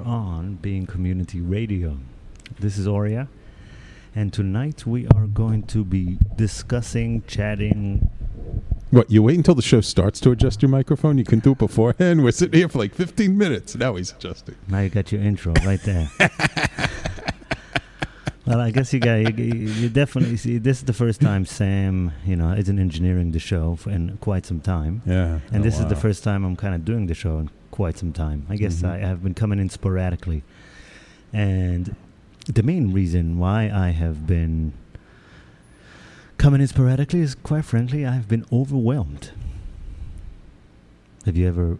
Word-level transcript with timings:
on 0.00 0.54
Being 0.56 0.86
Community 0.86 1.40
Radio. 1.40 1.98
This 2.58 2.78
is 2.78 2.86
Oria, 2.86 3.28
and 4.14 4.32
tonight 4.32 4.86
we 4.86 5.06
are 5.14 5.26
going 5.26 5.64
to 5.64 5.84
be 5.84 6.18
discussing, 6.36 7.22
chatting. 7.26 8.10
What, 8.90 9.10
you 9.10 9.22
wait 9.22 9.36
until 9.36 9.54
the 9.54 9.62
show 9.62 9.80
starts 9.80 10.20
to 10.20 10.30
adjust 10.30 10.62
your 10.62 10.68
microphone? 10.68 11.18
You 11.18 11.24
can 11.24 11.40
do 11.40 11.52
it 11.52 11.58
beforehand? 11.58 12.22
We're 12.22 12.30
sitting 12.30 12.58
here 12.58 12.68
for 12.68 12.78
like 12.78 12.94
15 12.94 13.36
minutes. 13.36 13.74
Now 13.74 13.96
he's 13.96 14.12
adjusting. 14.12 14.54
Now 14.68 14.80
you 14.80 14.88
got 14.88 15.10
your 15.12 15.20
intro 15.22 15.52
right 15.64 15.80
there. 15.82 16.08
well, 18.46 18.60
I 18.60 18.70
guess 18.70 18.92
you 18.92 19.00
got 19.00 19.16
you, 19.38 19.44
you 19.44 19.88
definitely 19.88 20.36
see 20.36 20.58
this 20.58 20.78
is 20.78 20.84
the 20.84 20.92
first 20.92 21.20
time 21.20 21.44
Sam, 21.44 22.12
you 22.24 22.36
know, 22.36 22.52
isn't 22.52 22.78
engineering 22.78 23.32
the 23.32 23.40
show 23.40 23.76
for, 23.76 23.90
in 23.90 24.16
quite 24.18 24.46
some 24.46 24.60
time. 24.60 25.02
Yeah. 25.04 25.40
And 25.52 25.60
Oh, 25.60 25.64
this 25.64 25.80
is 25.80 25.86
the 25.86 25.96
first 25.96 26.22
time 26.22 26.44
I'm 26.44 26.56
kind 26.56 26.74
of 26.74 26.84
doing 26.84 27.06
the 27.06 27.14
show 27.14 27.48
quite 27.76 27.98
some 27.98 28.12
time. 28.12 28.46
I 28.48 28.56
guess 28.56 28.80
Mhm. 28.82 28.88
I 28.90 28.98
have 28.98 29.22
been 29.22 29.34
coming 29.34 29.58
in 29.58 29.68
sporadically. 29.68 30.42
And 31.32 31.94
the 32.46 32.62
main 32.62 32.90
reason 32.92 33.38
why 33.38 33.70
I 33.70 33.90
have 33.90 34.26
been 34.26 34.72
coming 36.38 36.60
in 36.62 36.66
sporadically 36.68 37.20
is, 37.20 37.34
quite 37.34 37.64
frankly, 37.66 38.06
I've 38.06 38.28
been 38.28 38.46
overwhelmed. 38.50 39.30
Have 41.26 41.36
you 41.36 41.46
ever 41.48 41.78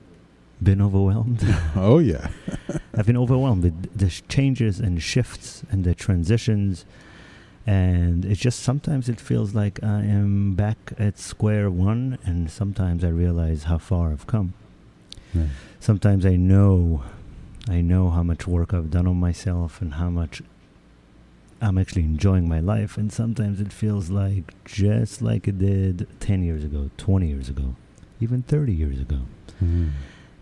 been 0.63 0.83
overwhelmed? 0.83 1.41
Oh, 1.77 1.99
yeah. 1.99 2.29
I've 2.95 3.07
been 3.07 3.17
overwhelmed 3.17 3.63
with 3.65 3.99
the 3.99 4.11
changes 4.29 4.81
and 4.81 5.03
shifts 5.03 5.63
and 5.71 5.85
the 5.85 5.95
transitions. 5.95 6.85
And 7.67 8.25
it's 8.25 8.41
just 8.41 8.61
sometimes 8.61 9.09
it 9.09 9.21
feels 9.21 9.55
like 9.55 9.83
I 9.83 10.03
am 10.05 10.55
back 10.55 10.93
at 10.99 11.19
square 11.19 11.71
one, 11.71 12.19
and 12.25 12.51
sometimes 12.51 13.03
I 13.03 13.09
realize 13.09 13.65
how 13.65 13.79
far 13.79 14.13
I've 14.13 14.27
come. 14.27 14.53
Yeah. 15.35 15.47
Sometimes 15.81 16.27
I 16.27 16.37
know, 16.37 17.03
I 17.69 17.81
know 17.81 18.11
how 18.11 18.23
much 18.23 18.47
work 18.47 18.75
I've 18.75 18.91
done 18.91 19.07
on 19.07 19.17
myself 19.19 19.81
and 19.81 19.95
how 19.95 20.11
much 20.11 20.43
I'm 21.61 21.79
actually 21.79 22.03
enjoying 22.03 22.49
my 22.49 22.61
life. 22.61 22.97
And 22.97 23.13
sometimes 23.13 23.61
it 23.61 23.73
feels 23.73 24.11
like 24.11 24.53
just 24.65 25.23
like 25.23 25.49
it 25.49 25.59
did 25.59 26.07
10 26.21 26.43
years 26.43 26.65
ago, 26.65 26.91
20 26.97 27.29
years 27.29 27.49
ago, 27.49 27.77
even 28.21 28.43
30 28.43 28.75
years 28.75 29.01
ago. 29.01 29.21
Mhm. 29.63 29.91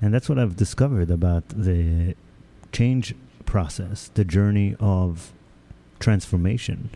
And 0.02 0.12
that's 0.12 0.28
what 0.28 0.38
I've 0.38 0.56
discovered 0.56 1.10
about 1.10 1.48
the 1.48 2.14
change 2.72 3.14
process, 3.46 4.10
the 4.14 4.24
journey 4.24 4.74
of 4.80 5.32
transformation. 6.00 6.90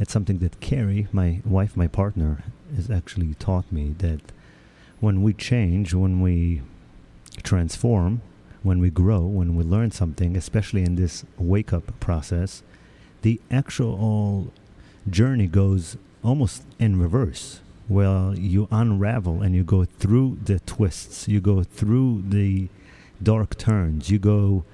It's 0.00 0.12
something 0.12 0.38
that 0.38 0.60
Carrie, 0.60 1.06
my 1.12 1.40
wife, 1.44 1.76
my 1.76 1.86
partner, 1.86 2.42
has 2.74 2.90
actually 2.90 3.34
taught 3.34 3.70
me 3.70 3.94
that 3.98 4.20
when 5.00 5.22
we 5.22 5.32
change, 5.32 5.94
when 5.94 6.20
we 6.20 6.62
transform, 7.44 8.22
when 8.62 8.80
we 8.80 8.90
grow, 8.90 9.20
when 9.20 9.54
we 9.54 9.62
learn 9.62 9.90
something, 9.90 10.36
especially 10.36 10.82
in 10.82 10.96
this 10.96 11.24
wake 11.38 11.72
up 11.72 12.00
process, 12.00 12.62
the 13.22 13.40
actual 13.50 14.52
journey 15.08 15.46
goes 15.46 15.96
almost 16.22 16.64
in 16.78 16.98
reverse. 16.98 17.60
Well, 17.88 18.34
you 18.36 18.66
unravel 18.70 19.42
and 19.42 19.54
you 19.54 19.62
go 19.62 19.84
through 19.84 20.38
the 20.42 20.58
twists, 20.60 21.28
you 21.28 21.40
go 21.40 21.62
through 21.62 22.24
the 22.26 22.68
dark 23.22 23.58
turns, 23.58 24.10
you 24.10 24.18
go 24.18 24.64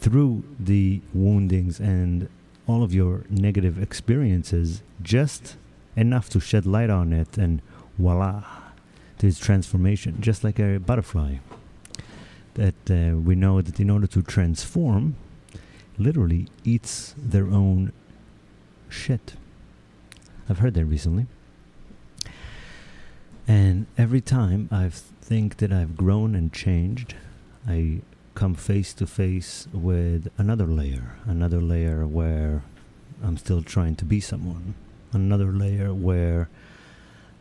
through 0.00 0.44
the 0.58 1.00
woundings 1.12 1.78
and 1.78 2.28
all 2.66 2.82
of 2.82 2.92
your 2.92 3.24
negative 3.30 3.80
experiences 3.80 4.82
just 5.02 5.56
enough 5.94 6.28
to 6.30 6.40
shed 6.40 6.66
light 6.66 6.90
on 6.90 7.12
it 7.12 7.38
and 7.38 7.62
voila 7.98 8.44
there's 9.18 9.38
transformation 9.38 10.16
just 10.20 10.44
like 10.44 10.58
a 10.58 10.78
butterfly 10.78 11.36
that 12.56 12.90
uh, 12.90 13.16
we 13.16 13.34
know 13.34 13.62
that 13.62 13.80
in 13.80 13.88
order 13.90 14.06
to 14.06 14.22
transform 14.22 15.16
literally 15.98 16.48
eats 16.64 17.14
their 17.16 17.46
own 17.46 17.92
shit. 18.88 19.34
I've 20.48 20.58
heard 20.58 20.74
that 20.74 20.84
recently. 20.84 21.26
And 23.48 23.86
every 23.96 24.20
time 24.20 24.68
i 24.72 24.88
think 24.88 25.58
that 25.58 25.72
i've 25.72 25.96
grown 25.96 26.34
and 26.34 26.52
changed 26.52 27.14
i 27.66 28.00
come 28.36 28.54
face 28.54 28.92
to 28.92 29.06
face 29.06 29.66
with 29.72 30.28
another 30.36 30.66
layer, 30.66 31.16
another 31.24 31.60
layer 31.60 32.06
where 32.06 32.62
I'm 33.24 33.38
still 33.38 33.62
trying 33.62 33.96
to 33.96 34.04
be 34.04 34.20
someone, 34.20 34.74
another 35.12 35.52
layer 35.52 35.94
where 35.94 36.50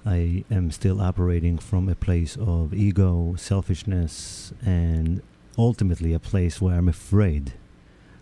I 0.08 0.44
am 0.52 0.70
still 0.70 1.02
operating 1.02 1.58
from 1.58 1.90
a 1.90 1.96
place 1.96 2.38
of 2.40 2.76
ego, 2.76 3.34
selfishness, 3.40 4.54
and 4.64 5.24
ultimately 5.58 6.14
a 6.14 6.20
place 6.20 6.62
where 6.62 6.76
I'm 6.76 6.88
afraid. 6.88 7.54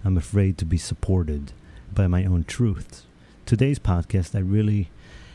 I'm 0.06 0.16
afraid 0.16 0.58
to 0.60 0.66
be 0.66 0.78
supported 0.78 1.52
by 1.94 2.08
my 2.08 2.24
own 2.24 2.46
truth. 2.46 3.06
Today's 3.46 3.80
podcast, 3.80 4.34
I 4.34 4.40
really 4.40 4.92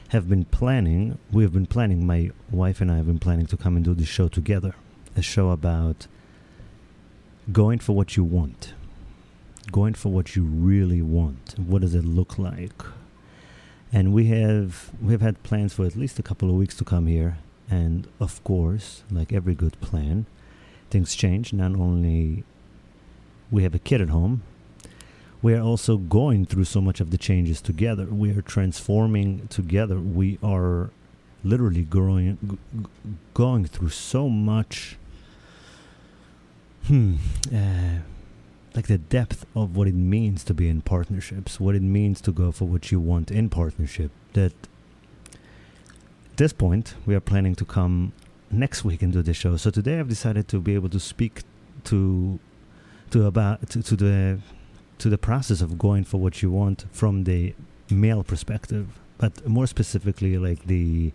have 0.09 0.31
been 0.31 0.47
planning, 0.47 1.19
we 1.31 1.43
have 1.43 1.53
been 1.53 1.67
planning, 1.67 2.07
my 2.07 2.31
wife 2.51 2.81
and 2.81 2.91
I 2.91 2.97
have 2.97 3.07
been 3.07 3.19
planning 3.19 3.47
to 3.47 3.59
come 3.59 3.77
and 3.77 3.85
do 3.85 3.93
this 3.93 4.09
show 4.09 4.29
together. 4.29 4.75
A 5.17 5.21
show 5.21 5.51
about 5.51 6.07
going 7.53 7.79
for 7.79 7.95
what 7.95 8.17
you 8.17 8.25
want, 8.25 8.73
going 9.71 9.93
for 9.93 10.11
what 10.11 10.35
you 10.35 10.45
really 10.45 11.03
want. 11.03 11.57
What 11.59 11.83
does 11.83 11.95
it 11.95 12.07
look 12.07 12.39
like? 12.39 12.83
And 13.93 14.13
we 14.13 14.27
have 14.27 14.91
we 15.03 15.13
have 15.13 15.23
had 15.23 15.43
plans 15.43 15.73
for 15.73 15.87
at 15.87 15.97
least 15.97 16.19
a 16.19 16.23
couple 16.23 16.51
of 16.51 16.57
weeks 16.57 16.75
to 16.77 16.85
come 16.85 17.07
here, 17.07 17.39
and 17.71 18.07
of 18.21 18.43
course, 18.45 19.03
like 19.11 19.33
every 19.33 19.55
good 19.55 19.81
plan, 19.81 20.27
things 20.91 21.15
change. 21.15 21.53
Not 21.53 21.73
only 21.73 22.45
we 23.51 23.63
have 23.63 23.75
a 23.75 23.79
kid 23.79 24.03
at 24.03 24.11
home, 24.11 24.43
we 25.41 25.55
are 25.55 25.63
also 25.63 25.97
going 25.97 26.45
through 26.45 26.65
so 26.65 26.81
much 26.81 27.01
of 27.01 27.11
the 27.11 27.19
changes 27.19 27.63
together. 27.63 28.05
We 28.07 28.37
are 28.37 28.43
transforming 28.43 29.49
together. 29.49 29.99
We 29.99 30.39
are 30.43 30.91
literally 31.43 31.83
growing, 31.83 32.59
going 33.33 33.65
through 33.65 33.91
so 33.91 34.29
much 34.29 34.97
hmm, 36.87 37.15
uh, 37.55 38.01
like 38.79 38.87
the 38.87 38.97
depth 38.97 39.45
of 39.57 39.77
what 39.77 39.89
it 39.89 39.95
means 39.97 40.45
to 40.45 40.55
be 40.55 40.69
in 40.69 40.81
partnerships, 40.81 41.59
what 41.59 41.75
it 41.75 41.83
means 41.83 42.21
to 42.21 42.31
go 42.31 42.53
for 42.53 42.67
what 42.69 42.93
you 42.93 43.01
want 43.01 43.29
in 43.29 43.51
partnership. 43.51 44.13
That 44.35 44.53
at 45.33 46.37
this 46.37 46.53
point, 46.53 46.95
we 47.05 47.17
are 47.17 47.21
planning 47.33 47.57
to 47.57 47.65
come 47.65 48.13
next 48.53 48.85
week 48.85 49.03
and 49.03 49.13
do 49.13 49.21
the 49.21 49.35
show. 49.35 49.57
So 49.57 49.71
today, 49.71 49.99
I've 49.99 50.09
decided 50.09 50.47
to 50.53 50.61
be 50.61 50.77
able 50.77 50.91
to 50.91 51.01
speak 51.01 51.43
to 51.91 52.39
to 53.11 53.27
about 53.27 53.69
to, 53.71 53.83
to 53.83 53.97
the 53.97 54.39
to 54.99 55.09
the 55.09 55.19
process 55.19 55.61
of 55.61 55.77
going 55.77 56.05
for 56.05 56.19
what 56.19 56.41
you 56.41 56.53
want 56.53 56.85
from 56.93 57.25
the 57.25 57.57
male 57.91 58.23
perspective, 58.23 58.87
but 59.19 59.45
more 59.45 59.67
specifically, 59.67 60.39
like 60.39 60.67
the 60.67 61.11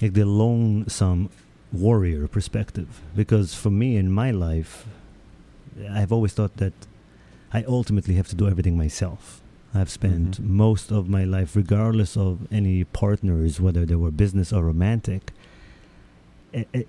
like 0.00 0.14
the 0.14 0.24
lonesome 0.24 1.28
warrior 1.70 2.26
perspective 2.28 3.02
because 3.14 3.54
for 3.54 3.68
me 3.70 3.96
in 3.96 4.10
my 4.10 4.30
life 4.30 4.86
i've 5.90 6.12
always 6.12 6.32
thought 6.32 6.56
that 6.58 6.72
i 7.52 7.62
ultimately 7.64 8.14
have 8.14 8.28
to 8.28 8.34
do 8.36 8.46
everything 8.48 8.76
myself 8.76 9.40
i've 9.74 9.90
spent 9.90 10.40
Mhm. 10.40 10.48
most 10.48 10.90
of 10.92 11.08
my 11.08 11.24
life 11.24 11.56
regardless 11.56 12.16
of 12.16 12.46
any 12.52 12.84
partners 12.84 13.60
whether 13.60 13.84
they 13.86 13.96
were 13.96 14.10
business 14.10 14.52
or 14.52 14.62
romantic 14.64 15.32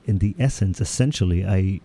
in 0.06 0.18
the 0.20 0.36
essence 0.38 0.80
essentially 0.80 1.46
i 1.46 1.80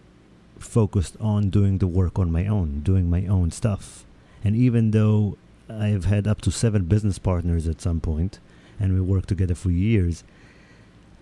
focused 0.58 1.16
on 1.20 1.48
doing 1.48 1.78
the 1.78 1.86
work 1.86 2.18
on 2.18 2.30
my 2.30 2.46
own 2.46 2.80
doing 2.80 3.08
my 3.08 3.26
own 3.26 3.50
stuff 3.50 4.04
and 4.44 4.54
even 4.54 4.90
though 4.90 5.38
i've 5.70 6.04
had 6.04 6.26
up 6.26 6.40
to 6.42 6.50
seven 6.50 6.84
business 6.84 7.18
partners 7.18 7.66
at 7.66 7.80
some 7.80 8.00
point 8.00 8.38
and 8.78 8.92
we 8.92 9.00
worked 9.00 9.28
together 9.28 9.54
for 9.54 9.70
years 9.70 10.24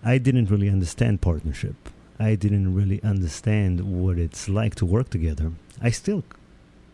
I 0.01 0.17
didn't 0.17 0.49
really 0.49 0.69
understand 0.69 1.19
partnership. 1.19 1.75
I 2.19 2.35
didn't 2.35 2.73
really 2.75 3.01
understand 3.03 4.03
what 4.03 4.17
it's 4.17 4.49
like 4.49 4.75
to 4.75 4.85
work 4.85 5.09
together. 5.09 5.53
I 5.81 5.91
still, 5.91 6.23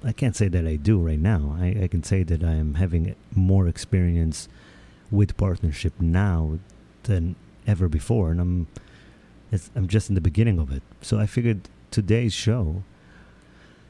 I 0.03 0.11
can't 0.11 0.35
say 0.35 0.47
that 0.49 0.67
I 0.67 0.75
do 0.75 0.99
right 0.99 1.19
now. 1.19 1.57
I, 1.59 1.83
I 1.83 1.87
can 1.87 2.03
say 2.03 2.23
that 2.23 2.43
I 2.43 2.53
am 2.53 2.75
having 2.75 3.15
more 3.33 3.67
experience 3.67 4.47
with 5.09 5.35
partnership 5.37 5.93
now 5.99 6.59
than 7.03 7.35
ever 7.65 7.87
before, 7.87 8.31
and 8.31 8.39
I'm, 8.39 8.67
I'm 9.75 9.87
just 9.87 10.09
in 10.09 10.15
the 10.15 10.21
beginning 10.21 10.59
of 10.59 10.71
it. 10.71 10.83
So 11.01 11.19
I 11.19 11.25
figured 11.25 11.69
today's 11.89 12.33
show, 12.33 12.83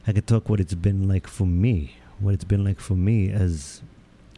I 0.06 0.12
could 0.12 0.26
talk 0.26 0.48
what 0.48 0.60
it's 0.60 0.74
been 0.74 1.06
like 1.06 1.26
for 1.26 1.46
me, 1.46 1.96
what 2.18 2.32
it's 2.32 2.44
been 2.44 2.64
like 2.64 2.80
for 2.80 2.94
me 2.94 3.30
as, 3.30 3.82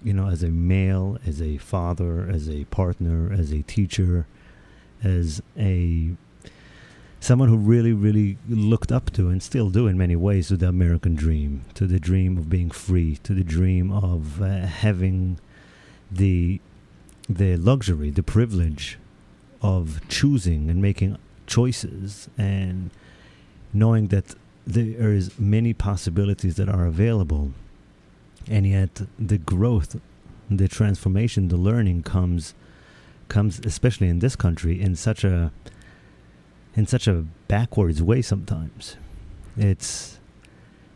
you 0.02 0.12
know, 0.12 0.28
as 0.28 0.42
a 0.42 0.48
male, 0.48 1.18
as 1.26 1.40
a 1.40 1.58
father, 1.58 2.28
as 2.28 2.48
a 2.48 2.64
partner, 2.64 3.32
as 3.32 3.52
a 3.52 3.62
teacher 3.62 4.26
as 5.02 5.40
a 5.56 6.10
someone 7.20 7.48
who 7.48 7.56
really 7.56 7.92
really 7.92 8.38
looked 8.48 8.92
up 8.92 9.10
to 9.10 9.28
and 9.28 9.42
still 9.42 9.70
do 9.70 9.86
in 9.86 9.98
many 9.98 10.16
ways 10.16 10.48
to 10.48 10.56
the 10.56 10.68
american 10.68 11.14
dream 11.14 11.64
to 11.74 11.86
the 11.86 11.98
dream 11.98 12.38
of 12.38 12.48
being 12.48 12.70
free 12.70 13.16
to 13.22 13.34
the 13.34 13.44
dream 13.44 13.90
of 13.90 14.40
uh, 14.40 14.60
having 14.60 15.38
the 16.10 16.60
the 17.28 17.56
luxury 17.56 18.10
the 18.10 18.22
privilege 18.22 18.98
of 19.60 20.00
choosing 20.08 20.70
and 20.70 20.80
making 20.80 21.18
choices 21.46 22.28
and 22.38 22.90
knowing 23.72 24.08
that 24.08 24.34
there 24.66 25.12
is 25.12 25.38
many 25.38 25.72
possibilities 25.72 26.56
that 26.56 26.68
are 26.68 26.84
available, 26.84 27.52
and 28.46 28.66
yet 28.66 29.02
the 29.18 29.38
growth, 29.38 29.96
the 30.50 30.68
transformation, 30.68 31.48
the 31.48 31.56
learning 31.56 32.02
comes 32.02 32.54
comes 33.28 33.60
especially 33.64 34.08
in 34.08 34.20
this 34.20 34.34
country 34.34 34.80
in 34.80 34.96
such 34.96 35.22
a 35.22 35.52
in 36.78 36.86
such 36.86 37.08
a 37.08 37.24
backwards 37.48 38.00
way 38.00 38.22
sometimes. 38.22 38.96
It's 39.56 40.20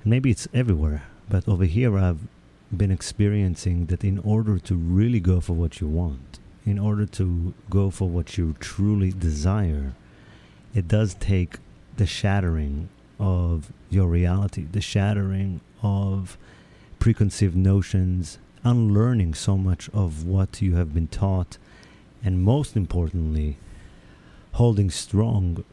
maybe 0.04 0.30
it's 0.30 0.46
everywhere, 0.54 1.02
but 1.28 1.48
over 1.48 1.64
here 1.64 1.98
I've 1.98 2.20
been 2.74 2.92
experiencing 2.92 3.86
that 3.86 4.04
in 4.04 4.20
order 4.20 4.60
to 4.60 4.76
really 4.76 5.18
go 5.18 5.40
for 5.40 5.54
what 5.54 5.80
you 5.80 5.88
want, 5.88 6.38
in 6.64 6.78
order 6.78 7.04
to 7.06 7.52
go 7.68 7.90
for 7.90 8.08
what 8.08 8.38
you 8.38 8.54
truly 8.60 9.10
desire, 9.10 9.94
it 10.72 10.86
does 10.86 11.14
take 11.14 11.56
the 11.96 12.06
shattering 12.06 12.88
of 13.18 13.72
your 13.90 14.06
reality, 14.06 14.66
the 14.70 14.80
shattering 14.80 15.60
of 15.82 16.38
preconceived 17.00 17.56
notions, 17.56 18.38
unlearning 18.62 19.34
so 19.34 19.58
much 19.58 19.90
of 19.92 20.24
what 20.24 20.62
you 20.62 20.76
have 20.76 20.94
been 20.94 21.08
taught, 21.08 21.58
and 22.22 22.40
most 22.40 22.76
importantly, 22.76 23.56
holding 24.52 24.90
strong, 24.90 25.64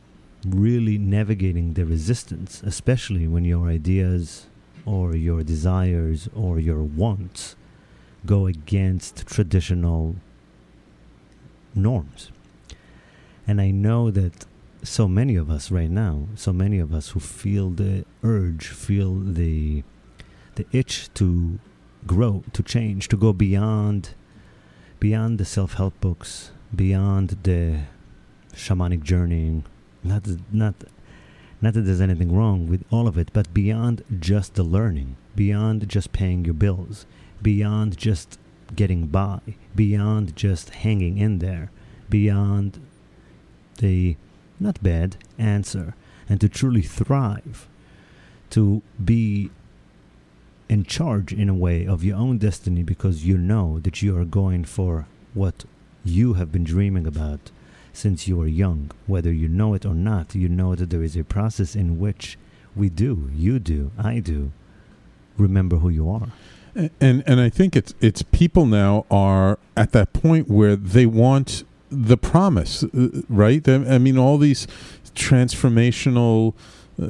really 0.46 0.98
navigating 0.98 1.74
the 1.74 1.86
resistance, 1.86 2.62
especially 2.64 3.28
when 3.28 3.46
your 3.46 3.68
ideas 3.68 4.48
or 4.86 5.16
your 5.16 5.44
desires 5.44 6.30
or 6.36 6.60
your 6.60 6.84
wants 6.84 7.56
go 8.26 8.48
against 8.48 9.26
traditional 9.28 10.16
norms. 11.76 12.32
And 13.48 13.60
I 13.60 13.72
know 13.72 14.12
that 14.12 14.46
so 14.84 15.08
many 15.08 15.36
of 15.36 15.50
us 15.50 15.72
right 15.72 15.90
now, 15.90 16.28
so 16.36 16.54
many 16.54 16.80
of 16.80 16.94
us 16.94 17.10
who 17.10 17.20
feel 17.20 17.70
the 17.70 18.06
urge, 18.24 18.68
feel 18.68 19.16
the 19.16 19.84
the 20.56 20.66
itch 20.72 21.10
to 21.14 21.60
grow, 22.06 22.44
to 22.54 22.64
change, 22.64 23.08
to 23.10 23.18
go 23.18 23.34
beyond 23.34 24.16
beyond 25.00 25.38
the 25.38 25.46
self-help 25.46 26.00
books, 26.02 26.52
beyond 26.76 27.38
the 27.44 27.82
shamanic 28.60 29.04
journeying, 29.04 29.64
not 30.04 30.28
not 30.52 30.76
not 31.62 31.74
that 31.74 31.82
there's 31.82 32.02
anything 32.02 32.36
wrong 32.36 32.68
with 32.68 32.84
all 32.92 33.08
of 33.08 33.18
it, 33.18 33.30
but 33.34 33.54
beyond 33.54 34.04
just 34.20 34.56
the 34.56 34.64
learning, 34.64 35.16
beyond 35.36 35.88
just 35.90 36.14
paying 36.14 36.46
your 36.46 36.54
bills, 36.54 37.06
beyond 37.42 37.98
just 37.98 38.38
getting 38.76 39.08
by, 39.08 39.40
beyond 39.76 40.36
just 40.36 40.70
hanging 40.70 41.18
in 41.18 41.40
there, 41.40 41.72
beyond 42.10 42.80
the 43.80 44.16
not 44.60 44.82
bad 44.84 45.18
answer, 45.38 45.96
and 46.28 46.40
to 46.42 46.50
truly 46.50 46.82
thrive, 46.82 47.68
to 48.50 48.82
be 49.04 49.50
in 50.70 50.84
charge 50.84 51.34
in 51.34 51.50
a 51.50 51.54
way 51.54 51.86
of 51.86 52.04
your 52.04 52.18
own 52.18 52.38
destiny 52.38 52.84
because 52.84 53.26
you 53.26 53.38
know 53.38 53.80
that 53.80 54.02
you 54.02 54.16
are 54.16 54.26
going 54.26 54.64
for 54.64 55.08
what 55.34 55.66
you 56.04 56.34
have 56.34 56.52
been 56.52 56.64
dreaming 56.64 57.08
about 57.08 57.52
since 57.94 58.28
you 58.28 58.42
are 58.42 58.48
young. 58.48 58.92
Whether 59.08 59.32
you 59.32 59.48
know 59.48 59.74
it 59.74 59.86
or 59.86 59.96
not, 59.96 60.36
you 60.36 60.50
know 60.50 60.76
that 60.76 60.90
there 60.90 61.04
is 61.04 61.16
a 61.16 61.24
process 61.24 61.76
in 61.76 62.00
which 62.00 62.38
we 62.76 62.90
do, 62.90 63.30
you 63.34 63.60
do, 63.60 63.92
I 63.98 64.20
do, 64.20 64.52
remember 65.38 65.78
who 65.78 65.90
you 65.90 66.10
are. 66.10 66.30
And 66.76 67.24
and 67.26 67.42
I 67.42 67.50
think 67.50 67.76
it's 67.76 67.94
it's 68.00 68.22
people 68.22 68.66
now 68.66 69.06
are 69.10 69.58
at 69.76 69.92
that 69.92 70.14
point 70.14 70.48
where 70.50 70.76
they 70.76 71.06
want 71.06 71.64
the 71.90 72.16
promise, 72.16 72.84
uh, 72.84 73.22
right? 73.28 73.68
I 73.68 73.98
mean, 73.98 74.18
all 74.18 74.38
these 74.38 74.68
transformational 75.16 76.54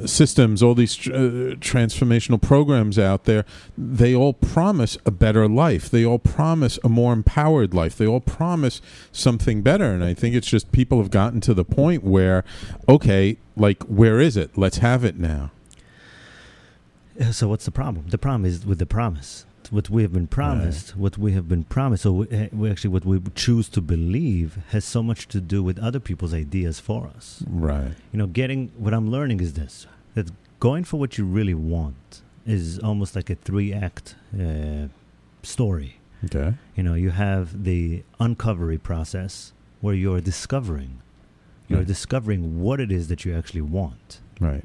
systems, 0.06 0.62
all 0.62 0.74
these 0.74 0.96
uh, 1.08 1.56
transformational 1.60 2.40
programs 2.40 2.98
out 2.98 3.24
there, 3.24 3.44
they 3.76 4.14
all 4.14 4.32
promise 4.32 4.96
a 5.04 5.10
better 5.10 5.48
life. 5.48 5.90
They 5.90 6.04
all 6.04 6.18
promise 6.18 6.78
a 6.84 6.88
more 6.88 7.12
empowered 7.12 7.74
life. 7.74 7.96
They 7.96 8.06
all 8.06 8.20
promise 8.20 8.80
something 9.12 9.62
better. 9.62 9.92
And 9.92 10.04
I 10.04 10.14
think 10.14 10.34
it's 10.34 10.48
just 10.48 10.72
people 10.72 10.98
have 10.98 11.10
gotten 11.10 11.40
to 11.42 11.54
the 11.54 11.64
point 11.64 12.04
where, 12.04 12.44
okay, 12.88 13.38
like, 13.56 13.82
where 13.84 14.20
is 14.20 14.36
it? 14.36 14.56
Let's 14.56 14.78
have 14.78 15.04
it 15.04 15.18
now. 15.18 15.50
So, 17.32 17.48
what's 17.48 17.66
the 17.66 17.70
problem? 17.70 18.06
The 18.08 18.18
problem 18.18 18.46
is 18.46 18.64
with 18.64 18.78
the 18.78 18.86
promise 18.86 19.44
what 19.70 19.88
we 19.88 20.02
have 20.02 20.12
been 20.12 20.26
promised, 20.26 20.90
right. 20.90 20.98
what 20.98 21.18
we 21.18 21.32
have 21.32 21.48
been 21.48 21.64
promised, 21.64 22.02
so 22.02 22.12
we, 22.12 22.28
eh, 22.30 22.48
we, 22.52 22.70
actually 22.70 22.90
what 22.90 23.04
we 23.04 23.20
choose 23.34 23.68
to 23.70 23.80
believe 23.80 24.58
has 24.70 24.84
so 24.84 25.02
much 25.02 25.28
to 25.28 25.40
do 25.40 25.62
with 25.62 25.78
other 25.78 26.00
people's 26.00 26.34
ideas 26.34 26.80
for 26.80 27.10
us. 27.16 27.42
Right. 27.48 27.92
You 28.12 28.18
know, 28.18 28.26
getting 28.26 28.72
what 28.76 28.92
I'm 28.92 29.10
learning 29.10 29.40
is 29.40 29.54
this: 29.54 29.86
that 30.14 30.30
going 30.58 30.84
for 30.84 30.98
what 30.98 31.18
you 31.18 31.24
really 31.24 31.54
want 31.54 32.22
is 32.46 32.78
almost 32.80 33.14
like 33.14 33.30
a 33.30 33.36
three-act 33.36 34.16
uh, 34.38 34.88
story. 35.42 36.00
Okay. 36.24 36.54
You 36.74 36.82
know, 36.82 36.94
you 36.94 37.10
have 37.10 37.64
the 37.64 38.02
uncovery 38.18 38.78
process 38.78 39.52
where 39.80 39.94
you're 39.94 40.20
discovering, 40.20 41.00
you're 41.68 41.84
discovering 41.84 42.60
what 42.60 42.80
it 42.80 42.90
is 42.90 43.08
that 43.08 43.24
you 43.24 43.34
actually 43.34 43.62
want. 43.62 44.20
Right. 44.40 44.64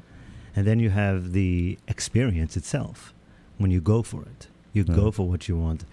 And 0.54 0.66
then 0.66 0.80
you 0.80 0.90
have 0.90 1.32
the 1.32 1.78
experience 1.86 2.56
itself 2.56 3.14
when 3.58 3.70
you 3.70 3.80
go 3.80 4.02
for 4.02 4.22
it. 4.22 4.48
You 4.76 4.84
yeah. 4.86 4.94
go 4.94 5.10
for 5.10 5.26
what 5.26 5.48
you 5.48 5.56
want. 5.56 5.86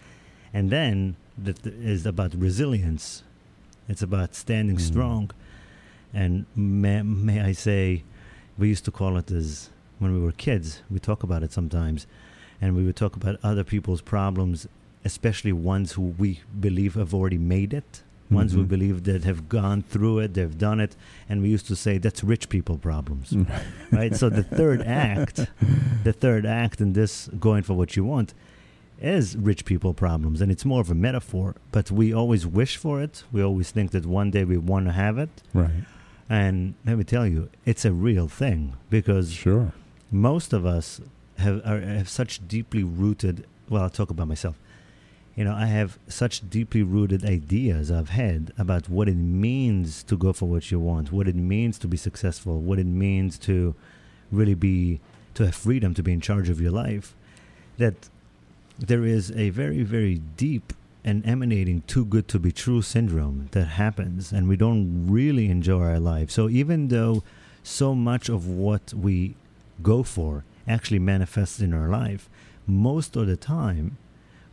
And 0.53 0.69
then 0.69 1.15
that 1.37 1.65
is 1.65 2.05
about 2.05 2.35
resilience. 2.35 3.23
It's 3.87 4.01
about 4.01 4.35
standing 4.35 4.75
mm. 4.75 4.81
strong. 4.81 5.31
And 6.13 6.45
may, 6.53 7.01
may 7.01 7.39
I 7.41 7.53
say, 7.53 8.03
we 8.57 8.67
used 8.67 8.83
to 8.85 8.91
call 8.91 9.15
it 9.17 9.31
as 9.31 9.69
when 9.99 10.13
we 10.13 10.19
were 10.19 10.33
kids. 10.33 10.81
We 10.91 10.99
talk 10.99 11.23
about 11.23 11.43
it 11.43 11.53
sometimes, 11.53 12.05
and 12.61 12.75
we 12.75 12.83
would 12.85 12.97
talk 12.97 13.15
about 13.15 13.39
other 13.41 13.63
people's 13.63 14.01
problems, 14.01 14.67
especially 15.05 15.53
ones 15.53 15.93
who 15.93 16.01
we 16.01 16.41
believe 16.59 16.95
have 16.95 17.13
already 17.13 17.37
made 17.37 17.73
it. 17.73 18.03
Mm-hmm. 18.25 18.35
Ones 18.35 18.55
we 18.55 18.63
believe 18.63 19.05
that 19.05 19.23
have 19.23 19.47
gone 19.47 19.81
through 19.81 20.19
it, 20.19 20.33
they've 20.33 20.57
done 20.57 20.79
it, 20.81 20.95
and 21.29 21.41
we 21.41 21.49
used 21.49 21.67
to 21.67 21.75
say 21.75 21.97
that's 21.97 22.23
rich 22.23 22.49
people 22.49 22.77
problems, 22.77 23.31
mm. 23.31 23.47
right? 23.91 24.13
So 24.15 24.29
the 24.29 24.43
third 24.43 24.81
act, 24.81 25.45
the 26.03 26.13
third 26.13 26.45
act 26.45 26.81
in 26.81 26.93
this 26.93 27.29
going 27.39 27.63
for 27.63 27.73
what 27.73 27.95
you 27.95 28.03
want, 28.03 28.33
as 29.03 29.35
rich 29.35 29.65
people 29.65 29.93
problems, 29.93 30.41
and 30.41 30.51
it's 30.51 30.63
more 30.63 30.81
of 30.81 30.89
a 30.89 30.95
metaphor. 30.95 31.55
But 31.71 31.91
we 31.91 32.13
always 32.13 32.47
wish 32.47 32.77
for 32.77 33.01
it. 33.01 33.23
We 33.31 33.43
always 33.43 33.69
think 33.69 33.91
that 33.91 34.05
one 34.05 34.31
day 34.31 34.45
we 34.45 34.57
want 34.57 34.85
to 34.85 34.93
have 34.93 35.17
it. 35.17 35.29
Right. 35.53 35.83
And 36.29 36.75
let 36.85 36.97
me 36.97 37.03
tell 37.03 37.27
you, 37.27 37.49
it's 37.65 37.83
a 37.83 37.91
real 37.91 38.27
thing 38.27 38.77
because 38.89 39.33
sure. 39.33 39.73
most 40.09 40.53
of 40.53 40.65
us 40.65 41.01
have 41.37 41.61
are, 41.65 41.81
have 41.81 42.09
such 42.09 42.47
deeply 42.47 42.83
rooted. 42.83 43.45
Well, 43.69 43.83
I'll 43.83 43.89
talk 43.89 44.09
about 44.09 44.27
myself. 44.29 44.57
You 45.35 45.43
know, 45.43 45.53
I 45.53 45.65
have 45.65 45.97
such 46.07 46.47
deeply 46.49 46.83
rooted 46.83 47.25
ideas 47.25 47.91
I've 47.91 48.09
had 48.09 48.53
about 48.57 48.87
what 48.87 49.09
it 49.09 49.15
means 49.15 50.03
to 50.03 50.15
go 50.15 50.31
for 50.31 50.47
what 50.47 50.71
you 50.71 50.79
want, 50.79 51.11
what 51.11 51.27
it 51.27 51.35
means 51.35 51.79
to 51.79 51.87
be 51.87 51.97
successful, 51.97 52.61
what 52.61 52.79
it 52.79 52.85
means 52.85 53.37
to 53.39 53.75
really 54.31 54.53
be 54.53 55.01
to 55.33 55.45
have 55.45 55.55
freedom 55.55 55.95
to 55.95 56.03
be 56.03 56.13
in 56.13 56.21
charge 56.21 56.49
of 56.49 56.61
your 56.61 56.71
life. 56.71 57.15
That 57.77 58.09
there 58.77 59.05
is 59.05 59.31
a 59.31 59.49
very, 59.49 59.83
very 59.83 60.19
deep 60.37 60.73
and 61.05 61.25
emanating 61.25 61.81
too 61.85 62.05
good 62.05 62.27
to 62.29 62.39
be 62.39 62.51
true 62.51 62.81
syndrome 62.81 63.49
that 63.51 63.65
happens, 63.65 64.31
and 64.31 64.47
we 64.47 64.55
don't 64.55 65.07
really 65.07 65.49
enjoy 65.49 65.81
our 65.81 65.99
life. 65.99 66.31
So, 66.31 66.49
even 66.49 66.87
though 66.87 67.23
so 67.61 67.93
much 67.93 68.29
of 68.29 68.47
what 68.47 68.93
we 68.93 69.35
go 69.81 70.03
for 70.03 70.43
actually 70.67 70.99
manifests 70.99 71.59
in 71.59 71.73
our 71.73 71.89
life, 71.89 72.29
most 72.65 73.15
of 73.15 73.27
the 73.27 73.35
time 73.35 73.97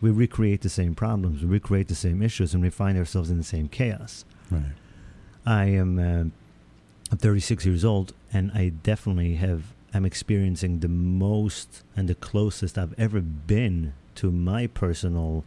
we 0.01 0.11
recreate 0.11 0.63
the 0.63 0.69
same 0.69 0.95
problems, 0.95 1.43
we 1.43 1.49
recreate 1.49 1.89
the 1.89 1.95
same 1.95 2.23
issues, 2.23 2.53
and 2.53 2.63
we 2.63 2.71
find 2.71 2.99
ourselves 2.99 3.31
in 3.31 3.39
the 3.39 3.45
same 3.45 3.69
chaos. 3.69 4.25
Right. 4.51 4.73
I 5.47 5.67
am 5.67 5.99
uh, 5.99 7.17
36 7.17 7.65
years 7.65 7.85
old, 7.85 8.13
and 8.33 8.51
I 8.53 8.71
definitely 8.71 9.37
have 9.37 9.63
I'm 9.93 10.05
experiencing 10.05 10.81
the 10.81 10.89
most 10.89 11.83
and 11.97 12.09
the 12.09 12.15
closest 12.15 12.79
I've 12.79 12.95
ever 12.99 13.21
been 13.21 13.93
to 14.17 14.31
my 14.31 14.67
personal 14.67 15.45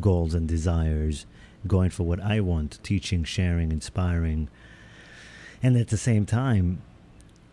goals 0.00 0.34
and 0.34 0.48
desires, 0.48 1.26
going 1.66 1.90
for 1.90 2.04
what 2.04 2.20
I 2.20 2.40
want, 2.40 2.78
teaching, 2.82 3.24
sharing, 3.24 3.72
inspiring. 3.72 4.48
And 5.62 5.76
at 5.76 5.88
the 5.88 5.96
same 5.96 6.24
time, 6.24 6.82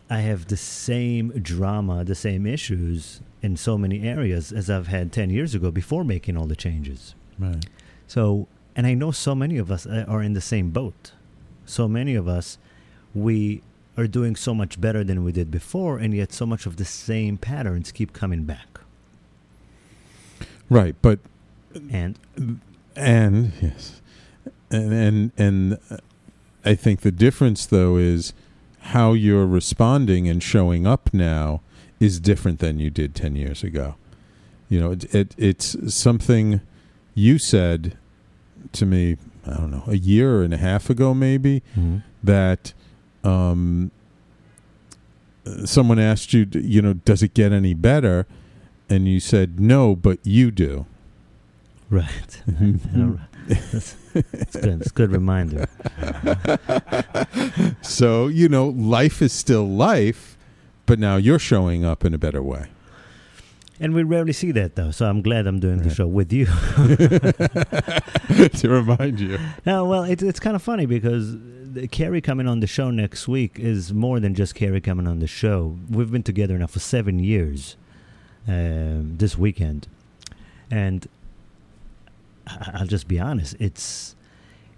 I 0.08 0.20
have 0.20 0.46
the 0.46 0.56
same 0.56 1.30
drama, 1.42 2.04
the 2.04 2.14
same 2.14 2.46
issues 2.46 3.20
in 3.42 3.56
so 3.56 3.76
many 3.76 4.02
areas 4.02 4.52
as 4.52 4.70
I've 4.70 4.86
had 4.86 5.12
10 5.12 5.30
years 5.30 5.54
ago 5.54 5.70
before 5.70 6.04
making 6.04 6.36
all 6.36 6.46
the 6.46 6.56
changes. 6.56 7.14
Right. 7.38 7.64
So, 8.06 8.46
and 8.76 8.86
I 8.86 8.94
know 8.94 9.10
so 9.10 9.34
many 9.34 9.58
of 9.58 9.70
us 9.70 9.86
uh, 9.86 10.04
are 10.06 10.22
in 10.22 10.34
the 10.34 10.40
same 10.40 10.70
boat. 10.70 11.12
So 11.64 11.88
many 11.88 12.14
of 12.14 12.28
us, 12.28 12.58
we 13.14 13.62
are 13.96 14.06
doing 14.06 14.36
so 14.36 14.54
much 14.54 14.80
better 14.80 15.02
than 15.02 15.24
we 15.24 15.32
did 15.32 15.50
before, 15.50 15.98
and 15.98 16.14
yet 16.14 16.32
so 16.32 16.46
much 16.46 16.66
of 16.66 16.76
the 16.76 16.84
same 16.84 17.36
patterns 17.36 17.90
keep 17.90 18.12
coming 18.12 18.44
back. 18.44 18.80
Right, 20.68 20.94
but 21.02 21.18
and 21.90 22.18
and 22.96 23.52
yes, 23.60 24.00
and 24.70 24.92
and 24.92 25.32
and 25.38 25.78
I 26.64 26.74
think 26.74 27.00
the 27.02 27.12
difference 27.12 27.66
though 27.66 27.96
is 27.96 28.32
how 28.80 29.12
you're 29.12 29.46
responding 29.46 30.28
and 30.28 30.42
showing 30.42 30.86
up 30.86 31.12
now 31.12 31.60
is 32.00 32.20
different 32.20 32.58
than 32.60 32.78
you 32.78 32.88
did 32.90 33.14
10 33.14 33.34
years 33.36 33.64
ago. 33.64 33.94
You 34.68 34.80
know, 34.80 34.90
it, 34.92 35.14
it 35.14 35.34
it's 35.38 35.94
something 35.94 36.60
you 37.14 37.38
said 37.38 37.96
to 38.72 38.86
me, 38.86 39.16
I 39.46 39.54
don't 39.54 39.70
know, 39.70 39.84
a 39.86 39.96
year 39.96 40.42
and 40.42 40.52
a 40.52 40.56
half 40.58 40.90
ago 40.90 41.14
maybe 41.14 41.62
Mhm. 41.76 42.02
that 42.22 42.72
um, 43.24 43.90
someone 45.64 45.98
asked 45.98 46.32
you, 46.32 46.46
you 46.52 46.82
know, 46.82 46.94
does 46.94 47.22
it 47.22 47.34
get 47.34 47.52
any 47.52 47.74
better? 47.74 48.26
And 48.88 49.08
you 49.08 49.20
said, 49.20 49.58
no, 49.58 49.96
but 49.96 50.18
you 50.22 50.50
do. 50.50 50.86
Right. 51.90 52.42
That's, 53.46 53.94
that's 54.12 54.56
good. 54.56 54.80
It's 54.80 54.90
good 54.90 55.12
reminder. 55.12 55.68
So, 57.82 58.26
you 58.26 58.48
know, 58.48 58.66
life 58.66 59.22
is 59.22 59.32
still 59.32 59.66
life, 59.68 60.36
but 60.84 60.98
now 60.98 61.16
you're 61.16 61.38
showing 61.38 61.84
up 61.84 62.04
in 62.04 62.12
a 62.12 62.18
better 62.18 62.42
way. 62.42 62.66
And 63.78 63.94
we 63.94 64.02
rarely 64.02 64.32
see 64.32 64.50
that 64.52 64.74
though, 64.74 64.90
so 64.90 65.06
I'm 65.06 65.22
glad 65.22 65.46
I'm 65.46 65.60
doing 65.60 65.82
the 65.82 65.94
show 65.94 66.06
with 66.06 66.32
you. 66.32 66.46
to 68.48 68.68
remind 68.68 69.20
you. 69.20 69.38
No, 69.64 69.84
well, 69.84 70.02
it's 70.04 70.22
it's 70.22 70.40
kind 70.40 70.56
of 70.56 70.62
funny 70.62 70.86
because 70.86 71.36
the, 71.38 71.86
Carrie 71.88 72.20
coming 72.20 72.48
on 72.48 72.60
the 72.60 72.66
show 72.66 72.90
next 72.90 73.28
week 73.28 73.58
is 73.58 73.92
more 73.92 74.18
than 74.18 74.34
just 74.34 74.54
Carrie 74.54 74.80
coming 74.80 75.06
on 75.06 75.20
the 75.20 75.26
show. 75.26 75.78
We've 75.88 76.10
been 76.10 76.22
together 76.22 76.58
now 76.58 76.66
for 76.66 76.80
seven 76.80 77.18
years. 77.18 77.76
Um, 78.48 79.16
this 79.16 79.36
weekend, 79.36 79.88
and 80.70 81.08
I'll 82.46 82.86
just 82.86 83.08
be 83.08 83.18
honest. 83.18 83.56
It's 83.58 84.14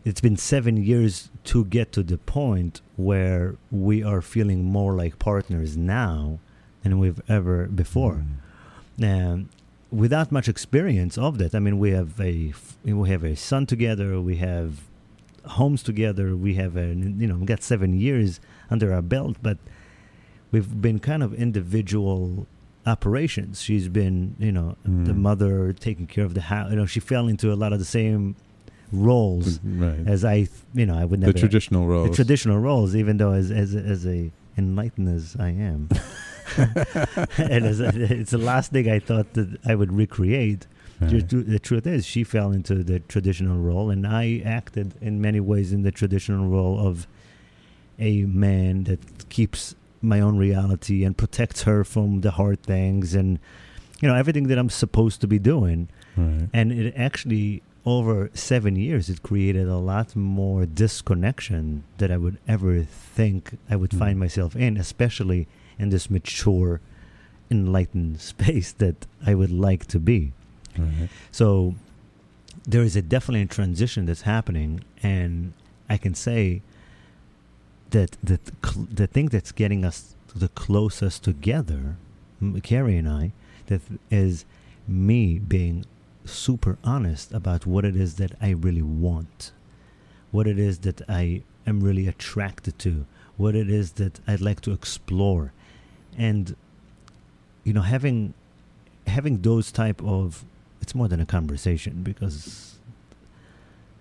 it's 0.04 0.20
been 0.22 0.38
seven 0.38 0.78
years 0.78 1.28
to 1.44 1.64
get 1.66 1.92
to 1.92 2.02
the 2.02 2.16
point 2.16 2.80
where 2.96 3.56
we 3.70 4.02
are 4.02 4.22
feeling 4.22 4.64
more 4.64 4.94
like 4.94 5.18
partners 5.18 5.76
now 5.76 6.38
than 6.82 6.98
we've 6.98 7.20
ever 7.28 7.66
before. 7.66 8.24
um, 9.02 9.50
without 9.90 10.32
much 10.32 10.48
experience 10.48 11.16
of 11.18 11.38
that. 11.38 11.54
I 11.54 11.58
mean, 11.58 11.78
we 11.78 11.90
have 11.92 12.18
a 12.20 12.52
we 12.84 13.08
have 13.10 13.24
a 13.24 13.36
son 13.36 13.66
together, 13.66 14.20
we 14.20 14.36
have 14.36 14.80
homes 15.44 15.82
together, 15.82 16.36
we 16.36 16.54
have 16.54 16.76
a 16.76 16.88
you 16.88 17.26
know 17.26 17.36
we 17.36 17.46
got 17.46 17.62
seven 17.62 17.98
years 17.98 18.40
under 18.70 18.92
our 18.92 19.02
belt, 19.02 19.36
but 19.42 19.58
we've 20.52 20.80
been 20.80 20.98
kind 20.98 21.22
of 21.22 21.34
individual 21.34 22.46
operations. 22.88 23.60
She's 23.62 23.88
been 23.88 24.34
you 24.38 24.50
know 24.52 24.76
the 24.84 25.12
Mm. 25.12 25.16
mother 25.18 25.72
taking 25.72 26.06
care 26.06 26.24
of 26.24 26.34
the 26.34 26.40
house. 26.42 26.70
You 26.70 26.76
know, 26.76 26.86
she 26.86 27.00
fell 27.00 27.28
into 27.28 27.52
a 27.52 27.56
lot 27.62 27.72
of 27.72 27.78
the 27.78 27.84
same 27.84 28.34
roles 28.92 29.60
Right. 29.62 30.06
as 30.06 30.24
I 30.24 30.48
you 30.74 30.86
know 30.86 30.96
I 30.96 31.04
would 31.04 31.20
the 31.20 31.32
traditional 31.32 31.86
roles. 31.86 32.08
The 32.10 32.16
traditional 32.16 32.58
roles, 32.58 32.96
even 32.96 33.18
though 33.18 33.32
as 33.32 33.50
as 33.50 33.74
as 33.74 34.06
a 34.06 34.30
enlightened 34.56 35.08
as 35.08 35.36
I 35.38 35.50
am, 35.50 35.88
and 37.38 37.64
as 37.64 37.80
a, 37.80 37.88
it's 38.20 38.30
the 38.32 38.38
last 38.38 38.72
thing 38.72 38.88
I 38.90 38.98
thought 38.98 39.34
that 39.34 39.58
I 39.64 39.74
would 39.74 39.92
recreate. 39.92 40.66
Right. 41.00 41.28
the 41.28 41.60
truth 41.60 41.86
is, 41.86 42.04
she 42.04 42.24
fell 42.24 42.50
into 42.50 42.82
the 42.82 42.98
traditional 42.98 43.58
role, 43.58 43.88
and 43.88 44.04
I 44.04 44.42
acted 44.44 44.94
in 45.00 45.20
many 45.20 45.38
ways 45.38 45.72
in 45.72 45.82
the 45.82 45.92
traditional 45.92 46.48
role 46.48 46.76
of 46.84 47.06
a 48.00 48.22
man 48.24 48.82
that 48.84 49.28
keeps 49.28 49.76
my 50.02 50.20
own 50.20 50.36
reality 50.38 51.04
and 51.04 51.16
protects 51.16 51.62
her 51.62 51.84
from 51.84 52.20
the 52.20 52.32
hard 52.32 52.62
things 52.62 53.14
and 53.14 53.38
you 54.00 54.08
know 54.08 54.14
everything 54.14 54.46
that 54.48 54.58
I'm 54.58 54.70
supposed 54.70 55.20
to 55.22 55.26
be 55.26 55.38
doing. 55.38 55.88
Right. 56.16 56.48
And 56.52 56.72
it 56.72 56.94
actually, 56.96 57.62
over 57.84 58.30
seven 58.34 58.76
years, 58.76 59.08
it 59.08 59.22
created 59.22 59.66
a 59.68 59.76
lot 59.78 60.14
more 60.14 60.66
disconnection 60.66 61.84
that 61.98 62.10
I 62.10 62.16
would 62.16 62.38
ever 62.46 62.82
think 62.82 63.58
I 63.70 63.76
would 63.76 63.90
Mm. 63.90 63.98
find 63.98 64.18
myself 64.20 64.54
in, 64.56 64.76
especially 64.76 65.46
in 65.78 65.88
this 65.90 66.08
mature, 66.10 66.80
enlightened 67.50 68.20
space 68.32 68.72
that 68.72 69.06
I 69.26 69.34
would 69.34 69.50
like 69.50 69.86
to 69.86 69.98
be. 69.98 70.32
Right. 70.78 71.08
So 71.32 71.74
there 72.66 72.82
is 72.82 72.94
a 72.96 73.02
definitely 73.02 73.42
a 73.42 73.46
transition 73.46 74.06
that's 74.06 74.22
happening, 74.22 74.80
and 75.02 75.52
I 75.88 75.96
can 75.96 76.14
say 76.14 76.62
that 77.90 78.16
the 78.22 78.38
cl- 78.64 78.88
the 78.90 79.06
thing 79.06 79.26
that's 79.26 79.52
getting 79.52 79.84
us 79.84 80.14
the 80.34 80.48
closest 80.48 81.24
together, 81.24 81.96
Carrie 82.62 82.96
and 82.96 83.08
I, 83.08 83.32
that 83.66 83.80
is 84.10 84.44
me 84.86 85.38
being 85.38 85.84
super 86.24 86.78
honest 86.84 87.32
about 87.32 87.66
what 87.66 87.84
it 87.84 87.96
is 87.96 88.16
that 88.16 88.32
I 88.40 88.50
really 88.50 88.82
want, 88.82 89.52
what 90.30 90.46
it 90.46 90.58
is 90.58 90.80
that 90.80 91.02
I 91.08 91.42
am 91.66 91.80
really 91.80 92.06
attracted 92.06 92.78
to, 92.80 93.06
what 93.36 93.54
it 93.54 93.70
is 93.70 93.92
that 93.92 94.20
I'd 94.26 94.40
like 94.40 94.60
to 94.62 94.72
explore, 94.72 95.52
and 96.16 96.54
you 97.64 97.72
know 97.72 97.82
having 97.82 98.34
having 99.06 99.40
those 99.42 99.72
type 99.72 100.02
of 100.02 100.44
it's 100.80 100.94
more 100.94 101.08
than 101.08 101.20
a 101.20 101.26
conversation 101.26 102.02
because 102.02 102.76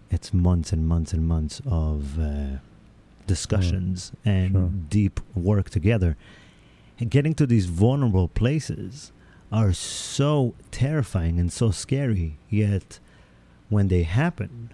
it's 0.10 0.34
months 0.34 0.72
and 0.72 0.88
months 0.88 1.14
and 1.14 1.28
months 1.28 1.62
of 1.66 2.20
uh, 2.20 2.58
discussions 3.28 4.12
and 4.26 4.52
Sure. 4.54 4.70
deep 4.90 5.20
work 5.36 5.70
together. 5.70 6.18
And 7.00 7.12
getting 7.12 7.36
to 7.36 7.46
these 7.46 7.68
vulnerable 7.68 8.28
places 8.28 9.12
are 9.52 9.72
so 9.74 10.54
terrifying 10.72 11.40
and 11.40 11.52
so 11.52 11.70
scary, 11.72 12.38
yet 12.50 13.00
when 13.70 13.88
they 13.90 14.04
happen, 14.04 14.72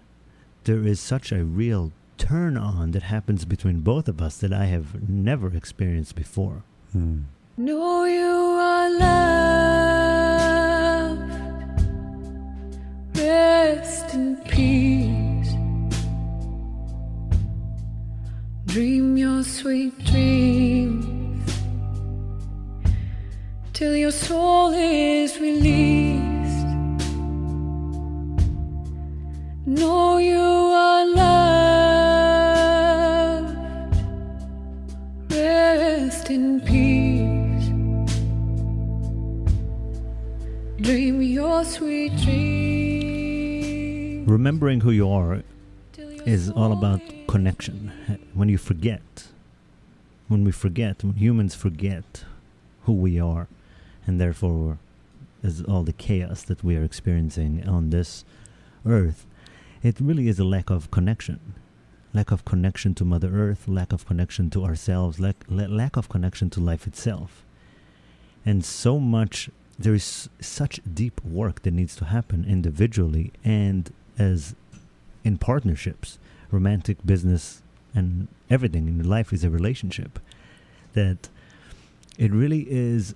there 0.64 0.88
is 0.88 1.00
such 1.00 1.32
a 1.32 1.44
real 1.44 1.92
turn 2.18 2.56
on 2.56 2.92
that 2.92 3.04
happens 3.04 3.44
between 3.44 3.82
both 3.82 4.08
of 4.08 4.22
us 4.22 4.38
that 4.38 4.54
I 4.54 4.66
have 4.66 5.10
never 5.10 5.54
experienced 5.54 6.16
before. 6.16 6.64
Mm. 6.96 7.24
Know 7.58 8.06
you 8.06 8.22
are 8.24 8.90
loved. 9.00 9.43
Sweet 19.44 19.98
dreams 20.06 21.52
till 23.74 23.96
your 23.96 24.12
soul 24.12 24.72
is 24.74 25.40
released. 25.40 26.68
Know 29.66 30.18
you 30.18 30.40
are 30.40 31.06
loved. 31.08 31.58
Rest 35.32 36.30
in 36.30 36.62
peace. 36.62 37.68
Dream 40.82 41.22
your 41.22 41.64
sweet 41.66 42.16
dreams. 42.18 42.54
Remembering 44.28 44.82
who 44.82 44.92
you 44.92 45.10
are 45.10 45.44
is 46.26 46.50
all 46.52 46.72
about 46.72 47.02
connection. 47.28 47.92
When 48.34 48.50
you 48.50 48.58
forget, 48.58 49.28
when 50.28 50.44
we 50.44 50.52
forget, 50.52 51.04
when 51.04 51.16
humans 51.16 51.56
forget 51.56 52.26
who 52.84 52.94
we 52.94 53.20
are, 53.20 53.48
and 54.06 54.20
therefore 54.20 54.78
is 55.42 55.62
all 55.64 55.84
the 55.84 55.94
chaos 55.94 56.44
that 56.44 56.64
we 56.64 56.76
are 56.76 56.84
experiencing 56.84 57.68
on 57.68 57.90
this 57.90 58.24
earth, 58.86 59.26
it 59.82 60.00
really 60.00 60.28
is 60.28 60.40
a 60.40 60.46
lack 60.46 60.70
of 60.70 60.92
connection. 60.92 61.40
Lack 62.14 62.32
of 62.32 62.46
connection 62.46 62.94
to 62.96 63.06
Mother 63.06 63.32
Earth, 63.34 63.68
lack 63.68 63.92
of 63.92 64.06
connection 64.06 64.50
to 64.52 64.64
ourselves, 64.64 65.20
lack, 65.20 65.44
lack 65.50 65.98
of 65.98 66.10
connection 66.10 66.50
to 66.52 66.60
life 66.60 66.86
itself. 66.86 67.44
And 68.46 68.64
so 68.64 69.00
much, 69.00 69.50
there 69.80 69.96
is 69.96 70.30
such 70.40 70.80
deep 70.94 71.24
work 71.26 71.64
that 71.64 71.74
needs 71.74 71.96
to 71.98 72.06
happen 72.06 72.46
individually 72.48 73.32
and 73.44 73.92
as 74.18 74.56
in 75.24 75.38
partnerships 75.38 76.20
romantic 76.52 77.04
business 77.06 77.63
and 77.94 78.28
everything 78.50 78.88
in 78.88 79.08
life 79.08 79.32
is 79.32 79.44
a 79.44 79.50
relationship 79.50 80.20
that 80.94 81.30
it 82.18 82.32
really 82.32 82.68
is 82.70 83.16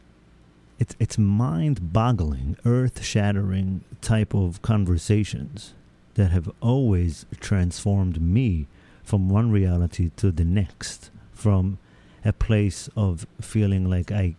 it's 0.79 0.95
it's 0.99 1.17
mind 1.17 1.93
boggling 1.93 2.57
earth 2.65 3.03
shattering 3.03 3.83
type 4.01 4.33
of 4.33 4.61
conversations 4.61 5.73
that 6.15 6.31
have 6.31 6.51
always 6.61 7.25
transformed 7.39 8.21
me 8.21 8.67
from 9.03 9.29
one 9.29 9.51
reality 9.51 10.11
to 10.17 10.31
the 10.31 10.43
next 10.43 11.09
from 11.31 11.77
a 12.25 12.33
place 12.33 12.89
of 12.95 13.25
feeling 13.41 13.89
like 13.89 14.11
i 14.11 14.35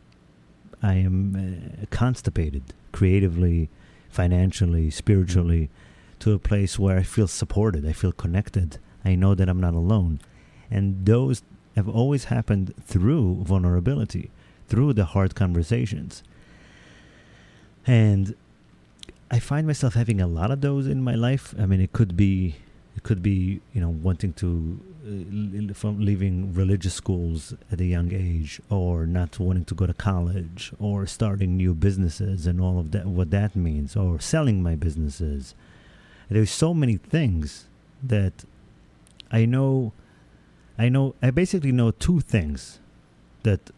i 0.83 0.95
am 0.95 1.17
uh, 1.83 1.87
constipated 1.91 2.63
creatively 2.93 3.69
financially 4.11 4.91
spiritually 4.91 5.71
to 6.19 6.33
a 6.33 6.39
place 6.39 6.79
where 6.79 6.99
i 6.99 7.03
feel 7.03 7.29
supported 7.29 7.87
i 7.87 7.93
feel 7.93 8.13
connected 8.13 8.79
I 9.09 9.15
know 9.15 9.35
that 9.35 9.49
I'm 9.49 9.61
not 9.61 9.75
alone. 9.75 10.21
And 10.71 11.07
those 11.07 11.43
have 11.77 11.89
always 11.89 12.25
happened 12.25 12.75
through 12.93 13.43
vulnerability, 13.43 14.31
through 14.69 14.93
the 14.93 15.07
hard 15.07 15.35
conversations. 15.35 16.23
And 17.87 18.35
I 19.31 19.39
find 19.39 19.67
myself 19.67 19.95
having 19.95 20.21
a 20.21 20.27
lot 20.27 20.51
of 20.51 20.61
those 20.61 20.87
in 20.87 21.03
my 21.03 21.15
life. 21.15 21.55
I 21.59 21.65
mean, 21.67 21.81
it 21.81 21.93
could 21.93 22.17
be 22.17 22.57
it 22.97 23.03
could 23.05 23.23
be 23.23 23.61
you 23.75 23.81
know 23.81 23.91
wanting 23.91 24.33
to 24.43 24.51
uh, 25.07 25.73
from 25.73 26.05
leaving 26.05 26.53
religious 26.53 26.95
schools 26.95 27.55
at 27.73 27.81
a 27.81 27.85
young 27.85 28.13
age 28.13 28.61
or 28.69 29.07
not 29.07 29.39
wanting 29.39 29.65
to 29.67 29.75
go 29.81 29.87
to 29.87 29.95
college 29.95 30.73
or 30.81 31.07
starting 31.07 31.57
new 31.57 31.75
businesses 31.75 32.47
and 32.49 32.61
all 32.61 32.77
of 32.83 32.91
that 32.91 33.07
what 33.07 33.31
that 33.31 33.55
means 33.55 33.97
or 33.97 34.19
selling 34.19 34.63
my 34.69 34.75
businesses 34.75 35.55
there's 36.29 36.51
so 36.51 36.75
many 36.75 36.97
things 36.97 37.67
that 38.03 38.33
i 39.31 39.45
know 39.45 39.93
i 40.79 40.89
know 40.89 41.15
i 41.23 41.31
basically 41.31 41.73
know 41.73 41.91
two 41.91 42.21
things 42.21 42.81
that 43.43 43.71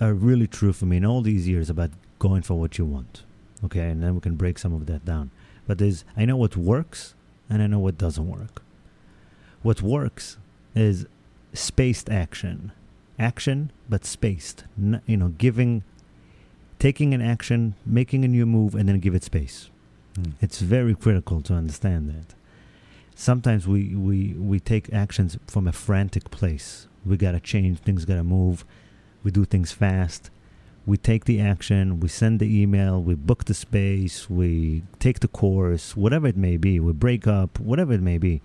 are 0.00 0.14
really 0.14 0.46
true 0.46 0.72
for 0.72 0.86
me 0.86 0.96
in 0.96 1.04
all 1.04 1.22
these 1.22 1.48
years 1.48 1.68
about 1.68 1.90
going 2.18 2.42
for 2.42 2.54
what 2.54 2.78
you 2.78 2.84
want 2.84 3.22
okay 3.64 3.88
and 3.90 4.02
then 4.02 4.14
we 4.14 4.20
can 4.20 4.36
break 4.36 4.58
some 4.58 4.72
of 4.72 4.86
that 4.86 5.04
down 5.04 5.30
but 5.66 5.78
there's 5.78 6.04
i 6.16 6.24
know 6.24 6.36
what 6.36 6.56
works 6.56 7.14
and 7.50 7.62
i 7.62 7.66
know 7.66 7.78
what 7.78 7.98
doesn't 7.98 8.28
work 8.28 8.62
what 9.62 9.82
works 9.82 10.36
is 10.74 11.06
spaced 11.52 12.08
action. 12.08 12.72
Action, 13.18 13.72
but 13.88 14.04
spaced. 14.04 14.64
N- 14.78 15.02
you 15.06 15.16
know, 15.16 15.28
giving, 15.28 15.82
taking 16.78 17.14
an 17.14 17.20
action, 17.20 17.74
making 17.84 18.24
a 18.24 18.28
new 18.28 18.46
move, 18.46 18.74
and 18.74 18.88
then 18.88 19.00
give 19.00 19.14
it 19.14 19.24
space. 19.24 19.70
Mm. 20.14 20.34
It's 20.40 20.60
very 20.60 20.94
critical 20.94 21.40
to 21.42 21.54
understand 21.54 22.08
that. 22.10 22.34
Sometimes 23.20 23.66
we, 23.66 23.96
we, 23.96 24.34
we 24.34 24.60
take 24.60 24.92
actions 24.92 25.36
from 25.48 25.66
a 25.66 25.72
frantic 25.72 26.30
place. 26.30 26.86
We 27.04 27.16
gotta 27.16 27.40
change, 27.40 27.80
things 27.80 28.04
gotta 28.04 28.22
move, 28.22 28.64
we 29.24 29.32
do 29.32 29.44
things 29.44 29.72
fast. 29.72 30.30
We 30.86 30.98
take 30.98 31.24
the 31.24 31.40
action, 31.40 31.98
we 31.98 32.06
send 32.06 32.38
the 32.38 32.62
email, 32.62 33.02
we 33.02 33.16
book 33.16 33.46
the 33.46 33.54
space, 33.54 34.30
we 34.30 34.84
take 35.00 35.18
the 35.18 35.26
course, 35.26 35.96
whatever 35.96 36.28
it 36.28 36.36
may 36.36 36.56
be, 36.56 36.78
we 36.78 36.92
break 36.92 37.26
up, 37.26 37.58
whatever 37.58 37.92
it 37.92 38.00
may 38.02 38.18
be. 38.18 38.40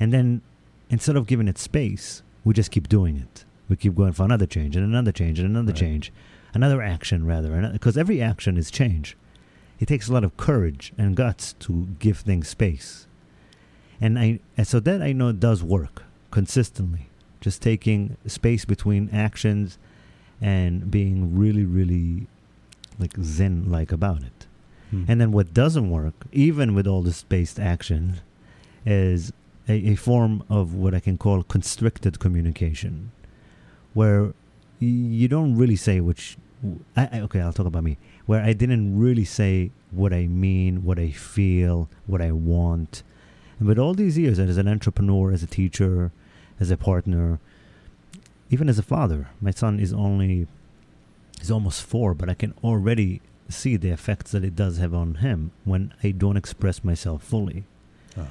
And 0.00 0.10
then 0.10 0.40
instead 0.88 1.14
of 1.16 1.26
giving 1.26 1.46
it 1.46 1.58
space, 1.58 2.22
we 2.44 2.54
just 2.54 2.70
keep 2.70 2.88
doing 2.88 3.18
it. 3.18 3.44
We 3.68 3.76
keep 3.76 3.94
going 3.94 4.14
for 4.14 4.22
another 4.24 4.46
change 4.46 4.74
and 4.74 4.86
another 4.86 5.12
change 5.12 5.38
and 5.38 5.50
another 5.50 5.72
Right. 5.72 5.80
change, 5.80 6.14
another 6.54 6.80
action 6.80 7.26
rather, 7.26 7.68
because 7.74 7.98
every 7.98 8.22
action 8.22 8.56
is 8.56 8.70
change. 8.70 9.18
It 9.78 9.86
takes 9.86 10.08
a 10.08 10.14
lot 10.14 10.24
of 10.24 10.38
courage 10.38 10.94
and 10.96 11.14
guts 11.14 11.52
to 11.60 11.88
give 11.98 12.20
things 12.20 12.48
space, 12.48 13.06
and 14.00 14.18
I 14.18 14.40
and 14.56 14.66
so 14.66 14.80
that 14.80 15.02
I 15.02 15.12
know 15.12 15.32
does 15.32 15.62
work 15.62 16.04
consistently. 16.30 17.08
Just 17.40 17.62
taking 17.62 18.16
space 18.26 18.64
between 18.64 19.08
actions 19.12 19.78
and 20.40 20.90
being 20.90 21.36
really, 21.36 21.64
really 21.64 22.26
like 22.98 23.14
zen 23.22 23.70
like 23.70 23.92
about 23.92 24.22
it. 24.22 24.46
Mm. 24.92 25.04
And 25.08 25.20
then 25.20 25.32
what 25.32 25.54
doesn't 25.54 25.90
work, 25.90 26.14
even 26.32 26.74
with 26.74 26.86
all 26.86 27.02
this 27.02 27.18
spaced 27.18 27.60
action, 27.60 28.20
is 28.84 29.32
a, 29.68 29.74
a 29.90 29.94
form 29.94 30.42
of 30.48 30.74
what 30.74 30.94
I 30.94 31.00
can 31.00 31.18
call 31.18 31.42
constricted 31.42 32.18
communication, 32.18 33.12
where 33.94 34.32
you 34.80 35.28
don't 35.28 35.56
really 35.56 35.76
say 35.76 36.00
which. 36.00 36.36
I, 36.96 37.08
I, 37.12 37.20
okay, 37.20 37.40
I'll 37.40 37.52
talk 37.52 37.66
about 37.66 37.84
me. 37.84 37.98
Where 38.26 38.42
I 38.42 38.52
didn't 38.52 38.98
really 38.98 39.24
say 39.24 39.70
what 39.92 40.12
I 40.12 40.26
mean, 40.26 40.84
what 40.84 40.98
I 40.98 41.10
feel, 41.10 41.88
what 42.06 42.20
I 42.20 42.32
want. 42.32 43.04
And 43.58 43.68
with 43.68 43.78
all 43.78 43.94
these 43.94 44.16
years, 44.16 44.38
as 44.38 44.56
an 44.56 44.68
entrepreneur, 44.68 45.32
as 45.32 45.42
a 45.42 45.46
teacher, 45.46 46.12
as 46.60 46.70
a 46.70 46.76
partner, 46.76 47.40
even 48.50 48.68
as 48.68 48.78
a 48.78 48.82
father, 48.82 49.28
my 49.40 49.50
son 49.50 49.80
is 49.80 49.92
only 49.92 50.46
he's 51.38 51.50
almost 51.50 51.82
four, 51.82 52.14
but 52.14 52.28
I 52.28 52.34
can 52.34 52.54
already 52.64 53.20
see 53.48 53.76
the 53.76 53.90
effects 53.90 54.32
that 54.32 54.44
it 54.44 54.54
does 54.54 54.78
have 54.78 54.94
on 54.94 55.16
him 55.16 55.52
when 55.64 55.92
I 56.02 56.10
don't 56.10 56.36
express 56.36 56.84
myself 56.84 57.22
fully. 57.22 57.64
Ah. 58.16 58.28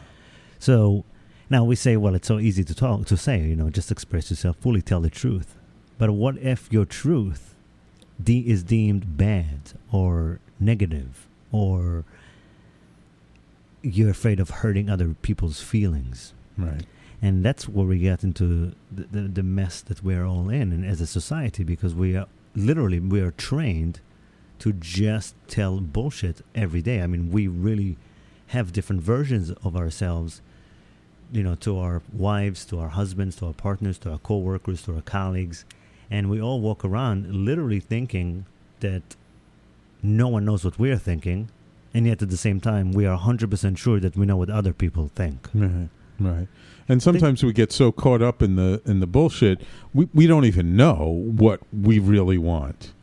So 0.60 1.04
now 1.50 1.64
we 1.64 1.76
say, 1.76 1.98
well, 1.98 2.16
it's 2.16 2.28
so 2.28 2.40
easy 2.40 2.64
to 2.64 2.76
talk 2.76 3.06
to 3.06 3.18
say, 3.18 3.42
you 3.42 3.56
know, 3.56 3.70
just 3.70 3.92
express 3.92 4.30
yourself 4.30 4.58
fully, 4.58 4.82
tell 4.82 5.00
the 5.00 5.10
truth. 5.10 5.56
But 5.98 6.12
what 6.12 6.38
if 6.38 6.72
your 6.72 6.86
truth 6.86 7.56
de- 8.22 8.48
is 8.48 8.64
deemed 8.64 9.18
bad 9.18 9.74
or 9.92 10.40
negative 10.60 11.28
or 11.52 12.04
you're 13.96 14.10
afraid 14.10 14.40
of 14.40 14.50
hurting 14.50 14.90
other 14.90 15.16
people's 15.22 15.62
feelings? 15.62 16.34
Right. 16.58 16.86
and 17.22 17.46
that's 17.46 17.70
where 17.70 17.86
we 17.86 18.00
get 18.00 18.24
into 18.24 18.74
the, 18.92 19.04
the, 19.12 19.22
the 19.22 19.44
mess 19.44 19.82
that 19.82 20.04
we're 20.04 20.26
all 20.26 20.50
in 20.50 20.72
and 20.72 20.84
as 20.84 21.02
a 21.02 21.08
society 21.08 21.64
because 21.64 21.94
we 21.94 22.16
are 22.16 22.28
literally 22.56 23.00
we 23.00 23.22
are 23.22 23.30
trained 23.32 24.00
to 24.60 24.74
just 24.74 25.36
tell 25.48 25.80
bullshit 25.80 26.42
every 26.56 26.82
day 26.82 27.02
i 27.04 27.08
mean 27.08 27.32
we 27.32 27.48
really 27.48 27.96
have 28.48 28.74
different 28.74 29.02
versions 29.04 29.52
of 29.64 29.76
ourselves 29.76 30.42
you 31.32 31.44
know 31.44 31.54
to 31.56 31.78
our 31.78 32.02
wives 32.12 32.66
to 32.66 32.80
our 32.80 32.90
husbands 32.90 33.36
to 33.36 33.46
our 33.46 33.54
partners 33.54 33.98
to 34.00 34.12
our 34.12 34.18
coworkers 34.20 34.82
to 34.82 34.96
our 34.96 35.02
colleagues 35.02 35.64
and 36.10 36.30
we 36.30 36.42
all 36.42 36.60
walk 36.60 36.84
around 36.84 37.32
literally 37.46 37.80
thinking 37.80 38.46
that 38.80 39.16
no 40.02 40.28
one 40.28 40.46
knows 40.46 40.64
what 40.66 40.80
we're 40.80 40.98
thinking 40.98 41.50
and 41.98 42.06
yet 42.08 42.22
at 42.22 42.30
the 42.30 42.42
same 42.48 42.60
time 42.60 42.92
we 42.92 43.06
are 43.06 43.18
100% 43.18 43.78
sure 43.78 44.00
that 44.00 44.16
we 44.16 44.26
know 44.26 44.38
what 44.38 44.50
other 44.50 44.74
people 44.84 45.06
think 45.16 45.50
Right. 45.54 45.90
Right. 46.20 46.48
And 46.90 47.04
sometimes 47.04 47.44
we 47.44 47.54
get 47.54 47.72
so 47.72 47.92
caught 47.92 48.22
up 48.22 48.42
in 48.42 48.56
the 48.56 48.82
in 48.86 49.02
the 49.02 49.08
bullshit, 49.08 49.62
we 49.94 50.08
we 50.14 50.26
don't 50.26 50.46
even 50.46 50.76
know 50.76 51.22
what 51.44 51.60
we 51.74 52.00
really 52.00 52.38
want. 52.38 52.94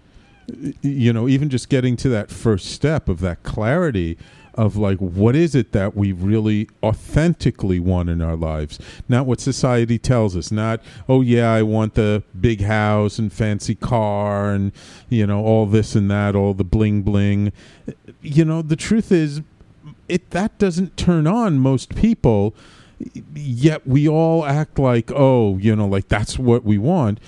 You 0.80 1.12
know, 1.12 1.28
even 1.28 1.48
just 1.50 1.68
getting 1.68 1.96
to 1.98 2.08
that 2.10 2.30
first 2.30 2.66
step 2.70 3.08
of 3.08 3.20
that 3.20 3.42
clarity 3.42 4.18
of 4.54 4.76
like 4.76 4.98
what 4.98 5.36
is 5.36 5.54
it 5.54 5.72
that 5.72 5.96
we 5.96 6.12
really 6.12 6.68
authentically 6.82 7.80
want 7.80 8.08
in 8.08 8.22
our 8.22 8.36
lives? 8.36 8.78
Not 9.08 9.26
what 9.26 9.40
society 9.40 9.98
tells 9.98 10.36
us. 10.36 10.50
Not 10.50 10.80
oh 11.08 11.20
yeah 11.20 11.52
i 11.52 11.62
want 11.62 11.94
the 11.94 12.22
big 12.40 12.62
house 12.62 13.18
and 13.18 13.32
fancy 13.32 13.74
car 13.74 14.52
and 14.52 14.72
you 15.08 15.26
know 15.26 15.44
all 15.44 15.66
this 15.66 15.94
and 15.94 16.10
that 16.10 16.34
all 16.34 16.54
the 16.54 16.64
bling 16.64 17.02
bling. 17.02 17.52
You 18.22 18.44
know 18.44 18.62
the 18.62 18.76
truth 18.76 19.12
is 19.12 19.42
it 20.08 20.30
that 20.30 20.58
doesn't 20.58 20.96
turn 20.96 21.26
on 21.26 21.58
most 21.58 21.94
people 21.94 22.54
yet 23.34 23.86
we 23.86 24.08
all 24.08 24.44
act 24.44 24.78
like 24.78 25.10
oh 25.14 25.56
you 25.58 25.74
know 25.74 25.86
like 25.86 26.08
that's 26.08 26.38
what 26.38 26.64
we 26.64 26.78
want. 26.78 27.18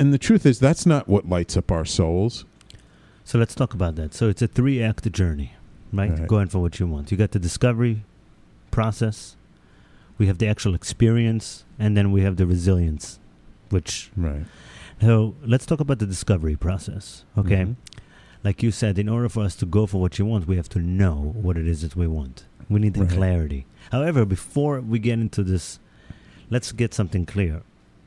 And 0.00 0.12
the 0.14 0.18
truth 0.18 0.46
is 0.46 0.60
that's 0.60 0.86
not 0.86 1.08
what 1.08 1.28
lights 1.28 1.56
up 1.56 1.72
our 1.72 1.84
souls. 1.84 2.44
So 3.24 3.38
let's 3.38 3.54
talk 3.54 3.74
about 3.74 3.96
that. 3.96 4.14
So 4.14 4.28
it's 4.28 4.40
a 4.40 4.46
three 4.46 4.82
act 4.82 5.10
journey, 5.12 5.52
right? 5.92 6.10
Right. 6.10 6.26
Going 6.28 6.48
for 6.48 6.58
what 6.60 6.78
you 6.80 6.86
want. 6.86 7.10
You 7.10 7.16
got 7.16 7.30
the 7.32 7.38
discovery 7.38 8.04
process, 8.70 9.36
we 10.18 10.26
have 10.26 10.38
the 10.38 10.46
actual 10.48 10.74
experience, 10.74 11.64
and 11.78 11.96
then 11.96 12.12
we 12.12 12.22
have 12.22 12.36
the 12.36 12.46
resilience, 12.46 13.18
which. 13.70 14.10
right 14.16 14.44
So 15.00 15.34
let's 15.44 15.64
talk 15.66 15.80
about 15.80 15.98
the 16.00 16.06
discovery 16.06 16.56
process, 16.56 17.24
okay? 17.36 17.64
Mhm. 17.64 17.76
Like 18.44 18.62
you 18.62 18.70
said, 18.70 18.98
in 18.98 19.08
order 19.08 19.28
for 19.28 19.42
us 19.44 19.54
to 19.56 19.66
go 19.66 19.86
for 19.86 20.00
what 20.00 20.18
you 20.18 20.24
want, 20.26 20.46
we 20.48 20.56
have 20.56 20.68
to 20.70 20.80
know 20.80 21.32
what 21.40 21.56
it 21.56 21.66
is 21.68 21.82
that 21.82 21.94
we 21.96 22.06
want. 22.06 22.44
We 22.68 22.78
need 22.80 22.94
the 22.94 23.00
Right. 23.04 23.10
clarity. 23.10 23.66
However, 23.92 24.24
before 24.24 24.80
we 24.80 24.98
get 24.98 25.18
into 25.18 25.42
this, 25.42 25.78
let's 26.50 26.72
get 26.72 26.94
something 26.94 27.24
clear. 27.26 27.62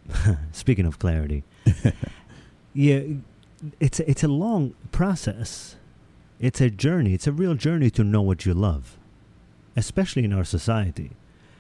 Speaking 0.52 0.86
of 0.86 1.00
clarity, 1.00 1.44
yeah, 2.74 3.02
it's 3.80 4.00
a, 4.00 4.10
it's 4.10 4.24
a 4.24 4.28
long 4.28 4.74
process. 4.92 5.76
It's 6.42 6.60
a 6.60 6.72
journey. 6.72 7.14
It's 7.14 7.28
a 7.28 7.32
real 7.32 7.54
journey 7.54 7.92
to 7.92 8.04
know 8.04 8.24
what 8.24 8.48
you 8.48 8.56
love, 8.56 8.98
especially 9.76 10.24
in 10.24 10.34
our 10.34 10.44
society, 10.44 11.12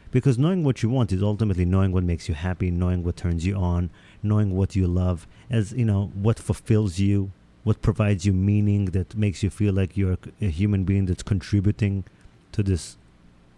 because 0.09 0.39
knowing 0.39 0.63
what 0.63 0.81
you 0.81 0.89
want 0.89 1.11
is 1.11 1.21
ultimately 1.21 1.65
knowing 1.65 1.91
what 1.91 2.03
makes 2.03 2.27
you 2.27 2.33
happy, 2.33 2.71
knowing 2.71 3.03
what 3.03 3.15
turns 3.15 3.45
you 3.45 3.55
on, 3.55 3.91
knowing 4.23 4.55
what 4.55 4.75
you 4.75 4.87
love, 4.87 5.27
as 5.51 5.71
you 5.71 5.85
know, 5.85 6.11
what 6.15 6.39
fulfills 6.39 6.97
you, 6.97 7.31
what 7.63 7.83
provides 7.83 8.25
you 8.25 8.33
meaning 8.33 8.85
that 8.85 9.15
makes 9.15 9.43
you 9.43 9.51
feel 9.51 9.71
like 9.71 9.95
you're 9.95 10.17
a 10.41 10.47
human 10.47 10.83
being 10.83 11.05
that's 11.05 11.21
contributing 11.21 12.03
to 12.51 12.63
this 12.63 12.97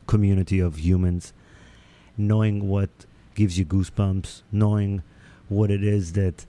community 0.08 0.60
of 0.60 0.80
humans, 0.80 1.32
knowing 2.18 2.68
what 2.68 2.90
gives 3.34 3.58
you 3.58 3.64
goosebumps, 3.64 4.42
knowing 4.52 5.04
what 5.48 5.72
it 5.72 5.86
is 5.86 6.12
that 6.14 6.46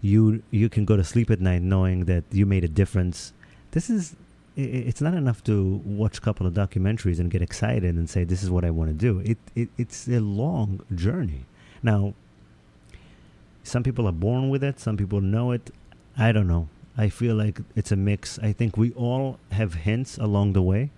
you 0.00 0.44
you 0.52 0.68
can 0.68 0.84
go 0.84 0.96
to 0.96 1.02
sleep 1.02 1.28
at 1.28 1.40
night 1.40 1.62
knowing 1.62 2.04
that 2.04 2.22
you 2.30 2.46
made 2.46 2.62
a 2.62 2.68
difference. 2.68 3.32
This 3.72 3.90
is 3.90 4.16
it's 4.54 5.00
not 5.00 5.14
enough 5.14 5.42
to 5.44 5.80
watch 5.84 6.18
a 6.18 6.20
couple 6.20 6.46
of 6.46 6.52
documentaries 6.52 7.18
and 7.18 7.30
get 7.30 7.40
excited 7.40 7.94
and 7.94 8.08
say 8.08 8.22
this 8.22 8.42
is 8.42 8.50
what 8.50 8.64
I 8.64 8.70
want 8.70 8.90
to 8.90 8.94
do. 8.94 9.20
It, 9.20 9.38
it 9.54 9.70
it's 9.78 10.06
a 10.08 10.20
long 10.20 10.80
journey. 10.94 11.46
Now, 11.82 12.14
some 13.62 13.82
people 13.82 14.06
are 14.06 14.12
born 14.12 14.50
with 14.50 14.62
it, 14.62 14.78
some 14.78 14.96
people 14.96 15.20
know 15.20 15.52
it. 15.52 15.70
I 16.16 16.32
don't 16.32 16.46
know. 16.46 16.68
I 16.98 17.08
feel 17.08 17.34
like 17.34 17.60
it's 17.74 17.90
a 17.90 17.96
mix. 17.96 18.38
I 18.40 18.52
think 18.52 18.76
we 18.76 18.92
all 18.92 19.38
have 19.50 19.74
hints 19.74 20.18
along 20.18 20.52
the 20.52 20.60
way. 20.60 20.90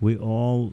We 0.00 0.16
all 0.16 0.72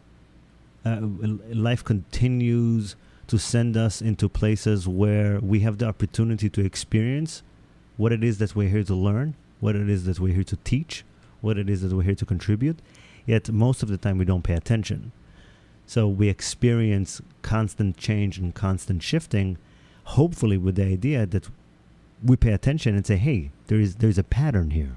uh, 0.85 0.99
life 1.01 1.83
continues 1.83 2.95
to 3.27 3.37
send 3.37 3.75
us 3.75 4.01
into 4.01 4.29
places 4.29 4.87
where 4.87 5.39
we 5.39 5.61
have 5.61 5.77
the 5.77 5.87
opportunity 5.87 6.49
to 6.49 6.63
experience 6.63 7.43
what 7.97 8.11
it 8.11 8.23
is 8.23 8.37
that 8.37 8.55
we're 8.55 8.69
here 8.69 8.83
to 8.83 8.95
learn, 8.95 9.35
what 9.63 9.75
it 9.75 9.89
is 9.95 10.03
that 10.07 10.19
we're 10.19 10.33
here 10.39 10.43
to 10.53 10.57
teach, 10.71 10.93
what 11.41 11.57
it 11.57 11.69
is 11.73 11.79
that 11.81 11.93
we're 11.95 12.09
here 12.11 12.21
to 12.23 12.25
contribute. 12.25 12.79
Yet 13.25 13.49
most 13.49 13.81
of 13.83 13.89
the 13.89 13.97
time 14.03 14.17
we 14.17 14.25
don't 14.31 14.43
pay 14.49 14.55
attention. 14.63 14.99
So 15.93 16.01
we 16.19 16.27
experience 16.27 17.21
constant 17.41 17.95
change 18.07 18.37
and 18.41 18.53
constant 18.53 19.01
shifting, 19.11 19.57
hopefully 20.17 20.57
with 20.57 20.75
the 20.75 20.85
idea 20.97 21.25
that 21.33 21.45
we 22.29 22.35
pay 22.45 22.53
attention 22.59 22.91
and 22.97 23.05
say, 23.05 23.17
"Hey, 23.27 23.39
there 23.67 23.79
is 23.85 23.95
there's 24.01 24.17
a 24.25 24.27
pattern 24.39 24.69
here." 24.79 24.95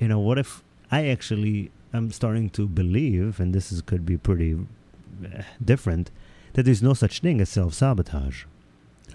You 0.00 0.08
know, 0.08 0.20
what 0.28 0.38
if 0.44 0.62
I 0.90 1.00
actually 1.14 1.70
am 1.92 2.10
starting 2.20 2.48
to 2.50 2.62
believe, 2.82 3.40
and 3.40 3.54
this 3.54 3.66
is 3.72 3.80
could 3.90 4.04
be 4.12 4.16
pretty 4.28 4.52
uh, 4.54 5.42
different, 5.72 6.10
that 6.54 6.62
there's 6.66 6.82
no 6.90 6.94
such 6.94 7.20
thing 7.20 7.40
as 7.40 7.48
self 7.48 7.72
sabotage. 7.74 8.44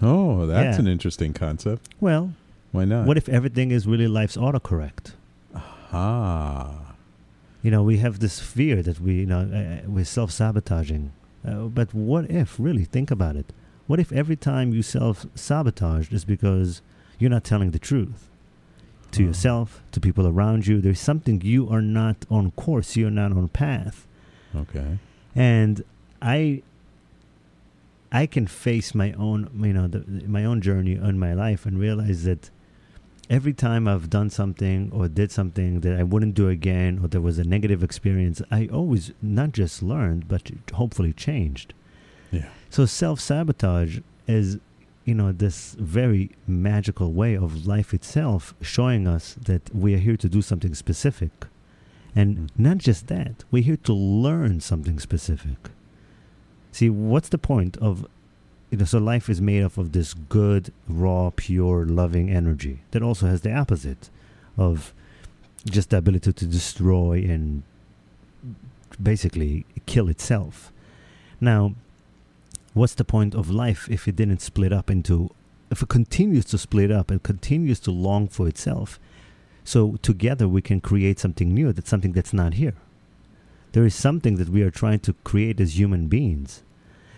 Oh, 0.02 0.46
that's 0.46 0.76
Yeah. 0.76 0.80
an 0.84 0.88
interesting 0.96 1.32
concept. 1.32 1.82
Well, 2.00 2.24
Why 2.74 2.84
not? 2.84 3.06
what 3.06 3.16
if 3.16 3.28
everything 3.28 3.70
is 3.70 3.86
really 3.86 4.08
life's 4.08 4.36
autocorrect? 4.36 5.12
ah. 5.92 6.94
You 7.62 7.70
know, 7.70 7.82
we 7.82 7.96
have 7.98 8.18
this 8.18 8.40
fear 8.40 8.82
that 8.82 9.00
we, 9.00 9.12
you 9.20 9.26
know, 9.26 9.40
uh, 9.40 9.88
we're 9.88 10.04
self 10.04 10.30
sabotaging. 10.30 11.12
Uh, 11.46 11.68
but 11.78 11.94
what 11.94 12.30
if, 12.30 12.58
really, 12.58 12.84
think 12.84 13.10
about 13.10 13.36
it? 13.36 13.52
What 13.86 14.00
if 14.00 14.12
every 14.12 14.36
time 14.36 14.72
you 14.74 14.82
self 14.82 15.26
sabotage 15.34 16.10
is 16.12 16.24
because 16.24 16.82
you're 17.18 17.30
not 17.30 17.44
telling 17.44 17.70
the 17.70 17.78
truth 17.78 18.28
to 19.12 19.22
Oh. 19.22 19.26
yourself, 19.28 19.82
to 19.92 20.00
people 20.00 20.26
around 20.26 20.66
you? 20.66 20.80
There's 20.80 21.00
something 21.00 21.40
you 21.42 21.68
are 21.70 21.82
not 21.82 22.18
on 22.30 22.50
course, 22.52 22.96
you're 22.96 23.10
not 23.22 23.32
on 23.32 23.48
path. 23.48 24.06
Okay. 24.54 24.98
and 25.34 25.82
I 26.22 26.62
I 28.12 28.26
can 28.26 28.46
face 28.46 28.94
my 28.94 29.12
own 29.14 29.50
you 29.68 29.72
know 29.72 29.88
the, 29.88 30.00
my 30.28 30.44
own 30.44 30.60
journey 30.60 30.92
in 31.10 31.18
my 31.18 31.32
life 31.34 31.66
and 31.66 31.78
realize 31.78 32.22
that 32.24 32.50
every 33.30 33.52
time 33.54 33.88
I've 33.88 34.10
done 34.10 34.30
something 34.30 34.90
or 34.92 35.08
did 35.08 35.30
something 35.32 35.80
that 35.80 35.98
I 35.98 36.02
wouldn't 36.02 36.34
do 36.34 36.48
again 36.48 37.00
or 37.02 37.08
there 37.08 37.20
was 37.20 37.38
a 37.38 37.44
negative 37.44 37.82
experience 37.82 38.42
I 38.50 38.66
always 38.66 39.12
not 39.22 39.52
just 39.52 39.82
learned 39.82 40.28
but 40.28 40.50
hopefully 40.74 41.12
changed 41.12 41.72
Yeah. 42.30 42.48
so 42.70 42.84
self-sabotage 42.86 44.00
is 44.26 44.58
you 45.04 45.14
know 45.14 45.32
this 45.32 45.74
very 45.78 46.30
magical 46.46 47.12
way 47.12 47.36
of 47.36 47.66
life 47.66 47.92
itself 47.94 48.54
showing 48.60 49.06
us 49.06 49.34
that 49.44 49.74
we 49.74 49.94
are 49.94 49.98
here 49.98 50.16
to 50.16 50.28
do 50.28 50.42
something 50.42 50.74
specific 50.74 51.32
and 52.16 52.36
Mm. 52.36 52.48
not 52.56 52.78
just 52.78 53.08
that, 53.08 53.42
we're 53.50 53.62
here 53.64 53.76
to 53.78 53.92
learn 53.92 54.60
something 54.60 55.00
specific. 55.00 55.58
See, 56.70 56.88
what's 56.88 57.28
the 57.28 57.38
point 57.38 57.76
of, 57.78 58.06
you 58.74 58.78
know, 58.78 58.84
so 58.84 58.98
life 58.98 59.28
is 59.30 59.40
made 59.40 59.62
up 59.62 59.78
of 59.78 59.92
this 59.92 60.14
good, 60.14 60.72
raw, 60.88 61.30
pure, 61.36 61.86
loving 61.86 62.28
energy 62.28 62.80
that 62.90 63.04
also 63.04 63.28
has 63.28 63.42
the 63.42 63.54
opposite 63.54 64.10
of 64.58 64.92
just 65.64 65.90
the 65.90 65.98
ability 65.98 66.32
to 66.32 66.44
destroy 66.44 67.18
and 67.18 67.62
basically 69.00 69.64
kill 69.86 70.08
itself. 70.08 70.72
Now, 71.40 71.76
what's 72.72 72.94
the 72.94 73.04
point 73.04 73.32
of 73.36 73.48
life 73.48 73.88
if 73.88 74.08
it 74.08 74.16
didn't 74.16 74.40
split 74.40 74.72
up 74.72 74.90
into, 74.90 75.30
if 75.70 75.80
it 75.80 75.88
continues 75.88 76.44
to 76.46 76.58
split 76.58 76.90
up 76.90 77.12
and 77.12 77.22
continues 77.22 77.78
to 77.78 77.92
long 77.92 78.26
for 78.26 78.48
itself? 78.48 78.98
So 79.62 79.98
together 80.02 80.48
we 80.48 80.62
can 80.62 80.80
create 80.80 81.20
something 81.20 81.54
new. 81.54 81.72
That's 81.72 81.88
something 81.88 82.10
that's 82.10 82.32
not 82.32 82.54
here. 82.54 82.74
There 83.70 83.86
is 83.86 83.94
something 83.94 84.34
that 84.34 84.48
we 84.48 84.62
are 84.62 84.72
trying 84.72 84.98
to 85.00 85.12
create 85.22 85.60
as 85.60 85.78
human 85.78 86.08
beings. 86.08 86.63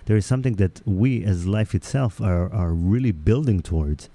There 0.06 0.16
is 0.16 0.24
something 0.24 0.54
that 0.54 0.80
we 0.86 1.24
as 1.24 1.46
life 1.46 1.74
itself 1.74 2.20
are, 2.20 2.52
are 2.52 2.72
really 2.72 3.12
building 3.12 3.60
towards. 3.60 4.08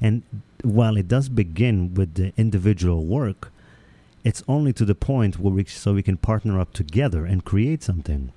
And 0.00 0.22
while 0.62 0.96
it 0.96 1.08
does 1.08 1.28
begin 1.28 1.94
with 1.94 2.14
the 2.14 2.32
individual 2.36 3.04
work, 3.04 3.52
it's 4.24 4.42
only 4.46 4.72
to 4.74 4.84
the 4.84 4.94
point 4.94 5.38
where 5.38 5.52
we 5.52 5.64
so 5.64 5.94
we 5.94 6.02
can 6.02 6.16
partner 6.16 6.60
up 6.60 6.72
together 6.72 7.26
and 7.26 7.44
create 7.44 7.82
something. 7.82 8.32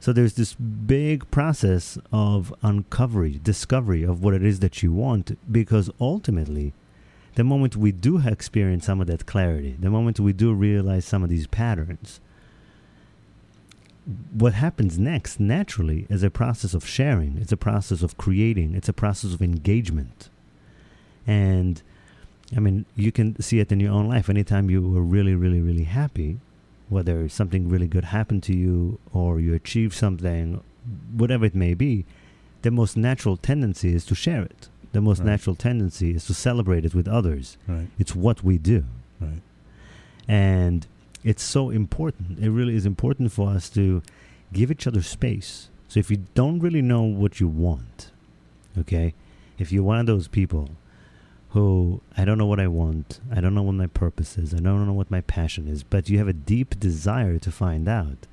So 0.00 0.12
there's 0.12 0.34
this 0.34 0.54
big 0.54 1.28
process 1.32 1.98
of 2.12 2.54
uncovery, 2.62 3.40
discovery 3.42 4.04
of 4.04 4.22
what 4.22 4.34
it 4.34 4.44
is 4.44 4.60
that 4.60 4.80
you 4.80 4.92
want, 4.92 5.36
because 5.50 5.90
ultimately 6.00 6.72
the 7.34 7.42
moment 7.42 7.76
we 7.76 7.90
do 7.90 8.18
experience 8.26 8.86
some 8.86 9.00
of 9.00 9.08
that 9.08 9.26
clarity, 9.26 9.76
the 9.78 9.90
moment 9.90 10.20
we 10.20 10.32
do 10.32 10.52
realize 10.52 11.04
some 11.04 11.24
of 11.24 11.30
these 11.30 11.48
patterns, 11.48 12.20
what 14.32 14.54
happens 14.54 14.98
next 14.98 15.38
naturally 15.38 16.06
is 16.08 16.22
a 16.22 16.30
process 16.30 16.72
of 16.74 16.86
sharing, 16.86 17.36
it's 17.38 17.52
a 17.52 17.56
process 17.56 18.02
of 18.02 18.16
creating, 18.16 18.74
it's 18.74 18.88
a 18.88 18.92
process 18.92 19.34
of 19.34 19.42
engagement. 19.42 20.30
And 21.26 21.82
I 22.56 22.60
mean, 22.60 22.86
you 22.96 23.12
can 23.12 23.40
see 23.42 23.60
it 23.60 23.70
in 23.70 23.80
your 23.80 23.92
own 23.92 24.08
life. 24.08 24.30
Anytime 24.30 24.70
you 24.70 24.80
were 24.80 25.02
really, 25.02 25.34
really, 25.34 25.60
really 25.60 25.84
happy, 25.84 26.38
whether 26.88 27.28
something 27.28 27.68
really 27.68 27.86
good 27.86 28.04
happened 28.06 28.42
to 28.44 28.56
you 28.56 28.98
or 29.12 29.40
you 29.40 29.52
achieved 29.52 29.94
something, 29.94 30.62
whatever 31.14 31.44
it 31.44 31.54
may 31.54 31.74
be, 31.74 32.06
the 32.62 32.70
most 32.70 32.96
natural 32.96 33.36
tendency 33.36 33.92
is 33.94 34.06
to 34.06 34.14
share 34.14 34.42
it. 34.42 34.68
The 34.92 35.02
most 35.02 35.18
Right. 35.18 35.26
natural 35.26 35.54
tendency 35.54 36.14
is 36.14 36.24
to 36.26 36.34
celebrate 36.34 36.86
it 36.86 36.94
with 36.94 37.06
others. 37.06 37.58
Right. 37.66 37.88
It's 37.98 38.16
what 38.16 38.42
we 38.42 38.56
do. 38.56 38.84
Right. 39.20 39.42
And 40.26 40.86
it's 41.24 41.42
so 41.42 41.70
important. 41.70 42.38
It 42.38 42.50
really 42.50 42.74
is 42.76 42.86
important 42.86 43.32
for 43.32 43.50
us 43.50 43.68
to 43.70 44.02
give 44.52 44.70
each 44.70 44.86
other 44.86 45.02
space. 45.02 45.68
So 45.88 46.00
if 46.00 46.10
you 46.10 46.24
don't 46.34 46.60
really 46.60 46.82
know 46.82 47.02
what 47.02 47.40
you 47.40 47.48
want, 47.48 48.10
okay, 48.78 49.14
if 49.58 49.72
you're 49.72 49.82
one 49.82 49.98
of 49.98 50.06
those 50.06 50.28
people 50.28 50.70
who 51.50 52.00
I 52.16 52.24
don't 52.24 52.38
know 52.38 52.46
what 52.46 52.60
I 52.60 52.68
want, 52.68 53.20
I 53.34 53.40
don't 53.40 53.54
know 53.54 53.62
what 53.62 53.74
my 53.74 53.86
purpose 53.86 54.36
is, 54.36 54.52
I 54.52 54.58
don't 54.58 54.86
know 54.86 54.92
what 54.92 55.10
my 55.10 55.22
passion 55.22 55.66
is, 55.66 55.82
but 55.82 56.08
you 56.08 56.18
have 56.18 56.28
a 56.28 56.32
deep 56.34 56.78
desire 56.78 57.38
to 57.38 57.50
find 57.50 57.88
out, 57.88 58.26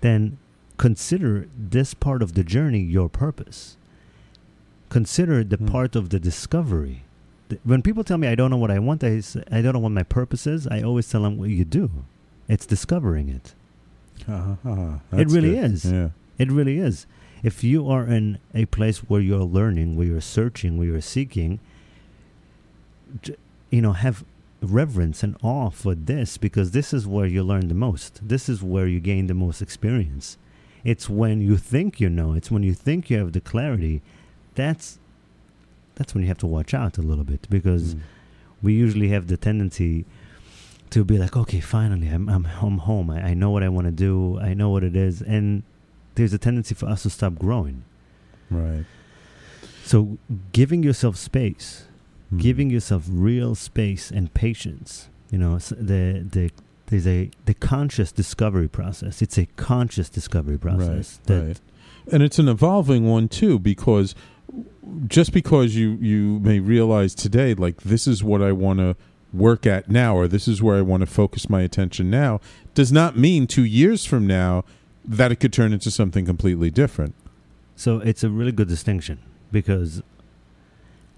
then 0.00 0.38
consider 0.76 1.48
this 1.56 1.94
part 1.94 2.22
of 2.22 2.34
the 2.34 2.42
journey 2.42 2.80
your 2.80 3.08
purpose. 3.08 3.76
Consider 4.88 5.44
the 5.44 5.58
Hmm. 5.58 5.66
part 5.66 5.94
of 5.94 6.10
the 6.10 6.18
discovery. 6.18 7.04
When 7.64 7.82
people 7.82 8.04
tell 8.04 8.18
me 8.18 8.28
I 8.28 8.34
don't 8.34 8.50
know 8.50 8.56
what 8.56 8.70
I 8.70 8.78
want, 8.78 9.02
I, 9.04 9.22
I 9.50 9.62
don't 9.62 9.72
know 9.72 9.80
what 9.80 9.92
my 9.92 10.02
purpose 10.02 10.46
is, 10.46 10.66
I 10.66 10.82
always 10.82 11.08
tell 11.10 11.22
them, 11.22 11.36
well, 11.36 11.48
you 11.48 11.64
do. 11.64 11.90
It's 12.48 12.66
discovering 12.66 13.28
it. 13.28 13.54
Uh-huh. 14.28 14.98
It 15.12 15.28
really 15.28 15.52
good. 15.52 15.72
is. 15.72 15.84
Yeah. 15.84 16.10
It 16.38 16.50
really 16.50 16.78
is. 16.78 17.06
If 17.42 17.64
you 17.64 17.88
are 17.88 18.06
in 18.06 18.38
a 18.54 18.66
place 18.66 18.98
where 18.98 19.20
you're 19.20 19.44
learning, 19.44 19.96
where 19.96 20.06
you're 20.06 20.20
searching, 20.20 20.76
where 20.76 20.86
you're 20.86 21.00
seeking, 21.00 21.58
you 23.70 23.80
know, 23.80 23.92
have 23.92 24.24
reverence 24.62 25.22
and 25.22 25.36
awe 25.42 25.70
for 25.70 25.94
this 25.94 26.36
because 26.36 26.72
this 26.72 26.92
is 26.92 27.06
where 27.06 27.26
you 27.26 27.42
learn 27.42 27.68
the 27.68 27.74
most. 27.74 28.20
This 28.22 28.48
is 28.48 28.62
where 28.62 28.86
you 28.86 29.00
gain 29.00 29.26
the 29.26 29.34
most 29.34 29.62
experience. 29.62 30.36
It's 30.84 31.08
when 31.08 31.40
you 31.40 31.56
think 31.56 32.00
you 32.00 32.08
know, 32.08 32.34
it's 32.34 32.50
when 32.50 32.62
you 32.62 32.74
think 32.74 33.10
you 33.10 33.18
have 33.18 33.32
the 33.32 33.40
clarity, 33.40 34.02
that's 34.54 34.98
that's 36.00 36.14
when 36.14 36.22
you 36.24 36.28
have 36.28 36.38
to 36.38 36.46
watch 36.46 36.72
out 36.72 36.96
a 36.96 37.02
little 37.02 37.24
bit 37.24 37.46
because 37.50 37.94
Mm. 37.94 38.00
we 38.62 38.72
usually 38.72 39.08
have 39.08 39.26
the 39.26 39.36
tendency 39.36 40.06
to 40.88 41.04
be 41.04 41.18
like, 41.18 41.36
okay, 41.36 41.60
finally, 41.60 42.08
I'm 42.08 42.26
I'm, 42.34 42.46
I'm 42.62 42.78
home. 42.78 43.10
I, 43.10 43.18
I 43.30 43.34
know 43.34 43.50
what 43.50 43.62
I 43.62 43.68
want 43.68 43.84
to 43.86 43.92
do. 44.08 44.38
I 44.40 44.54
know 44.54 44.70
what 44.70 44.82
it 44.82 44.96
is, 44.96 45.20
and 45.20 45.62
there's 46.14 46.32
a 46.32 46.38
tendency 46.38 46.74
for 46.74 46.86
us 46.86 47.02
to 47.02 47.10
stop 47.10 47.34
growing. 47.38 47.84
Right. 48.50 48.86
So, 49.84 50.18
giving 50.52 50.82
yourself 50.82 51.16
space, 51.16 51.84
Mm. 52.32 52.40
giving 52.40 52.70
yourself 52.70 53.02
real 53.10 53.54
space 53.54 54.10
and 54.16 54.32
patience. 54.32 55.08
You 55.32 55.38
know, 55.38 55.58
the 55.58 56.24
the 56.36 56.50
there's 56.86 57.06
a 57.06 57.30
the 57.44 57.54
conscious 57.54 58.10
discovery 58.12 58.68
process. 58.68 59.20
It's 59.20 59.36
a 59.38 59.46
conscious 59.56 60.08
discovery 60.08 60.56
process. 60.58 61.18
Right, 61.18 61.26
that 61.26 61.46
right. 61.46 61.60
And 62.12 62.22
it's 62.22 62.38
an 62.38 62.48
evolving 62.48 63.02
one 63.16 63.28
too, 63.28 63.58
because 63.58 64.14
just 65.06 65.32
because 65.32 65.76
you 65.76 65.98
you 66.00 66.38
may 66.40 66.60
realize 66.60 67.14
today, 67.14 67.54
like 67.54 67.82
this 67.82 68.06
is 68.06 68.24
what 68.24 68.42
I 68.42 68.52
want 68.52 68.78
to 68.78 68.96
work 69.32 69.66
at 69.66 69.88
now, 69.88 70.16
or 70.16 70.26
this 70.26 70.48
is 70.48 70.62
where 70.62 70.76
I 70.76 70.82
want 70.82 71.02
to 71.02 71.06
focus 71.06 71.48
my 71.48 71.62
attention 71.62 72.10
now, 72.10 72.40
does 72.74 72.90
not 72.90 73.16
mean 73.16 73.46
two 73.46 73.64
years 73.64 74.04
from 74.04 74.26
now 74.26 74.64
that 75.04 75.30
it 75.30 75.36
could 75.36 75.52
turn 75.52 75.72
into 75.72 75.90
something 75.90 76.24
completely 76.24 76.70
different. 76.70 77.14
So 77.76 77.98
it's 78.00 78.24
a 78.24 78.28
really 78.30 78.52
good 78.52 78.68
distinction 78.68 79.18
because 79.52 80.02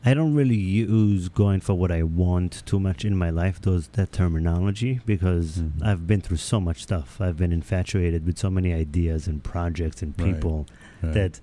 I 0.05 0.15
don't 0.15 0.35
really 0.35 0.57
use 0.57 1.29
going 1.29 1.61
for 1.61 1.75
what 1.75 1.91
I 1.93 2.03
want 2.03 2.65
too 2.67 2.81
much 2.81 3.05
in 3.05 3.17
my 3.17 3.31
life, 3.31 3.61
those 3.61 3.87
that 3.89 4.13
terminology, 4.13 5.01
because 5.07 5.59
Mhm. 5.59 5.83
I've 5.83 6.07
been 6.07 6.21
through 6.21 6.39
so 6.39 6.61
much 6.61 6.83
stuff. 6.83 7.21
I've 7.21 7.37
been 7.37 7.53
infatuated 7.53 8.27
with 8.27 8.37
so 8.39 8.51
many 8.51 8.73
ideas 8.75 9.27
and 9.29 9.43
projects 9.43 10.03
and 10.03 10.15
Right. 10.19 10.35
people 10.35 10.67
Right. 11.03 11.15
that 11.15 11.41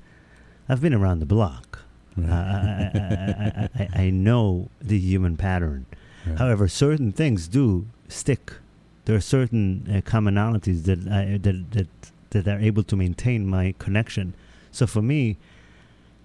I've 0.68 0.82
been 0.82 0.94
around 0.94 1.20
the 1.20 1.26
block. 1.26 1.84
I, 2.26 2.92
I, 2.94 3.70
I, 3.80 4.04
I, 4.04 4.10
know 4.10 4.70
the 4.82 4.98
human 4.98 5.38
pattern. 5.38 5.86
Right. 6.26 6.38
However, 6.38 6.68
certain 6.68 7.12
things 7.12 7.48
do 7.48 7.88
stick. 8.08 8.54
There 9.06 9.16
are 9.16 9.22
certain 9.22 9.86
uh, 9.90 10.02
commonalities 10.02 10.84
that, 10.84 11.08
I, 11.08 11.38
that 11.38 11.72
that 11.72 11.88
that 12.32 12.48
are 12.48 12.60
able 12.60 12.84
to 12.84 12.96
maintain 12.96 13.48
my 13.48 13.74
connection. 13.80 14.34
So 14.72 14.86
for 14.86 15.02
me, 15.02 15.38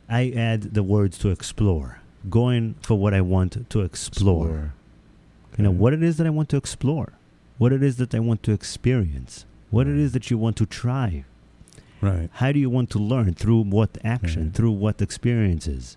I 0.08 0.30
add 0.30 0.74
the 0.74 0.82
words 0.82 1.18
to 1.18 1.30
explore, 1.30 2.00
going 2.28 2.74
for 2.82 2.98
what 2.98 3.14
I 3.14 3.20
want 3.20 3.68
to 3.70 3.80
explore. 3.80 4.74
You 5.56 5.64
know 5.64 5.70
what 5.70 5.92
it 5.92 6.02
is 6.02 6.16
that 6.18 6.26
I 6.26 6.30
want 6.30 6.48
to 6.50 6.56
explore, 6.56 7.12
what 7.58 7.72
it 7.72 7.82
is 7.82 7.96
that 7.96 8.14
I 8.14 8.20
want 8.20 8.42
to 8.42 8.52
experience, 8.52 9.46
what 9.70 9.86
it 9.86 9.92
Right. 9.96 10.12
that 10.12 10.30
you 10.30 10.36
want 10.36 10.56
to 10.56 10.66
try. 10.66 11.24
Right. 12.04 12.28
How 12.34 12.52
do 12.52 12.58
you 12.58 12.70
want 12.70 12.90
to 12.90 12.98
learn? 12.98 13.34
Through 13.34 13.62
what 13.62 13.98
action? 14.04 14.44
Right. 14.44 14.54
Through 14.54 14.72
what 14.72 15.00
experiences? 15.02 15.96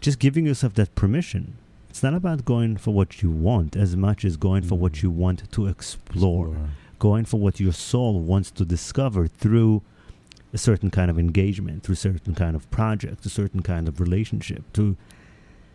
Just 0.00 0.18
giving 0.18 0.46
yourself 0.46 0.74
that 0.74 0.94
permission. 0.94 1.56
It's 1.90 2.02
not 2.02 2.14
about 2.14 2.44
going 2.44 2.76
for 2.76 2.92
what 2.92 3.22
you 3.22 3.30
want 3.30 3.76
as 3.76 3.96
much 3.96 4.24
as 4.24 4.36
going 4.36 4.62
for 4.62 4.76
what 4.76 4.92
Mm. 4.94 5.02
you 5.04 5.10
want 5.10 5.50
to 5.50 5.66
explore, 5.66 6.56
going 6.98 7.24
for 7.24 7.38
what 7.40 7.60
your 7.60 7.72
soul 7.72 8.20
wants 8.20 8.50
to 8.52 8.64
discover 8.64 9.26
through 9.28 9.82
a 10.52 10.58
certain 10.58 10.90
kind 10.90 11.10
of 11.10 11.18
engagement, 11.18 11.82
through 11.82 11.94
a 11.94 11.96
certain 11.96 12.34
kind 12.34 12.54
of 12.56 12.68
project, 12.70 13.24
a 13.26 13.28
certain 13.28 13.62
kind 13.62 13.88
of 13.88 14.00
relationship. 14.00 14.62
To 14.74 14.96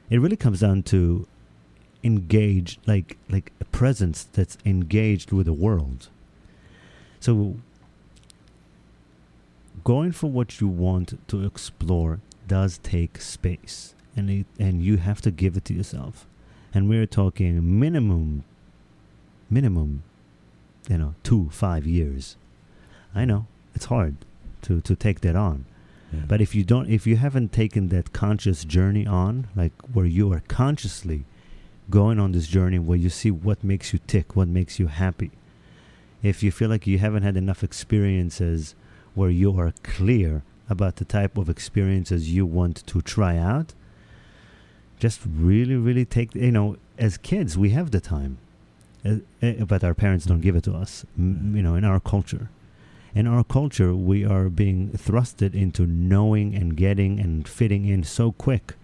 it 0.09 0.19
really 0.19 0.35
comes 0.37 0.59
down 0.61 0.83
to 0.83 1.27
engage 2.03 2.79
like 2.85 3.17
like 3.29 3.51
a 3.59 3.65
presence 3.65 4.23
that's 4.31 4.57
engaged 4.65 5.31
with 5.31 5.45
the 5.47 5.53
world. 5.53 6.09
So 7.19 7.57
going 9.83 10.11
for 10.11 10.27
what 10.27 10.59
you 10.61 10.67
want 10.67 11.19
to 11.27 11.45
explore 11.45 12.19
does 12.47 12.79
take 12.79 13.21
space 13.21 13.93
and 14.15 14.29
it, 14.29 14.45
and 14.59 14.83
you 14.83 14.97
have 14.97 15.21
to 15.21 15.31
give 15.31 15.55
it 15.57 15.65
to 15.65 15.73
yourself. 15.73 16.25
And 16.73 16.89
we're 16.89 17.05
talking 17.05 17.79
minimum 17.79 18.43
minimum 19.49 20.03
you 20.87 20.97
know 20.97 21.15
2 21.23 21.49
5 21.51 21.87
years. 21.87 22.37
I 23.15 23.25
know 23.25 23.47
it's 23.75 23.85
hard 23.85 24.17
to 24.63 24.81
to 24.81 24.95
take 24.95 25.21
that 25.21 25.35
on. 25.35 25.65
Yeah. 26.11 26.21
But 26.27 26.41
if 26.41 26.55
you 26.55 26.63
don't, 26.63 26.89
if 26.89 27.05
you 27.05 27.17
haven't 27.17 27.51
taken 27.51 27.89
that 27.89 28.13
conscious 28.13 28.65
journey 28.65 29.05
on, 29.05 29.47
like 29.55 29.73
where 29.93 30.05
you 30.05 30.33
are 30.33 30.41
consciously 30.47 31.25
going 31.89 32.19
on 32.19 32.31
this 32.31 32.47
journey 32.47 32.79
where 32.79 32.97
you 32.97 33.09
see 33.09 33.31
what 33.31 33.63
makes 33.63 33.93
you 33.93 33.99
tick, 34.07 34.35
what 34.35 34.47
makes 34.47 34.79
you 34.79 34.87
happy, 34.87 35.31
if 36.21 36.43
you 36.43 36.51
feel 36.51 36.69
like 36.69 36.87
you 36.87 36.97
haven't 36.97 37.23
had 37.23 37.37
enough 37.37 37.63
experiences 37.63 38.75
where 39.19 39.29
you 39.29 39.59
are 39.59 39.73
clear 39.83 40.43
about 40.69 40.95
the 40.95 41.03
type 41.03 41.37
of 41.37 41.49
experiences 41.49 42.31
you 42.31 42.45
want 42.45 42.77
to 42.87 43.01
try 43.01 43.35
out, 43.35 43.73
just 44.97 45.19
really, 45.25 45.75
really 45.75 46.05
take, 46.05 46.33
you 46.33 46.53
know, 46.53 46.77
as 46.97 47.17
kids, 47.17 47.57
we 47.57 47.71
have 47.71 47.91
the 47.91 47.99
time, 47.99 48.37
uh, 49.05 49.15
uh, 49.43 49.65
but 49.65 49.83
our 49.83 49.93
parents 49.93 50.25
don't 50.25 50.39
give 50.39 50.55
it 50.55 50.63
to 50.63 50.73
us, 50.73 51.05
you 51.17 51.61
know, 51.65 51.75
in 51.75 51.83
our 51.83 51.99
culture. 51.99 52.49
In 53.13 53.27
our 53.27 53.43
culture, 53.43 53.93
we 53.93 54.23
are 54.23 54.47
being 54.47 54.91
thrusted 54.91 55.53
into 55.53 55.85
knowing 55.85 56.55
and 56.55 56.77
getting 56.77 57.19
and 57.19 57.45
fitting 57.45 57.85
in 57.85 58.03
so 58.03 58.31
quick 58.31 58.75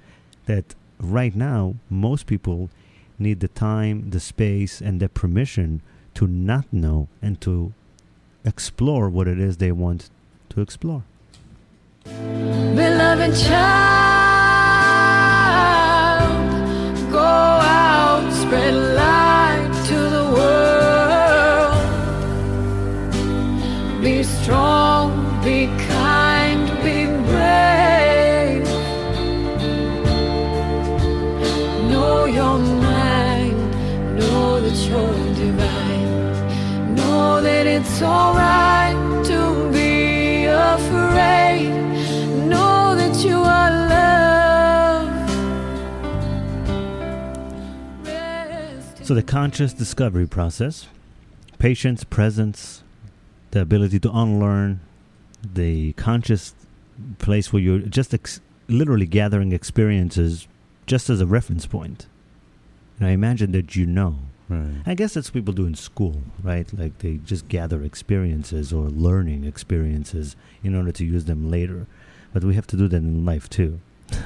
that 0.47 0.75
right 0.99 1.33
now, 1.33 1.75
most 1.89 2.25
people 2.25 2.69
need 3.17 3.39
the 3.39 3.47
time, 3.47 4.09
the 4.09 4.19
space, 4.19 4.81
and 4.81 4.99
the 4.99 5.07
permission 5.07 5.81
to 6.15 6.27
not 6.27 6.65
know 6.73 7.07
and 7.21 7.39
to 7.39 7.71
explore 8.43 9.09
what 9.09 9.29
it 9.29 9.39
is 9.39 9.57
they 9.57 9.71
want 9.71 10.09
to 10.55 10.61
explore. 10.61 11.03
Beloved 12.05 13.35
child, 13.35 14.04
So, 49.05 49.13
the 49.13 49.21
conscious 49.21 49.71
discovery 49.71 50.25
process, 50.25 50.87
patience, 51.59 52.03
presence, 52.03 52.81
the 53.51 53.61
ability 53.61 53.99
to 53.99 54.11
unlearn, 54.11 54.79
the 55.43 55.93
conscious 55.93 56.55
place 57.19 57.53
where 57.53 57.61
you're 57.61 57.77
just 57.81 58.15
ex- 58.15 58.41
literally 58.67 59.05
gathering 59.05 59.51
experiences 59.51 60.47
just 60.87 61.07
as 61.11 61.21
a 61.21 61.27
reference 61.27 61.67
point. 61.67 62.07
And 62.97 63.07
I 63.07 63.11
imagine 63.11 63.51
that 63.51 63.75
you 63.75 63.85
know. 63.85 64.21
Right. 64.49 64.81
I 64.87 64.95
guess 64.95 65.13
that's 65.13 65.29
what 65.29 65.35
people 65.35 65.53
do 65.53 65.67
in 65.67 65.75
school, 65.75 66.23
right? 66.41 66.67
Like 66.75 66.97
they 66.97 67.17
just 67.17 67.47
gather 67.47 67.83
experiences 67.83 68.73
or 68.73 68.85
learning 68.89 69.43
experiences 69.43 70.35
in 70.63 70.73
order 70.73 70.91
to 70.91 71.05
use 71.05 71.25
them 71.25 71.51
later. 71.51 71.85
But 72.33 72.43
we 72.43 72.55
have 72.55 72.65
to 72.65 72.75
do 72.75 72.87
that 72.87 72.97
in 72.97 73.23
life 73.23 73.51
too. 73.51 73.81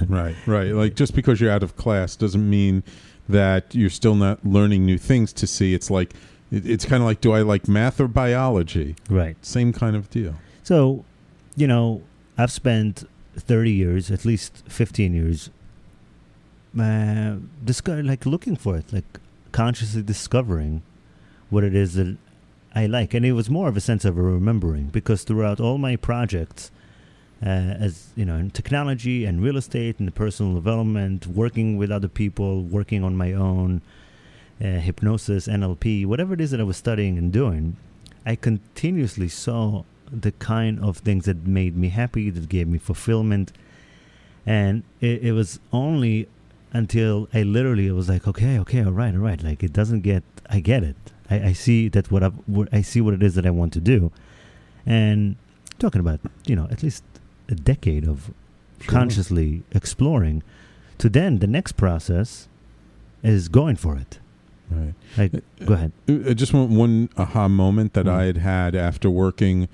right, 0.08 0.38
right. 0.46 0.72
Like 0.74 0.96
just 0.96 1.16
because 1.16 1.42
you're 1.42 1.52
out 1.52 1.64
of 1.64 1.76
class 1.76 2.16
doesn't 2.16 2.50
mean 2.50 2.84
that 3.30 3.76
you're 3.76 3.92
still 3.92 4.16
not 4.16 4.44
learning 4.44 4.86
new 4.86 4.98
things 4.98 5.32
to 5.34 5.48
see. 5.48 5.74
It's 5.74 5.90
like 5.90 6.14
it's 6.52 6.84
kind 6.84 7.02
of 7.02 7.08
like 7.08 7.22
do 7.22 7.32
I 7.32 7.42
like 7.42 7.68
math 7.68 8.02
or 8.02 8.08
biology? 8.08 8.96
Right. 9.10 9.38
Same 9.46 9.72
kind 9.72 9.96
of 9.96 10.10
deal. 10.10 10.36
So, 10.64 11.06
you 11.56 11.68
know, 11.68 12.02
I've 12.38 12.52
spent 12.52 13.08
30 13.36 13.72
years, 13.72 14.12
at 14.12 14.26
least 14.26 14.64
15 14.68 15.14
years, 15.14 15.50
uh, 16.80 17.36
discover, 17.64 18.04
like 18.04 18.26
looking 18.26 18.56
for 18.56 18.78
it, 18.78 18.92
like 18.92 19.20
consciously 19.52 20.02
discovering 20.02 20.82
what 21.50 21.64
it 21.64 21.76
is 21.76 21.94
that 21.94 22.18
I 22.74 22.88
like. 22.88 23.14
And 23.14 23.26
it 23.26 23.34
was 23.34 23.50
more 23.50 23.68
of 23.68 23.78
a 23.78 23.82
sense 23.82 24.06
of 24.06 24.18
a 24.18 24.22
remembering 24.22 24.88
because 24.88 25.24
throughout 25.24 25.60
all 25.60 25.78
my 25.78 25.96
projects, 25.96 26.72
uh, 27.42 27.76
as 27.80 28.10
you 28.16 28.26
know, 28.26 28.36
in 28.36 28.52
technology 28.52 29.26
and 29.26 29.42
real 29.42 29.58
estate 29.58 30.00
and 30.00 30.14
personal 30.14 30.54
development, 30.54 31.26
working 31.28 31.78
with 31.78 31.92
other 31.92 32.10
people, 32.10 32.64
working 32.64 33.04
on 33.04 33.16
my 33.16 33.34
own, 33.34 33.82
uh, 34.62 34.66
hypnosis, 34.66 35.48
NLP, 35.48 36.06
whatever 36.06 36.34
it 36.34 36.42
is 36.42 36.52
that 36.52 36.60
I 36.60 36.64
was 36.64 36.78
studying 36.78 37.18
and 37.18 37.32
doing, 37.32 37.78
I 38.26 38.36
continuously 38.36 39.30
saw 39.30 39.84
the 40.12 40.32
kind 40.34 40.84
of 40.84 40.98
things 40.98 41.26
that 41.26 41.48
made 41.48 41.78
me 41.78 41.90
happy, 41.90 42.30
that 42.30 42.50
gave 42.50 42.68
me 42.68 42.78
fulfillment. 42.78 43.54
And 44.46 44.84
it, 45.00 45.24
it 45.24 45.32
was 45.32 45.60
only 45.72 46.28
until 46.74 47.30
I 47.34 47.44
literally 47.44 47.90
was 47.92 48.10
like, 48.10 48.28
okay, 48.28 48.60
okay, 48.60 48.84
all 48.84 48.92
right, 48.92 49.14
all 49.14 49.22
right. 49.22 49.42
Like 49.42 49.64
it 49.64 49.72
doesn't 49.72 50.02
get, 50.02 50.24
I 50.50 50.60
get 50.60 50.84
it. 50.84 50.98
I, 51.30 51.40
I 51.50 51.54
see 51.54 51.88
that 51.90 52.12
what, 52.12 52.24
what 52.48 52.68
I 52.74 52.82
see 52.82 53.02
what 53.02 53.14
it 53.14 53.24
is 53.24 53.36
that 53.36 53.46
I 53.46 53.52
want 53.52 53.74
to 53.74 53.80
do. 53.80 54.12
And 54.86 55.36
talking 55.78 56.02
about, 56.02 56.20
you 56.46 56.56
know, 56.56 56.68
at 56.72 56.84
least 56.84 57.04
a 57.50 57.56
decade 57.56 58.08
of 58.08 58.32
Sure. 58.82 58.92
consciously 58.92 59.64
exploring 59.74 60.42
to 61.00 61.10
then 61.10 61.40
the 61.40 61.48
next 61.48 61.74
process 61.74 62.48
is 63.24 63.50
going 63.50 63.76
for 63.76 63.98
it. 63.98 64.20
Right. 64.72 64.94
Like, 65.18 65.34
uh, 65.36 65.66
go 65.66 65.74
ahead. 65.74 65.92
I 66.08 66.34
just 66.34 66.54
want 66.54 66.70
one 66.72 67.10
aha 67.18 67.48
moment 67.50 67.94
that 67.94 68.06
Mm. 68.06 68.12
I 68.14 68.24
had 68.26 68.38
had 68.38 68.76
after 68.76 69.10
working 69.10 69.68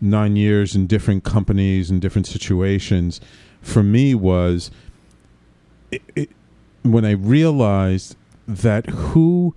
nine 0.00 0.36
years 0.36 0.74
in 0.74 0.86
different 0.86 1.24
companies 1.24 1.90
and 1.90 2.00
different 2.00 2.26
situations. 2.26 3.20
For 3.60 3.82
me, 3.82 4.14
was 4.14 4.70
it, 5.90 6.02
it, 6.16 6.30
when 6.82 7.04
I 7.04 7.10
realized 7.10 8.16
that 8.48 8.86
who 8.88 9.54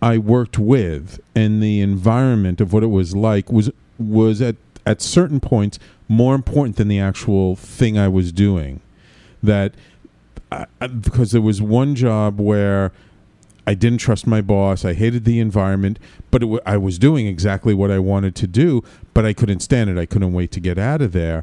I 0.00 0.16
worked 0.18 0.58
with 0.58 1.20
and 1.34 1.62
the 1.62 1.80
environment 1.80 2.60
of 2.60 2.72
what 2.72 2.82
it 2.82 2.86
was 2.90 3.14
like 3.14 3.52
was 3.52 3.70
was 3.98 4.40
at 4.40 4.56
at 4.86 5.02
certain 5.02 5.40
points 5.40 5.78
more 6.08 6.34
important 6.34 6.76
than 6.76 6.88
the 6.88 6.98
actual 7.00 7.56
thing 7.56 7.98
I 7.98 8.08
was 8.08 8.32
doing. 8.32 8.80
That 9.42 9.74
I, 10.52 10.66
I- 10.80 10.86
because 10.86 11.32
there 11.32 11.40
was 11.42 11.60
one 11.62 11.94
job 11.94 12.40
where 12.40 12.92
I 13.66 13.74
didn't 13.74 13.98
trust 13.98 14.26
my 14.26 14.40
boss. 14.40 14.84
I 14.84 14.94
hated 14.94 15.24
the 15.24 15.40
environment, 15.40 15.98
but 16.30 16.40
w- 16.42 16.60
I 16.64 16.76
was 16.76 16.98
doing 17.00 17.26
exactly 17.26 17.74
what 17.74 17.90
I 17.90 17.98
wanted 17.98 18.36
to 18.36 18.46
do, 18.46 18.84
but 19.12 19.24
I 19.26 19.32
couldn't 19.32 19.58
stand 19.60 19.90
it. 19.90 19.98
I 19.98 20.06
couldn't 20.06 20.32
wait 20.32 20.52
to 20.52 20.60
get 20.60 20.78
out 20.78 21.02
of 21.02 21.10
there. 21.12 21.42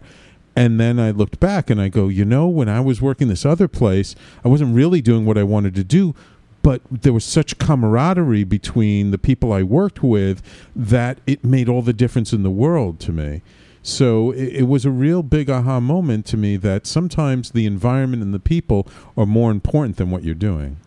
And 0.56 0.80
then 0.80 1.00
I 1.00 1.12
looked 1.12 1.40
back 1.42 1.70
and 1.70 1.82
I 1.82 1.90
go, 1.90 2.08
you 2.08 2.24
know, 2.24 2.48
when 2.48 2.70
I 2.70 2.80
was 2.80 3.02
working 3.02 3.28
this 3.28 3.46
other 3.46 3.68
place, 3.68 4.16
I 4.46 4.48
wasn't 4.48 4.76
really 4.76 5.02
doing 5.02 5.26
what 5.26 5.38
I 5.38 5.44
wanted 5.44 5.76
to 5.76 5.84
do, 5.84 6.16
but 6.62 6.82
there 6.90 7.12
was 7.12 7.26
such 7.26 7.58
camaraderie 7.58 8.46
between 8.46 9.12
the 9.12 9.18
people 9.18 9.52
I 9.52 9.64
worked 9.64 10.02
with 10.02 10.42
that 10.76 11.18
it 11.28 11.44
made 11.44 11.68
all 11.68 11.82
the 11.82 11.92
difference 11.92 12.32
in 12.32 12.44
the 12.44 12.52
world 12.52 13.00
to 13.02 13.12
me. 13.12 13.42
So 13.84 14.32
it, 14.32 14.62
it 14.62 14.68
was 14.68 14.86
a 14.86 14.92
real 14.92 15.22
big 15.24 15.50
aha 15.50 15.80
moment 15.80 16.26
to 16.28 16.38
me 16.38 16.56
that 16.58 16.88
sometimes 16.88 17.52
the 17.52 17.66
environment 17.66 18.24
and 18.24 18.34
the 18.34 18.40
people 18.40 18.88
are 19.18 19.26
more 19.26 19.52
important 19.52 19.98
than 19.98 20.10
what 20.10 20.24
you're 20.24 20.34
doing. 20.36 20.78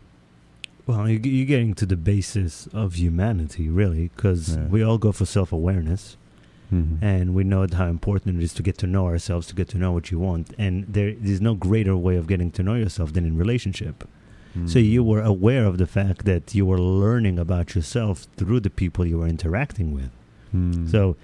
Well, 0.87 1.09
you- 1.09 1.20
you're 1.22 1.46
getting 1.46 1.74
to 1.74 1.87
the 1.87 1.96
basis 1.96 2.68
of 2.72 2.94
humanity, 2.94 3.68
really, 3.68 4.11
because 4.16 4.56
Yeah. 4.56 4.66
we 4.68 4.82
all 4.82 4.98
go 4.98 5.12
for 5.12 5.26
self 5.26 5.52
awareness. 5.52 6.16
Mm-hmm. 6.74 7.04
and 7.04 7.32
we 7.32 7.44
know 7.44 7.64
how 7.72 7.87
important 7.87 8.40
it 8.40 8.42
is 8.42 8.52
to 8.54 8.61
get 8.61 8.76
to 8.78 8.88
know 8.88 9.06
ourselves, 9.06 9.46
to 9.46 9.54
get 9.54 9.68
to 9.68 9.78
know 9.78 9.92
what 9.92 10.11
you 10.11 10.18
want. 10.18 10.52
And 10.59 10.85
there 10.88 11.11
is 11.11 11.40
no 11.40 11.54
greater 11.54 11.96
way 11.96 12.16
of 12.16 12.26
getting 12.26 12.50
to 12.50 12.62
know 12.64 12.74
yourself 12.74 13.12
than 13.12 13.24
in 13.24 13.37
relationship. 13.38 14.02
Mm. 14.59 14.68
So 14.68 14.80
you 14.80 15.04
were 15.04 15.22
aware 15.22 15.64
of 15.64 15.78
the 15.78 15.87
fact 15.87 16.24
that 16.24 16.56
you 16.56 16.66
were 16.66 16.80
learning 16.80 17.38
about 17.38 17.76
yourself 17.76 18.26
through 18.37 18.59
the 18.66 18.70
people 18.70 19.06
you 19.06 19.18
were 19.18 19.28
interacting 19.28 19.92
with. 19.94 20.11
Mm. 20.52 20.90
So 20.90 21.14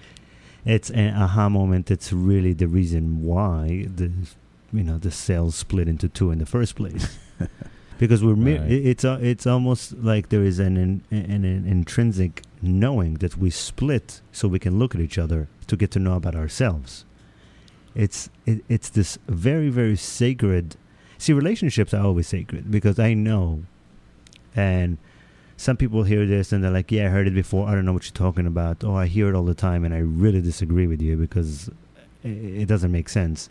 it's 0.65 0.91
an 0.91 1.15
aha 1.15 1.49
moment. 1.49 1.91
It's 1.91 2.13
really 2.13 2.53
the 2.53 2.69
reason 2.69 3.25
why 3.25 3.87
the 3.95 4.11
you 4.73 4.83
know 4.85 4.99
the 4.99 5.11
cells 5.11 5.55
split 5.57 5.89
into 5.89 6.09
two 6.09 6.31
in 6.31 6.39
the 6.39 6.47
first 6.47 6.75
place. 6.77 7.19
because 7.99 8.23
we're 8.25 8.35
Right. 8.35 8.71
it's 8.71 9.05
uh, 9.05 9.19
it's 9.23 9.47
almost 9.47 9.93
like 9.99 10.29
there 10.31 10.43
is 10.43 10.59
an, 10.59 10.77
an 10.77 11.03
an 11.11 11.45
an 11.45 11.67
intrinsic 11.67 12.43
knowing 12.61 13.15
that 13.15 13.37
we 13.37 13.51
split 13.51 14.21
so 14.33 14.49
we 14.49 14.59
can 14.59 14.79
look 14.79 14.95
at 14.95 15.01
each 15.01 15.19
other 15.19 15.49
to 15.67 15.77
get 15.77 15.91
to 15.93 15.99
know 15.99 16.15
about 16.15 16.35
ourselves. 16.35 17.05
It's 17.95 18.31
it, 18.47 18.65
it's 18.69 18.89
this 18.89 19.19
very 19.29 19.69
very 19.69 19.97
sacred. 19.97 20.77
See, 21.19 21.33
relationships 21.33 21.93
are 21.95 22.05
always 22.05 22.27
sacred 22.27 22.71
because 22.71 22.99
I 22.99 23.15
know, 23.15 23.63
and 24.57 24.99
some 25.63 25.77
people 25.77 26.03
hear 26.03 26.27
this 26.27 26.53
and 26.53 26.65
they're 26.65 26.73
like, 26.73 26.91
"Yeah, 26.91 27.07
I 27.07 27.11
heard 27.11 27.29
it 27.29 27.35
before. 27.35 27.69
I 27.69 27.75
don't 27.75 27.85
know 27.85 27.93
what 27.93 28.05
you're 28.05 28.27
talking 28.27 28.49
about." 28.49 28.83
Oh, 28.83 28.97
I 28.97 29.07
hear 29.07 29.29
it 29.29 29.37
all 29.37 29.45
the 29.45 29.55
time, 29.55 29.85
and 29.85 29.95
I 29.95 29.99
really 29.99 30.41
disagree 30.41 30.89
with 30.89 31.01
you 31.01 31.17
because 31.17 31.71
it 32.25 32.67
doesn't 32.67 32.91
make 32.91 33.09
sense. 33.09 33.49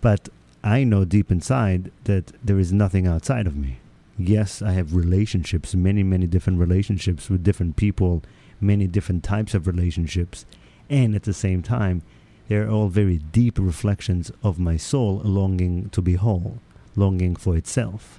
But 0.00 0.30
I 0.64 0.84
know 0.84 1.04
deep 1.04 1.30
inside 1.30 1.90
that 2.04 2.32
there 2.42 2.58
is 2.58 2.72
nothing 2.72 3.06
outside 3.06 3.46
of 3.46 3.56
me. 3.56 3.76
Yes, 4.16 4.62
I 4.62 4.72
have 4.72 4.94
relationships, 4.94 5.74
many, 5.74 6.02
many 6.02 6.26
different 6.26 6.60
relationships 6.60 7.28
with 7.28 7.44
different 7.44 7.76
people, 7.76 8.22
many 8.58 8.86
different 8.86 9.22
types 9.22 9.52
of 9.54 9.66
relationships, 9.66 10.46
and 10.88 11.14
at 11.14 11.24
the 11.24 11.34
same 11.34 11.62
time, 11.62 12.00
they're 12.48 12.70
all 12.70 12.88
very 12.88 13.18
deep 13.18 13.58
reflections 13.58 14.32
of 14.42 14.58
my 14.58 14.78
soul 14.78 15.20
longing 15.22 15.90
to 15.90 16.00
be 16.00 16.14
whole, 16.14 16.58
longing 16.96 17.36
for 17.36 17.54
itself. 17.54 18.18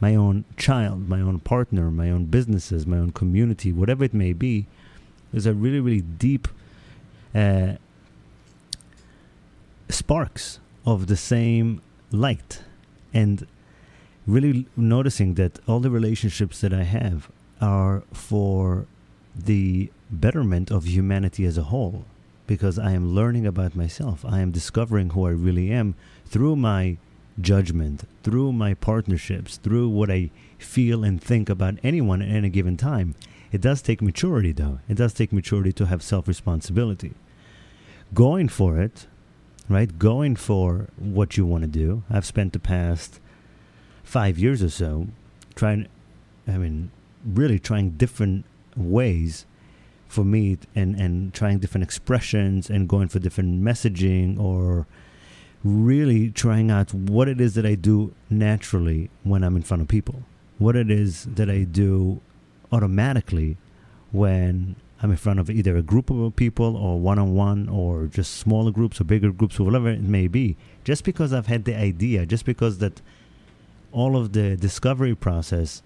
My 0.00 0.14
own 0.14 0.44
child, 0.56 1.08
my 1.08 1.20
own 1.20 1.40
partner, 1.40 1.90
my 1.90 2.10
own 2.10 2.26
businesses, 2.26 2.86
my 2.86 2.98
own 2.98 3.12
community, 3.12 3.72
whatever 3.72 4.04
it 4.04 4.14
may 4.14 4.32
be, 4.32 4.66
there's 5.32 5.46
a 5.46 5.54
really, 5.54 5.80
really 5.80 6.02
deep 6.02 6.48
uh, 7.34 7.74
sparks 9.88 10.60
of 10.84 11.06
the 11.06 11.16
same 11.16 11.80
light. 12.10 12.62
And 13.14 13.46
really 14.26 14.66
noticing 14.76 15.34
that 15.34 15.58
all 15.66 15.80
the 15.80 15.90
relationships 15.90 16.60
that 16.60 16.74
I 16.74 16.82
have 16.82 17.30
are 17.60 18.02
for 18.12 18.86
the 19.34 19.90
betterment 20.10 20.70
of 20.70 20.86
humanity 20.86 21.44
as 21.44 21.56
a 21.56 21.64
whole 21.64 22.04
because 22.46 22.78
I 22.78 22.92
am 22.92 23.14
learning 23.14 23.46
about 23.46 23.74
myself. 23.74 24.24
I 24.24 24.40
am 24.40 24.50
discovering 24.50 25.10
who 25.10 25.26
I 25.26 25.30
really 25.30 25.70
am 25.70 25.94
through 26.26 26.56
my 26.56 26.96
judgment, 27.40 28.04
through 28.22 28.52
my 28.52 28.74
partnerships, 28.74 29.56
through 29.56 29.88
what 29.88 30.10
I 30.10 30.30
feel 30.58 31.04
and 31.04 31.20
think 31.20 31.48
about 31.48 31.78
anyone 31.82 32.22
at 32.22 32.28
any 32.28 32.48
given 32.48 32.76
time. 32.76 33.14
It 33.52 33.60
does 33.60 33.82
take 33.82 34.02
maturity, 34.02 34.52
though. 34.52 34.80
It 34.88 34.96
does 34.96 35.14
take 35.14 35.32
maturity 35.32 35.72
to 35.74 35.86
have 35.86 36.02
self 36.02 36.26
responsibility. 36.28 37.12
Going 38.14 38.48
for 38.48 38.80
it, 38.80 39.06
right? 39.68 39.98
Going 39.98 40.36
for 40.36 40.88
what 40.96 41.36
you 41.36 41.46
want 41.46 41.62
to 41.62 41.68
do. 41.68 42.02
I've 42.10 42.26
spent 42.26 42.52
the 42.52 42.58
past 42.58 43.20
five 44.02 44.38
years 44.38 44.62
or 44.62 44.70
so 44.70 45.08
trying, 45.54 45.88
I 46.46 46.58
mean, 46.58 46.90
really 47.24 47.58
trying 47.58 47.90
different 47.90 48.44
ways 48.76 49.46
for 50.08 50.24
me 50.24 50.58
and, 50.74 50.94
and 50.94 51.34
trying 51.34 51.58
different 51.58 51.82
expressions 51.82 52.70
and 52.70 52.88
going 52.88 53.08
for 53.08 53.18
different 53.18 53.62
messaging 53.62 54.38
or 54.38 54.86
really 55.66 56.30
trying 56.30 56.70
out 56.70 56.94
what 56.94 57.28
it 57.28 57.40
is 57.40 57.54
that 57.54 57.66
I 57.66 57.74
do 57.74 58.14
naturally 58.30 59.10
when 59.24 59.42
I'm 59.42 59.56
in 59.56 59.62
front 59.62 59.82
of 59.82 59.88
people. 59.88 60.22
What 60.58 60.76
it 60.76 60.90
is 60.90 61.24
that 61.24 61.50
I 61.50 61.64
do 61.64 62.20
automatically 62.72 63.56
when 64.12 64.76
I'm 65.02 65.10
in 65.10 65.16
front 65.16 65.40
of 65.40 65.50
either 65.50 65.76
a 65.76 65.82
group 65.82 66.10
of 66.10 66.36
people 66.36 66.76
or 66.76 66.98
one 66.98 67.18
on 67.18 67.34
one 67.34 67.68
or 67.68 68.06
just 68.06 68.34
smaller 68.34 68.70
groups 68.70 69.00
or 69.00 69.04
bigger 69.04 69.30
groups 69.30 69.60
or 69.60 69.64
whatever 69.64 69.88
it 69.90 70.00
may 70.00 70.26
be. 70.26 70.56
Just 70.84 71.04
because 71.04 71.32
I've 71.32 71.48
had 71.48 71.64
the 71.64 71.74
idea, 71.74 72.24
just 72.24 72.46
because 72.46 72.78
that 72.78 73.02
all 73.92 74.16
of 74.16 74.32
the 74.32 74.56
discovery 74.56 75.14
process, 75.14 75.82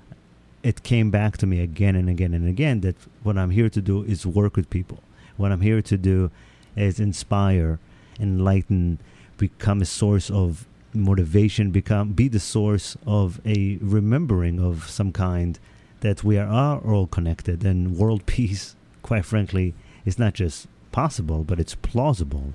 it 0.62 0.82
came 0.82 1.10
back 1.10 1.38
to 1.38 1.46
me 1.46 1.60
again 1.60 1.96
and 1.96 2.08
again 2.08 2.34
and 2.34 2.46
again 2.46 2.80
that 2.82 2.96
what 3.22 3.36
I'm 3.36 3.50
here 3.50 3.68
to 3.70 3.80
do 3.80 4.04
is 4.04 4.26
work 4.26 4.56
with 4.56 4.70
people. 4.70 5.02
What 5.36 5.50
I'm 5.52 5.62
here 5.62 5.82
to 5.82 5.96
do 5.96 6.30
is 6.76 7.00
inspire, 7.00 7.78
enlighten, 8.20 8.98
become 9.40 9.80
a 9.80 9.86
source 9.86 10.30
of 10.30 10.66
motivation, 10.92 11.70
become 11.70 12.12
be 12.12 12.28
the 12.28 12.38
source 12.38 12.96
of 13.06 13.40
a 13.46 13.78
remembering 13.80 14.60
of 14.60 14.88
some 14.88 15.12
kind 15.12 15.58
that 16.00 16.22
we 16.22 16.36
are 16.36 16.78
all 16.78 17.06
connected 17.06 17.64
and 17.64 17.96
world 17.96 18.26
peace, 18.36 18.76
quite 19.02 19.24
frankly, 19.24 19.74
is 20.04 20.18
not 20.18 20.34
just 20.34 20.68
possible, 20.92 21.42
but 21.42 21.58
it's 21.58 21.74
plausible. 21.74 22.52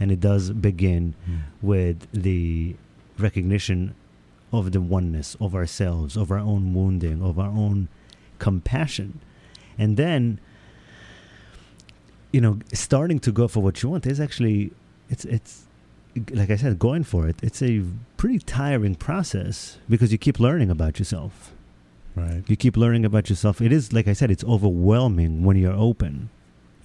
And 0.00 0.10
it 0.10 0.18
does 0.18 0.50
begin 0.50 1.14
hmm. 1.24 1.36
with 1.62 2.08
the 2.12 2.74
recognition 3.16 3.94
of 4.52 4.72
the 4.72 4.80
oneness 4.80 5.36
of 5.40 5.54
ourselves, 5.54 6.16
of 6.16 6.32
our 6.32 6.38
own 6.38 6.74
wounding, 6.74 7.22
of 7.22 7.38
our 7.38 7.48
own 7.48 7.88
compassion. 8.40 9.20
And 9.78 9.96
then, 9.96 10.40
you 12.32 12.40
know, 12.40 12.58
starting 12.72 13.20
to 13.20 13.30
go 13.30 13.46
for 13.46 13.62
what 13.62 13.82
you 13.82 13.88
want 13.88 14.04
is 14.06 14.18
actually, 14.18 14.72
it's, 15.08 15.24
it's, 15.24 15.66
like 16.32 16.50
I 16.50 16.56
said, 16.56 16.78
going 16.78 17.04
for 17.04 17.26
it, 17.28 17.36
it's 17.42 17.62
a 17.62 17.82
pretty 18.16 18.38
tiring 18.38 18.94
process 18.94 19.78
because 19.88 20.12
you 20.12 20.18
keep 20.18 20.38
learning 20.38 20.70
about 20.70 20.98
yourself. 20.98 21.52
Right. 22.16 22.42
You 22.46 22.56
keep 22.56 22.76
learning 22.76 23.04
about 23.04 23.28
yourself. 23.28 23.60
It 23.60 23.72
is, 23.72 23.92
like 23.92 24.06
I 24.06 24.12
said, 24.12 24.30
it's 24.30 24.44
overwhelming 24.44 25.42
when 25.44 25.56
you're 25.56 25.72
open. 25.74 26.30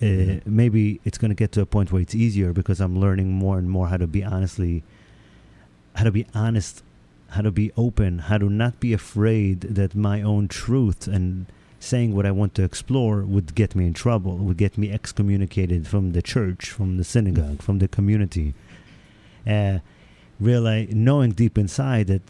Uh, 0.02 0.06
Mhm. 0.06 0.46
maybe 0.48 1.00
it's 1.04 1.18
going 1.18 1.30
to 1.30 1.36
get 1.36 1.52
to 1.52 1.62
a 1.62 1.66
point 1.66 1.92
where 1.92 2.02
it's 2.02 2.16
easier 2.16 2.54
because 2.54 2.80
I'm 2.80 2.98
learning 3.00 3.34
more 3.34 3.60
and 3.60 3.70
more 3.70 3.90
how 3.90 3.98
to 3.98 4.08
be 4.08 4.24
honestly, 4.24 4.82
how 5.96 6.06
to 6.06 6.12
be 6.12 6.26
honest, 6.34 6.82
how 7.32 7.42
to 7.42 7.52
be 7.52 7.72
open, 7.78 8.20
how 8.20 8.38
to 8.40 8.50
not 8.50 8.80
be 8.80 8.94
afraid 8.94 9.62
that 9.62 9.94
my 9.94 10.22
own 10.22 10.48
truth 10.48 11.08
and 11.08 11.46
saying 11.82 12.16
what 12.16 12.26
I 12.26 12.32
want 12.32 12.56
to 12.56 12.64
explore 12.64 13.22
would 13.24 13.54
get 13.56 13.76
me 13.76 13.86
in 13.86 13.94
trouble, 13.94 14.38
would 14.38 14.58
get 14.58 14.78
me 14.78 14.90
excommunicated 14.92 15.86
from 15.88 16.14
the 16.14 16.22
church, 16.22 16.72
from 16.72 16.98
the 16.98 17.04
synagogue, 17.04 17.62
from 17.62 17.80
the 17.80 17.88
community. 17.88 18.54
Uh, 19.50 19.80
realize, 20.40 20.90
knowing 20.92 21.32
deep 21.32 21.58
inside 21.58 22.08
that 22.08 22.22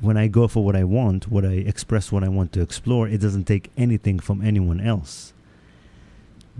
when 0.00 0.16
I 0.16 0.28
go 0.28 0.46
for 0.48 0.64
what 0.64 0.76
I 0.76 0.84
want, 0.84 1.30
what 1.30 1.44
I 1.44 1.54
express 1.72 2.12
what 2.12 2.22
I 2.22 2.28
want 2.28 2.52
to 2.52 2.60
explore, 2.60 3.08
it 3.08 3.20
doesn't 3.20 3.44
take 3.44 3.70
anything 3.76 4.18
from 4.18 4.42
anyone 4.42 4.80
else. 4.80 5.32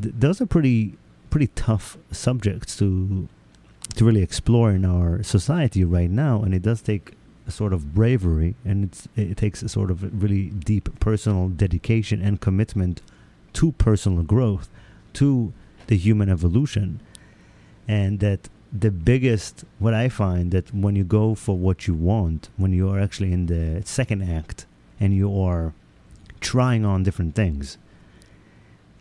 Th- 0.01 0.15
those 0.17 0.41
are 0.41 0.47
pretty 0.47 0.97
pretty 1.31 1.49
tough 1.49 1.99
subjects 2.11 2.77
to 2.79 3.29
to 3.95 4.05
really 4.05 4.23
explore 4.23 4.71
in 4.71 4.85
our 4.85 5.23
society 5.23 5.85
right 5.85 6.11
now, 6.11 6.43
and 6.43 6.55
it 6.55 6.63
does 6.63 6.83
take 6.83 7.13
a 7.47 7.51
sort 7.51 7.73
of 7.73 7.95
bravery, 7.95 8.57
and 8.65 8.91
it 9.17 9.37
takes 9.37 9.63
a 9.63 9.69
sort 9.69 9.91
of 9.91 10.23
really 10.23 10.47
deep 10.47 10.89
personal 10.99 11.49
dedication 11.49 12.21
and 12.21 12.41
commitment 12.41 13.01
to 13.53 13.73
personal 13.73 14.25
growth, 14.25 14.69
to 15.13 15.53
the 15.87 15.97
human 15.97 16.29
evolution, 16.29 17.01
and 17.87 18.19
that 18.21 18.49
the 18.73 18.91
biggest 18.91 19.65
what 19.79 19.95
I 19.95 20.09
find 20.09 20.51
that 20.53 20.75
when 20.75 20.97
you 20.97 21.05
go 21.05 21.35
for 21.35 21.57
what 21.57 21.87
you 21.87 21.95
want, 21.95 22.49
when 22.57 22.73
you 22.73 22.89
are 22.91 23.01
actually 23.01 23.33
in 23.33 23.47
the 23.47 23.83
second 23.85 24.23
act 24.23 24.67
and 25.01 25.15
you 25.15 25.41
are 25.41 25.73
trying 26.41 26.85
on 26.85 27.03
different 27.03 27.35
things, 27.35 27.79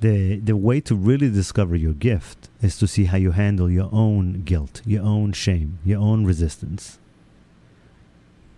the 0.01 0.37
the 0.37 0.55
way 0.55 0.81
to 0.81 0.95
really 0.95 1.29
discover 1.29 1.75
your 1.75 1.93
gift 1.93 2.49
is 2.61 2.77
to 2.77 2.87
see 2.87 3.05
how 3.05 3.17
you 3.17 3.31
handle 3.31 3.69
your 3.69 3.89
own 3.91 4.43
guilt, 4.43 4.81
your 4.85 5.03
own 5.03 5.33
shame, 5.33 5.79
your 5.83 5.99
own 5.99 6.25
resistance. 6.25 6.99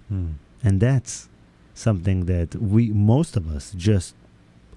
Hmm. 0.10 0.34
And 0.64 0.80
that's 0.80 1.30
something 1.74 2.26
that 2.26 2.56
we 2.56 2.90
most 2.90 3.38
of 3.38 3.48
us 3.56 3.72
just 3.76 4.16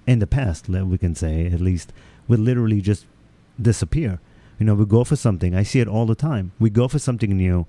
in 0.07 0.19
the 0.19 0.27
past, 0.27 0.67
we 0.69 0.97
can 0.97 1.15
say 1.15 1.47
at 1.47 1.61
least, 1.61 1.93
would 2.27 2.39
literally 2.39 2.81
just 2.81 3.05
disappear. 3.59 4.19
You 4.61 4.65
know, 4.65 4.75
we 4.75 4.85
go 4.85 5.03
for 5.03 5.15
something. 5.15 5.55
I 5.55 5.63
see 5.63 5.79
it 5.79 5.87
all 5.87 6.05
the 6.05 6.13
time. 6.13 6.51
We 6.59 6.69
go 6.69 6.87
for 6.87 6.99
something 6.99 7.35
new. 7.35 7.65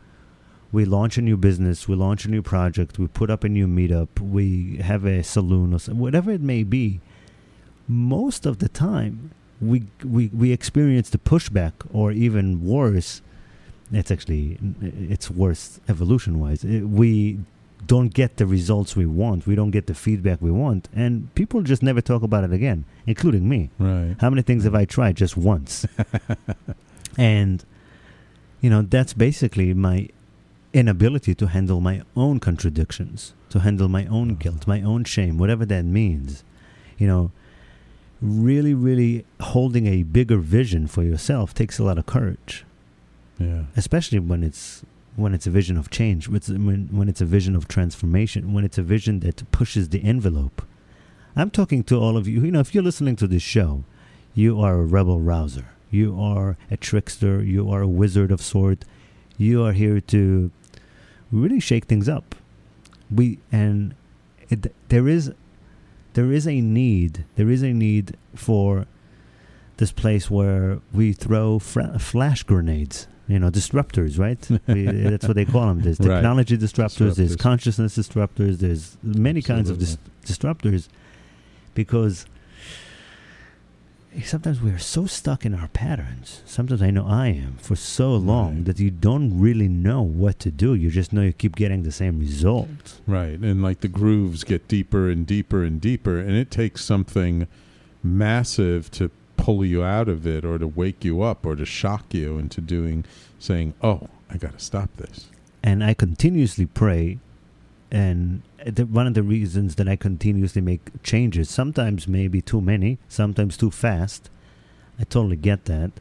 We 0.73 0.85
launch 0.85 1.17
a 1.17 1.23
new 1.23 1.39
business. 1.39 1.89
We 1.89 1.95
launch 1.95 2.27
a 2.27 2.31
new 2.31 2.43
project. 2.43 2.99
We 2.99 3.07
put 3.07 3.31
up 3.31 3.45
a 3.45 3.49
new 3.49 3.67
meetup. 3.67 4.21
We 4.21 4.77
have 4.77 5.07
a 5.07 5.23
saloon 5.23 5.73
or 5.73 5.79
some, 5.79 5.99
whatever 5.99 6.31
it 6.31 6.43
may 6.43 6.65
be. 6.65 7.01
Most 7.89 8.45
of 8.45 8.59
the 8.59 8.69
time, 8.69 9.31
we 9.59 9.85
we 10.05 10.27
we 10.35 10.53
experience 10.53 11.09
the 11.09 11.17
pushback, 11.17 11.73
or 11.95 12.13
even 12.13 12.63
worse. 12.63 13.23
It's 13.91 14.11
actually 14.11 14.59
it's 14.83 15.31
worse 15.31 15.81
evolution 15.89 16.41
wise. 16.41 16.63
We 16.63 17.39
don't 17.87 18.13
get 18.13 18.37
the 18.37 18.45
results 18.45 18.95
we 18.97 19.07
want. 19.07 19.47
We 19.47 19.55
don't 19.55 19.71
get 19.71 19.87
the 19.87 19.95
feedback 19.95 20.43
we 20.43 20.51
want, 20.51 20.91
and 20.95 21.35
people 21.35 21.63
just 21.63 21.83
never 21.83 22.03
talk 22.03 22.23
about 22.23 22.45
it 22.45 22.53
again, 22.53 22.85
including 23.07 23.49
me. 23.49 23.71
Right. 23.79 24.15
How 24.21 24.29
many 24.29 24.43
things 24.43 24.65
have 24.65 24.75
I 24.75 24.85
tried 24.85 25.17
just 25.17 25.39
once? 25.39 25.87
and 27.19 27.65
you 28.61 28.71
know, 28.71 28.83
that's 28.83 29.13
basically 29.13 29.75
my 29.75 30.09
inability 30.73 31.35
to 31.35 31.49
handle 31.49 31.81
my 31.81 32.03
own 32.17 32.41
contradictions, 32.41 33.35
to 33.51 33.61
handle 33.61 33.89
my 33.89 34.07
own 34.07 34.29
mm-hmm. 34.29 34.39
guilt, 34.39 34.67
my 34.67 34.81
own 34.81 35.05
shame, 35.05 35.37
whatever 35.37 35.67
that 35.67 35.85
means. 35.85 36.45
You 36.97 37.09
know, 37.09 37.33
really, 38.21 38.73
really 38.73 39.27
holding 39.41 39.87
a 39.87 40.05
bigger 40.05 40.39
vision 40.39 40.87
for 40.87 41.03
yourself 41.03 41.53
takes 41.53 41.79
a 41.79 41.85
lot 41.85 41.99
of 41.99 42.07
courage, 42.07 42.65
Yeah. 43.39 43.65
especially 43.77 44.21
when 44.21 44.43
it's 44.43 44.85
when 45.15 45.35
it's 45.35 45.47
a 45.47 45.51
vision 45.51 45.77
of 45.77 45.91
change, 45.91 46.29
when 46.29 46.41
when, 46.65 46.89
when 46.91 47.09
it's 47.09 47.21
a 47.21 47.27
vision 47.27 47.55
of 47.55 47.69
transformation, 47.69 48.53
when 48.55 48.65
it's 48.65 48.79
a 48.79 48.83
vision 48.83 49.21
that 49.21 49.51
pushes 49.51 49.89
the 49.89 50.03
envelope. 50.05 50.63
I'm 51.35 51.51
talking 51.51 51.83
to 51.85 51.97
all 51.99 52.17
of 52.17 52.29
you. 52.29 52.41
You 52.43 52.53
know, 52.53 52.61
if 52.61 52.75
you're 52.75 52.85
listening 52.85 53.17
to 53.17 53.27
this 53.27 53.43
show, 53.43 53.85
you 54.35 54.61
are 54.61 54.75
a 54.75 54.85
rebel 54.85 55.21
rouser. 55.21 55.67
You 55.93 56.19
are 56.19 56.57
a 56.71 56.77
trickster. 56.77 57.43
You 57.45 57.71
are 57.71 57.83
a 57.83 57.87
wizard 57.89 58.33
of 58.33 58.41
sort. 58.41 58.85
You 59.37 59.63
are 59.65 59.73
here 59.73 60.01
to 60.01 60.51
really 61.31 61.61
shake 61.61 61.85
things 61.85 62.09
up. 62.09 62.35
We 63.15 63.39
and 63.53 63.95
it, 64.49 64.73
there 64.89 65.07
is 65.07 65.33
there 66.15 66.33
is 66.33 66.49
a 66.49 66.61
need. 66.61 67.25
There 67.37 67.51
is 67.51 67.63
a 67.63 67.73
need 67.73 68.17
for 68.35 68.87
this 69.77 69.93
place 69.93 70.31
where 70.31 70.79
we 70.95 71.13
throw 71.13 71.59
fra- 71.59 71.99
flash 71.99 72.43
grenades. 72.43 73.07
You 73.29 73.39
know, 73.39 73.51
disruptors, 73.51 74.19
right? 74.19 74.41
we, 74.67 74.85
that's 74.85 75.27
what 75.29 75.37
they 75.37 75.45
call 75.45 75.67
them. 75.69 75.81
There's 75.83 76.01
Right. 76.01 76.17
technology 76.17 76.57
disruptors. 76.59 77.17
There's 77.17 77.37
consciousness 77.37 77.97
disruptors. 77.97 78.59
There's 78.59 78.97
many 79.03 79.43
kinds 79.43 79.69
of 79.71 79.79
dis- 79.79 79.97
disruptors 80.25 80.89
because 81.75 82.27
sometimes 84.25 84.61
we 84.61 84.71
are 84.71 84.79
so 84.79 85.07
stuck 85.07 85.45
in 85.47 85.55
our 85.55 85.69
patterns. 85.69 86.43
Sometimes 86.45 86.83
I 86.83 86.91
know 86.91 87.07
I 87.07 87.29
am 87.29 87.57
for 87.61 87.77
so 87.77 88.15
long 88.15 88.57
Right. 88.57 88.65
that 88.67 88.79
you 88.79 88.91
don't 88.91 89.39
really 89.39 89.69
know 89.69 90.03
what 90.03 90.39
to 90.41 90.51
do. 90.51 90.75
You 90.75 90.91
just 90.91 91.13
know 91.13 91.23
you 91.23 91.33
keep 91.33 91.57
getting 91.57 91.83
the 91.83 91.93
same 91.93 92.19
result. 92.19 93.01
Right. 93.07 93.39
And 93.39 93.63
like 93.63 93.81
the 93.81 93.89
grooves 93.89 94.45
get 94.45 94.69
deeper 94.69 95.09
and 95.09 95.27
deeper 95.27 95.63
and 95.65 95.81
deeper, 95.81 96.19
and 96.19 96.33
it 96.37 96.51
takes 96.51 96.85
something 96.85 97.47
massive 98.03 98.91
to 98.93 99.11
pull 99.37 99.65
you 99.65 99.83
out 99.83 100.09
of 100.09 100.27
it 100.27 100.45
or 100.45 100.59
to 100.59 100.67
wake 100.67 101.05
you 101.05 101.23
up 101.23 101.45
or 101.47 101.57
to 101.57 101.65
shock 101.65 102.13
you 102.15 102.39
into 102.39 102.61
doing, 102.61 103.05
saying, 103.39 103.75
oh, 103.83 104.09
I 104.31 104.37
got 104.37 104.59
to 104.59 104.65
stop 104.65 104.91
this. 104.97 105.27
And 105.63 105.83
I 105.83 105.95
continuously 105.95 106.67
pray. 106.67 107.19
And 107.93 108.41
the, 108.65 108.87
one 108.87 109.07
of 109.07 109.13
the 109.13 109.23
reasons 109.23 109.75
that 109.75 109.87
I 109.87 109.97
continuously 109.97 110.63
make 110.63 110.81
changes, 111.03 111.51
sometimes 111.51 112.09
maybe 112.09 112.41
too 112.41 112.63
many, 112.63 112.97
sometimes 113.07 113.59
too 113.59 113.71
fast. 113.71 114.31
I 114.99 115.05
totally 115.05 115.37
get 115.37 115.67
that. 115.67 115.93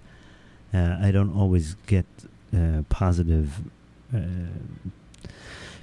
Uh, 0.74 0.98
I 1.02 1.12
don't 1.12 1.36
always 1.36 1.76
get 1.88 2.06
uh, 2.56 2.84
positive. 2.88 3.60
Uh, 4.16 5.30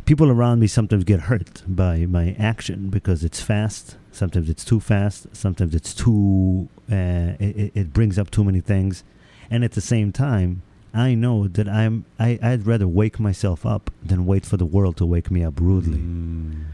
people 0.07 0.31
around 0.31 0.61
me 0.61 0.67
sometimes 0.67 1.05
get 1.05 1.21
hurt 1.21 1.63
by 1.69 2.07
my 2.07 2.35
action 2.39 2.89
because 2.89 3.23
it's 3.23 3.43
fast. 3.43 3.97
Sometimes 4.11 4.49
it's 4.49 4.65
too 4.65 4.81
fast. 4.81 5.27
Sometimes 5.37 5.75
it's 5.75 5.93
too. 5.93 6.71
Uh, 6.91 7.37
it, 7.39 7.73
it 7.75 7.93
brings 7.93 8.19
up 8.19 8.31
too 8.31 8.45
many 8.45 8.61
things, 8.61 9.05
and 9.51 9.63
at 9.63 9.73
the 9.73 9.83
same 9.83 10.11
time, 10.11 10.63
I 10.95 11.15
know 11.15 11.49
that 11.49 11.69
I'm. 11.69 12.05
I, 12.19 12.39
I'd 12.43 12.67
rather 12.67 12.89
wake 12.89 13.21
myself 13.21 13.65
up 13.67 13.91
than 14.03 14.27
wait 14.27 14.45
for 14.47 14.57
the 14.57 14.65
world 14.67 14.97
to 14.99 15.07
wake 15.07 15.31
me 15.31 15.45
up 15.45 15.61
rudely. 15.61 15.99
Mm. 15.99 16.65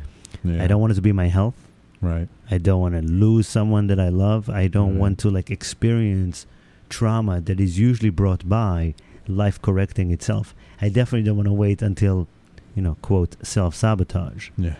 Yeah. 0.44 0.62
I 0.62 0.66
don't 0.66 0.80
want 0.80 0.92
it 0.92 0.96
to 0.96 1.02
be 1.02 1.12
my 1.12 1.28
health. 1.28 1.54
Right. 2.00 2.28
I 2.50 2.58
don't 2.58 2.80
want 2.80 2.94
to 2.94 3.00
lose 3.02 3.48
someone 3.48 3.86
that 3.88 3.98
I 3.98 4.10
love. 4.10 4.48
I 4.50 4.68
don't 4.68 4.92
Right. 4.92 5.00
want 5.00 5.18
to 5.20 5.30
like 5.30 5.50
experience 5.50 6.46
trauma 6.90 7.40
that 7.40 7.58
is 7.58 7.78
usually 7.78 8.10
brought 8.10 8.46
by 8.48 8.94
life 9.26 9.60
correcting 9.62 10.10
itself. 10.10 10.54
I 10.82 10.90
definitely 10.90 11.24
don't 11.26 11.36
want 11.36 11.48
to 11.48 11.52
wait 11.54 11.80
until, 11.82 12.28
you 12.74 12.82
know, 12.82 12.96
quote, 13.00 13.36
self 13.42 13.74
sabotage. 13.74 14.50
Yes. 14.58 14.76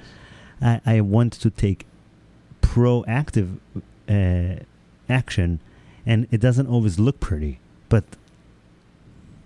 I, 0.61 0.81
I 0.85 1.01
want 1.01 1.33
to 1.33 1.51
take 1.51 1.87
proactive 2.61 3.59
uh, 4.09 4.63
action, 5.09 5.61
and 6.07 6.27
it 6.31 6.41
doesn't 6.41 6.67
always 6.67 6.99
look 6.99 7.21
pretty, 7.21 7.59
but 7.89 8.05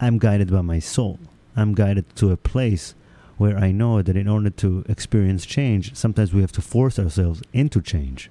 I'm 0.00 0.18
guided 0.18 0.50
by 0.50 0.62
my 0.62 0.78
soul. 0.78 1.18
I'm 1.56 1.74
guided 1.74 2.14
to 2.16 2.30
a 2.30 2.36
place 2.36 2.94
where 3.36 3.56
I 3.56 3.72
know 3.72 4.02
that 4.02 4.16
in 4.16 4.28
order 4.28 4.50
to 4.50 4.84
experience 4.88 5.46
change, 5.46 5.94
sometimes 5.94 6.32
we 6.32 6.40
have 6.40 6.52
to 6.52 6.62
force 6.62 6.98
ourselves 6.98 7.42
into 7.52 7.80
change. 7.80 8.30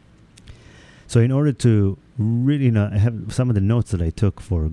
So, 1.07 1.21
in 1.21 1.31
order 1.31 1.53
to 1.53 1.97
really, 2.17 2.65
you 2.65 2.71
know, 2.71 2.89
I 2.91 2.97
have 2.97 3.33
some 3.33 3.49
of 3.49 3.55
the 3.55 3.61
notes 3.61 3.91
that 3.91 4.01
I 4.01 4.09
took 4.09 4.41
for 4.41 4.71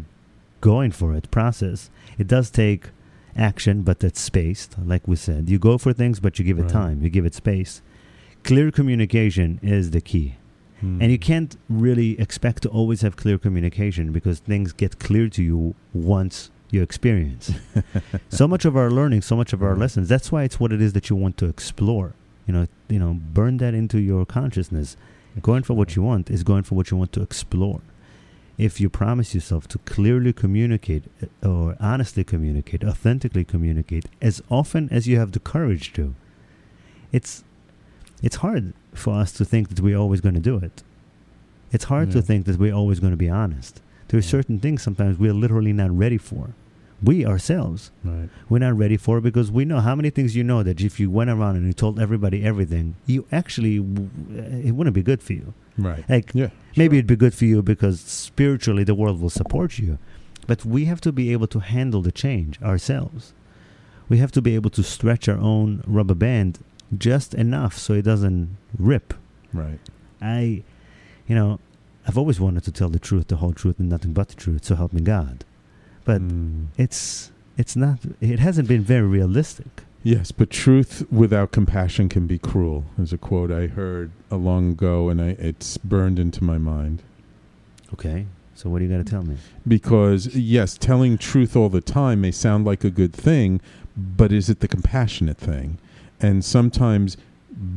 going 0.61 0.91
for 0.91 1.15
it 1.15 1.31
process, 1.31 1.91
it 2.19 2.27
does 2.27 2.51
take 2.51 2.89
action, 3.37 3.83
but 3.83 4.01
that's 4.01 4.21
spaced, 4.21 4.77
like 4.85 5.07
we 5.07 5.17
said. 5.17 5.49
You 5.49 5.59
go 5.59 5.79
for 5.79 5.93
things, 5.93 6.21
but 6.21 6.39
you 6.39 6.45
give 6.45 6.59
it 6.59 6.69
time, 6.69 7.03
you 7.03 7.11
give 7.11 7.27
it 7.27 7.35
space. 7.35 7.83
Clear 8.43 8.71
communication 8.71 9.61
is 9.63 9.93
the 9.93 10.01
key. 10.01 10.37
Mm. 10.83 11.01
And 11.01 11.11
you 11.13 11.19
can't 11.19 11.57
really 11.69 12.19
expect 12.21 12.63
to 12.65 12.69
always 12.69 13.03
have 13.03 13.17
clear 13.17 13.39
communication 13.39 14.13
because 14.13 14.41
things 14.41 14.73
get 14.73 14.99
clear 14.99 15.29
to 15.31 15.43
you 15.43 15.75
once 15.93 16.51
you 16.71 16.83
experience. 16.83 17.53
so 18.29 18.49
much 18.49 18.65
of 18.65 18.77
our 18.77 18.91
learning, 18.91 19.23
so 19.23 19.37
much 19.37 19.53
of 19.53 19.63
our 19.63 19.77
lessons, 19.77 20.09
that's 20.09 20.33
why 20.33 20.43
it's 20.43 20.59
what 20.59 20.73
it 20.73 20.81
is 20.81 20.93
that 20.93 21.11
you 21.11 21.17
want 21.17 21.37
to 21.39 21.47
explore. 21.47 22.15
You 22.47 22.55
know, 22.55 22.67
you 22.89 22.99
know, 22.99 23.15
burn 23.15 23.59
that 23.59 23.75
into 23.75 23.99
your 23.99 24.27
consciousness. 24.27 24.97
Going 25.43 25.63
for 25.63 25.75
what 25.75 25.97
you 25.97 26.03
want 26.03 26.31
is 26.31 26.45
going 26.45 26.63
for 26.63 26.75
what 26.75 26.91
you 26.91 26.97
want 26.97 27.13
to 27.13 27.23
explore. 27.23 27.81
If 28.57 28.81
you 28.81 28.89
promise 28.89 29.35
yourself 29.35 29.67
to 29.69 29.79
clearly 29.79 30.33
communicate 30.33 31.05
uh, 31.23 31.49
or 31.49 31.77
honestly 31.81 32.23
communicate, 32.23 32.85
authentically 32.85 33.45
communicate 33.45 34.05
as 34.23 34.43
often 34.49 34.89
as 34.91 35.09
you 35.09 35.19
have 35.19 35.33
the 35.33 35.41
courage 35.41 35.93
to, 35.95 36.15
it's 37.11 37.43
it's 38.23 38.37
hard 38.37 38.75
for 38.93 39.15
us 39.15 39.33
to 39.33 39.45
think 39.45 39.71
that 39.71 39.81
we're 39.81 39.99
always 39.99 40.21
going 40.21 40.35
to 40.35 40.41
do 40.41 40.57
it. 40.57 40.83
It's 41.73 41.85
hard 41.85 42.13
to 42.13 42.23
think 42.23 42.47
that 42.47 42.57
we're 42.57 42.73
always 42.73 43.01
going 43.01 43.13
to 43.13 43.17
be 43.17 43.29
honest. 43.29 43.81
There 44.09 44.19
are 44.19 44.23
certain 44.23 44.59
things 44.59 44.83
sometimes 44.83 45.19
we're 45.19 45.33
literally 45.35 45.73
not 45.73 45.91
ready 45.97 46.19
for. 46.19 46.51
We 47.03 47.27
ourselves, 47.27 47.91
Right. 48.03 48.29
we're 48.49 48.61
not 48.61 48.77
ready 48.79 48.97
for 48.97 49.21
because 49.21 49.51
we 49.51 49.65
know 49.65 49.81
how 49.81 49.95
many 49.95 50.11
things 50.11 50.35
you 50.37 50.45
know 50.45 50.63
that 50.63 50.81
if 50.81 50.99
you 50.99 51.11
went 51.11 51.29
around 51.31 51.57
and 51.57 51.67
you 51.67 51.73
told 51.73 51.99
everybody 52.01 52.43
everything, 52.45 52.95
you 53.07 53.27
actually, 53.33 53.77
it 53.77 54.75
wouldn't 54.75 54.95
be 54.95 55.03
good 55.03 55.23
for 55.23 55.33
you. 55.35 55.53
Right. 55.77 56.09
Like, 56.09 56.31
Yeah. 56.35 56.49
maybe 56.77 56.97
it'd 56.99 57.07
be 57.07 57.17
good 57.17 57.35
for 57.35 57.45
you 57.45 57.63
because 57.63 58.01
spiritually 58.01 58.85
the 58.85 58.95
world 58.95 59.21
will 59.21 59.29
support 59.31 59.79
you. 59.79 59.99
But 60.47 60.65
we 60.65 60.85
have 60.87 61.01
to 61.03 61.13
be 61.13 61.33
able 61.33 61.47
to 61.49 61.59
handle 61.59 62.01
the 62.01 62.13
change 62.13 62.61
ourselves. 62.63 63.33
We 64.09 64.19
have 64.19 64.33
to 64.33 64.43
be 64.43 64.55
able 64.55 64.71
to 64.71 64.83
stretch 64.83 65.29
our 65.29 65.39
own 65.39 65.83
rubber 65.87 66.15
band 66.15 66.59
just 66.97 67.35
enough 67.35 67.77
so 67.77 67.95
it 67.95 68.03
doesn't 68.03 68.57
rip. 68.79 69.15
Right. 69.53 69.81
I, 70.23 70.63
you 71.27 71.35
know, 71.35 71.59
I've 72.07 72.19
always 72.19 72.39
wanted 72.41 72.65
to 72.65 72.73
tell 72.73 72.89
the 72.91 72.99
truth, 72.99 73.29
the 73.29 73.37
whole 73.37 73.53
truth, 73.53 73.79
and 73.79 73.89
nothing 73.89 74.13
but 74.13 74.29
the 74.29 74.35
truth. 74.35 74.65
So 74.65 74.75
help 74.77 74.93
me 74.93 75.01
God. 75.01 75.45
But 76.05 76.21
Mm. 76.21 76.67
it's 76.77 77.31
it's 77.57 77.77
not. 77.77 78.01
It 78.21 78.41
hasn't 78.41 78.69
been 78.69 78.83
very 78.83 79.07
realistic. 79.07 79.85
Yes, 80.03 80.33
but 80.33 80.51
truth 80.51 81.07
without 81.11 81.51
compassion 81.53 82.09
can 82.11 82.27
be 82.27 82.37
cruel. 82.39 82.85
Is 82.99 83.13
a 83.13 83.19
quote 83.19 83.51
I 83.51 83.69
heard 83.69 84.11
a 84.31 84.37
long 84.37 84.73
ago, 84.73 85.09
and 85.09 85.21
I, 85.23 85.29
it's 85.39 85.79
burned 85.79 86.19
into 86.19 86.45
my 86.45 86.59
mind. 86.59 87.03
Okay. 87.93 88.27
So 88.57 88.69
what 88.71 88.79
do 88.79 88.85
you 88.85 88.91
got 88.91 89.05
to 89.05 89.11
tell 89.11 89.23
me? 89.25 89.37
Because 89.67 90.35
yes, 90.37 90.77
telling 90.79 91.17
truth 91.19 91.57
all 91.57 91.69
the 91.71 91.81
time 91.81 92.21
may 92.21 92.31
sound 92.31 92.65
like 92.65 92.85
a 92.85 92.91
good 92.91 93.13
thing, 93.13 93.61
but 93.97 94.31
is 94.33 94.49
it 94.49 94.61
the 94.61 94.69
compassionate 94.69 95.39
thing? 95.39 95.79
And 96.21 96.45
sometimes 96.45 97.17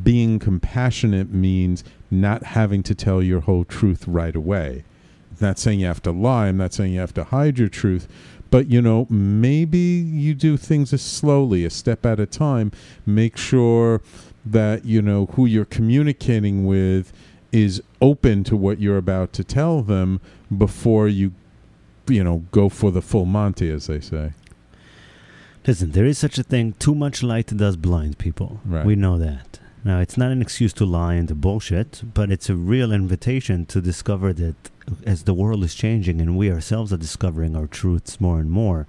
being 0.04 0.40
compassionate 0.40 1.32
means 1.32 1.84
not 2.10 2.44
having 2.44 2.84
to 2.84 2.96
tell 2.96 3.22
your 3.22 3.42
whole 3.42 3.64
truth 3.64 4.08
right 4.08 4.36
away. 4.36 4.84
I'm 5.32 5.48
not 5.48 5.60
saying 5.60 5.80
you 5.80 5.86
have 5.88 6.02
to 6.04 6.12
lie. 6.12 6.48
I'm 6.48 6.58
not 6.58 6.74
saying 6.74 6.94
you 6.94 7.00
have 7.00 7.14
to 7.16 7.26
hide 7.26 7.60
your 7.60 7.70
truth. 7.70 8.08
But 8.50 8.68
you 8.68 8.82
know, 8.82 9.08
maybe 9.10 9.78
you 9.78 10.34
do 10.34 10.58
things 10.58 10.94
as 10.94 11.02
slowly, 11.02 11.66
a 11.66 11.70
step 11.70 12.06
at 12.06 12.20
a 12.20 12.26
time. 12.26 12.72
Make 13.06 13.38
sure 13.38 14.02
that 14.46 14.86
you 14.86 15.02
know 15.02 15.28
who 15.34 15.46
you're 15.46 15.66
communicating 15.66 16.66
with 16.66 17.12
is 17.52 17.82
open 18.02 18.44
to 18.46 18.56
what 18.56 18.80
you're 18.80 18.98
about 18.98 19.34
to 19.34 19.44
tell 19.44 19.82
them 19.82 20.22
before 20.56 21.08
you 21.08 21.34
you 22.08 22.24
know 22.24 22.46
go 22.52 22.70
for 22.70 22.92
the 22.92 23.02
full 23.02 23.26
monty 23.26 23.70
as 23.70 23.88
they 23.88 24.00
say 24.00 24.32
Listen, 25.68 25.92
there 25.92 26.06
is 26.06 26.18
such 26.18 26.38
a 26.38 26.44
thing. 26.44 26.76
Too 26.80 26.96
much 26.96 27.22
light 27.22 27.48
does 27.48 27.76
blind 27.76 28.18
people. 28.18 28.62
Right. 28.64 28.86
We 28.86 28.96
know 28.96 29.18
that. 29.18 29.60
Now, 29.88 30.02
it's 30.02 30.18
not 30.18 30.32
an 30.32 30.42
excuse 30.42 30.74
to 30.74 30.86
lie 30.86 31.14
and 31.14 31.30
to 31.30 31.34
bullshit, 31.34 32.02
but 32.14 32.30
it's 32.30 32.50
a 32.50 32.56
real 32.56 32.92
invitation 32.92 33.66
to 33.68 33.80
discover 33.80 34.34
that 34.34 34.56
as 35.06 35.24
the 35.24 35.34
world 35.34 35.64
is 35.64 35.76
changing 35.76 36.20
and 36.20 36.38
we 36.38 36.52
ourselves 36.52 36.92
are 36.92 36.98
discovering 36.98 37.56
our 37.56 37.68
truths 37.68 38.20
more 38.20 38.38
and 38.38 38.52
more, 38.52 38.86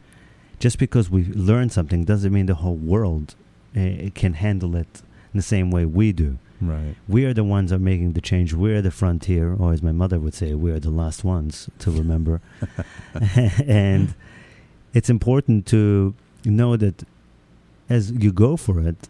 just 0.58 0.76
because 0.76 1.08
we 1.08 1.26
learn 1.26 1.70
something 1.70 2.04
doesn't 2.04 2.32
mean 2.32 2.46
the 2.46 2.56
whole 2.56 2.74
world 2.74 3.36
uh, 3.76 4.10
can 4.16 4.32
handle 4.32 4.74
it 4.74 5.02
in 5.32 5.36
the 5.36 5.42
same 5.54 5.70
way 5.70 5.84
we 5.84 6.10
do. 6.10 6.36
right 6.60 6.96
We 7.06 7.24
are 7.26 7.32
the 7.32 7.44
ones 7.44 7.70
that 7.70 7.76
are 7.76 7.90
making 7.92 8.14
the 8.14 8.20
change. 8.20 8.52
We're 8.52 8.82
the 8.82 8.90
frontier, 8.90 9.54
or 9.54 9.72
as 9.72 9.80
my 9.84 9.92
mother 9.92 10.18
would 10.18 10.34
say, 10.34 10.54
we 10.54 10.72
are 10.72 10.80
the 10.80 10.90
last 10.90 11.22
ones 11.22 11.70
to 11.78 11.92
remember. 11.92 12.40
and 13.68 14.16
it's 14.92 15.08
important 15.08 15.64
to 15.66 16.16
know 16.44 16.76
that 16.76 17.04
as 17.88 18.10
you 18.10 18.32
go 18.32 18.56
for 18.56 18.80
it, 18.80 19.08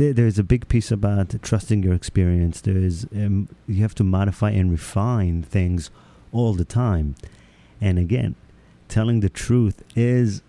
there, 0.00 0.14
there's 0.14 0.38
a 0.38 0.42
big 0.42 0.66
piece 0.68 0.90
about 0.90 1.34
trusting 1.42 1.82
your 1.82 1.92
experience. 1.92 2.60
There 2.62 2.76
is 2.76 3.06
um, 3.14 3.48
you 3.66 3.82
have 3.82 3.94
to 3.96 4.04
modify 4.04 4.50
and 4.50 4.70
refine 4.70 5.42
things 5.42 5.90
all 6.32 6.54
the 6.54 6.64
time. 6.64 7.16
And 7.80 7.98
again, 7.98 8.34
telling 8.88 9.20
the 9.20 9.28
truth 9.28 9.82
is 9.94 10.42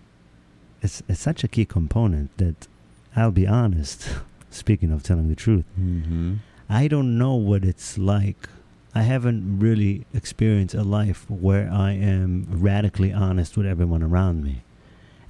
it's, 0.80 1.02
it's 1.08 1.20
such 1.20 1.44
a 1.44 1.48
key 1.48 1.66
component 1.66 2.36
that 2.38 2.66
I'll 3.14 3.30
be 3.30 3.46
honest. 3.46 4.08
Speaking 4.50 4.90
of 4.90 5.02
telling 5.02 5.28
the 5.28 5.36
truth, 5.36 5.64
Mm-hmm. 5.80 6.34
I 6.68 6.88
don't 6.88 7.18
know 7.18 7.34
what 7.34 7.64
it's 7.64 7.98
like. 7.98 8.48
I 8.94 9.02
haven't 9.02 9.58
really 9.58 10.06
experienced 10.14 10.74
a 10.74 10.82
life 10.82 11.28
where 11.28 11.70
I 11.70 11.92
am 11.92 12.46
radically 12.48 13.12
honest 13.12 13.56
with 13.56 13.66
everyone 13.66 14.02
around 14.02 14.42
me. 14.42 14.62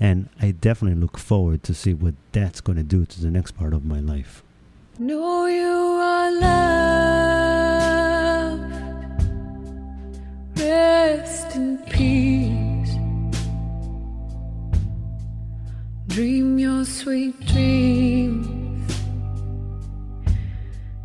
And 0.02 0.28
I 0.40 0.50
definitely 0.50 1.00
look 1.00 1.16
forward 1.16 1.62
to 1.62 1.72
see 1.72 1.94
what 1.94 2.14
that's 2.32 2.60
going 2.60 2.74
to 2.74 2.82
do 2.82 3.06
to 3.06 3.20
the 3.20 3.30
next 3.30 3.52
part 3.52 3.72
of 3.72 3.84
my 3.84 4.00
life. 4.00 4.42
Know 4.98 5.46
you 5.46 5.62
are 5.62 6.32
loved. 6.40 6.50
Rest 10.58 11.54
in 11.54 11.78
peace. 11.88 12.96
Dream 16.08 16.58
your 16.58 16.84
sweet 16.84 17.38
dreams 17.46 18.92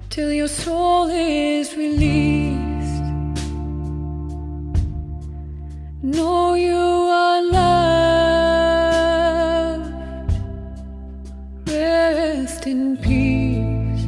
till 0.09 0.33
your 0.33 0.47
soul 0.47 1.07
is 1.11 1.77
released. 1.77 3.03
Know 6.01 6.55
you 6.55 6.86
in 12.67 12.97
peace. 12.97 14.03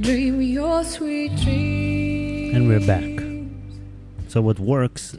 Dream 0.00 0.40
your 0.40 0.84
sweet 0.84 1.34
dreams. 1.36 2.54
And 2.54 2.68
we're 2.68 2.86
back. 2.86 3.18
So, 4.28 4.40
what 4.40 4.60
works 4.60 5.16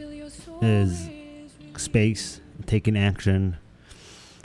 is 0.61 1.09
space, 1.75 2.39
taking 2.65 2.97
action, 2.97 3.57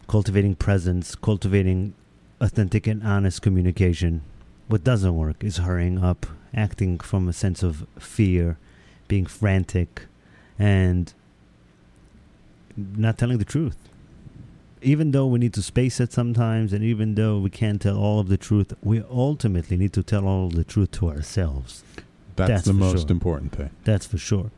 cultivating 0.08 0.56
presence, 0.56 1.14
cultivating 1.14 1.94
authentic 2.40 2.88
and 2.88 3.04
honest 3.04 3.40
communication. 3.40 4.22
What 4.66 4.82
doesn't 4.82 5.14
work 5.14 5.44
is 5.44 5.58
hurrying 5.58 6.02
up, 6.02 6.26
acting 6.52 6.98
from 6.98 7.28
a 7.28 7.32
sense 7.32 7.62
of 7.62 7.86
fear, 7.96 8.58
being 9.06 9.26
frantic, 9.26 10.06
and 10.58 11.14
not 12.76 13.18
telling 13.18 13.38
the 13.38 13.44
truth. 13.44 13.76
Even 14.82 15.10
though 15.10 15.26
we 15.26 15.38
need 15.38 15.54
to 15.54 15.62
space 15.62 16.00
it 16.00 16.12
sometimes, 16.12 16.72
and 16.72 16.84
even 16.84 17.14
though 17.14 17.38
we 17.38 17.50
can't 17.50 17.80
tell 17.80 17.98
all 17.98 18.20
of 18.20 18.28
the 18.28 18.36
truth, 18.36 18.74
we 18.82 19.02
ultimately 19.10 19.76
need 19.76 19.92
to 19.94 20.02
tell 20.02 20.26
all 20.26 20.46
of 20.46 20.54
the 20.54 20.64
truth 20.64 20.90
to 20.92 21.08
ourselves. 21.08 21.82
That's, 22.36 22.48
That's 22.50 22.64
the 22.66 22.74
most 22.74 23.02
sure. 23.02 23.10
important 23.10 23.52
thing. 23.52 23.70
That's 23.84 24.06
for 24.06 24.18
sure. 24.18 24.50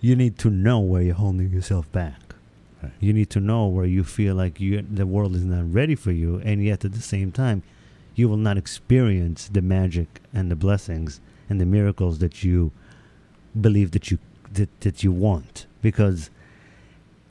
You 0.00 0.14
need 0.14 0.38
to 0.38 0.50
know 0.50 0.78
where 0.80 1.02
you're 1.02 1.14
holding 1.14 1.50
yourself 1.50 1.90
back. 1.90 2.34
Right. 2.82 2.92
You 3.00 3.12
need 3.12 3.30
to 3.30 3.40
know 3.40 3.66
where 3.66 3.86
you 3.86 4.04
feel 4.04 4.34
like 4.34 4.60
you 4.60 4.82
the 4.82 5.06
world 5.06 5.34
is 5.34 5.44
not 5.44 5.72
ready 5.72 5.94
for 5.94 6.12
you, 6.12 6.40
and 6.44 6.62
yet 6.62 6.84
at 6.84 6.92
the 6.92 7.02
same 7.02 7.32
time, 7.32 7.62
you 8.14 8.28
will 8.28 8.36
not 8.36 8.56
experience 8.56 9.48
the 9.48 9.62
magic 9.62 10.20
and 10.32 10.50
the 10.50 10.56
blessings 10.56 11.20
and 11.48 11.60
the 11.60 11.66
miracles 11.66 12.18
that 12.18 12.44
you 12.44 12.70
believe 13.58 13.92
that 13.92 14.10
you 14.10 14.18
that, 14.52 14.80
that 14.82 15.02
you 15.02 15.10
want. 15.10 15.66
Because 15.82 16.30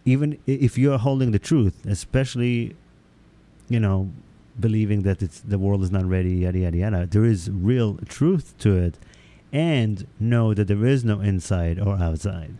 even 0.07 0.39
if 0.47 0.77
you're 0.77 0.97
holding 0.97 1.31
the 1.31 1.39
truth, 1.39 1.85
especially, 1.85 2.73
you 3.67 3.77
know, 3.77 4.09
believing 4.57 5.01
that 5.01 5.21
it's 5.21 5.41
the 5.41 5.59
world 5.59 5.83
is 5.83 5.91
not 5.91 6.05
ready, 6.05 6.29
yada 6.29 6.59
yada 6.59 6.77
yada, 6.77 7.05
there 7.05 7.25
is 7.25 7.49
real 7.51 7.99
truth 8.07 8.57
to 8.59 8.77
it 8.77 8.97
and 9.51 10.07
know 10.17 10.53
that 10.53 10.69
there 10.69 10.85
is 10.85 11.03
no 11.03 11.19
inside 11.19 11.77
or 11.77 11.97
outside. 11.97 12.55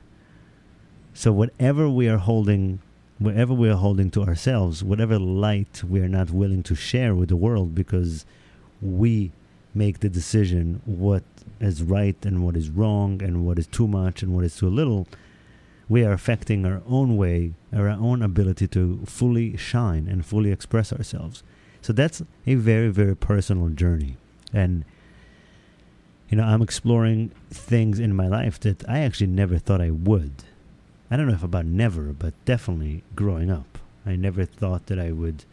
So 1.14 1.32
whatever 1.32 1.88
we 1.88 2.10
are 2.10 2.18
holding, 2.18 2.80
whatever 3.18 3.54
we 3.54 3.70
are 3.70 3.78
holding 3.78 4.12
to 4.12 4.24
ourselves, 4.24 4.84
whatever 4.84 5.18
light 5.18 5.86
we 5.86 6.02
are 6.02 6.10
not 6.10 6.32
willing 6.32 6.64
to 6.64 6.76
share 6.76 7.16
with 7.16 7.30
the 7.30 7.38
world 7.38 7.74
because 7.74 8.26
we 8.82 9.32
make 9.74 10.02
the 10.02 10.10
decision 10.10 10.82
what 10.84 11.24
is 11.62 11.82
right 11.82 12.18
and 12.26 12.44
what 12.44 12.58
is 12.58 12.70
wrong 12.70 13.24
and 13.24 13.46
what 13.46 13.58
is 13.58 13.68
too 13.68 13.88
much 13.88 14.22
and 14.22 14.36
what 14.36 14.44
is 14.44 14.58
too 14.58 14.70
little, 14.70 15.08
we 15.90 16.04
are 16.04 16.12
affecting 16.12 16.66
our 16.66 16.82
own 16.88 17.18
way, 17.18 17.54
our 17.74 17.90
own 17.90 18.22
ability 18.22 18.68
to 18.68 19.02
fully 19.06 19.56
shine 19.58 20.08
and 20.08 20.26
fully 20.26 20.52
express 20.52 20.92
ourselves. 20.92 21.44
So 21.82 21.94
that's 21.94 22.22
a 22.46 22.56
very, 22.56 22.90
very 22.90 23.16
personal 23.16 23.70
journey. 23.70 24.18
And 24.54 24.84
you 26.30 26.38
know, 26.38 26.44
I'm 26.44 26.62
exploring 26.62 27.32
things 27.50 28.00
in 28.00 28.16
my 28.16 28.28
life 28.28 28.60
that 28.62 28.88
I 28.88 29.00
actually 29.00 29.28
never 29.28 29.58
thought 29.58 29.82
I 29.82 29.92
would. 29.92 30.44
I 31.10 31.16
don't 31.16 31.28
know 31.28 31.34
if 31.34 31.44
about 31.44 31.66
never, 31.66 32.12
but 32.12 32.34
definitely 32.44 33.04
growing 33.16 33.50
up. 33.50 33.78
I 34.06 34.18
never 34.18 34.44
thought 34.44 34.88
that 34.88 35.00
I 35.00 35.12
would. 35.12 35.46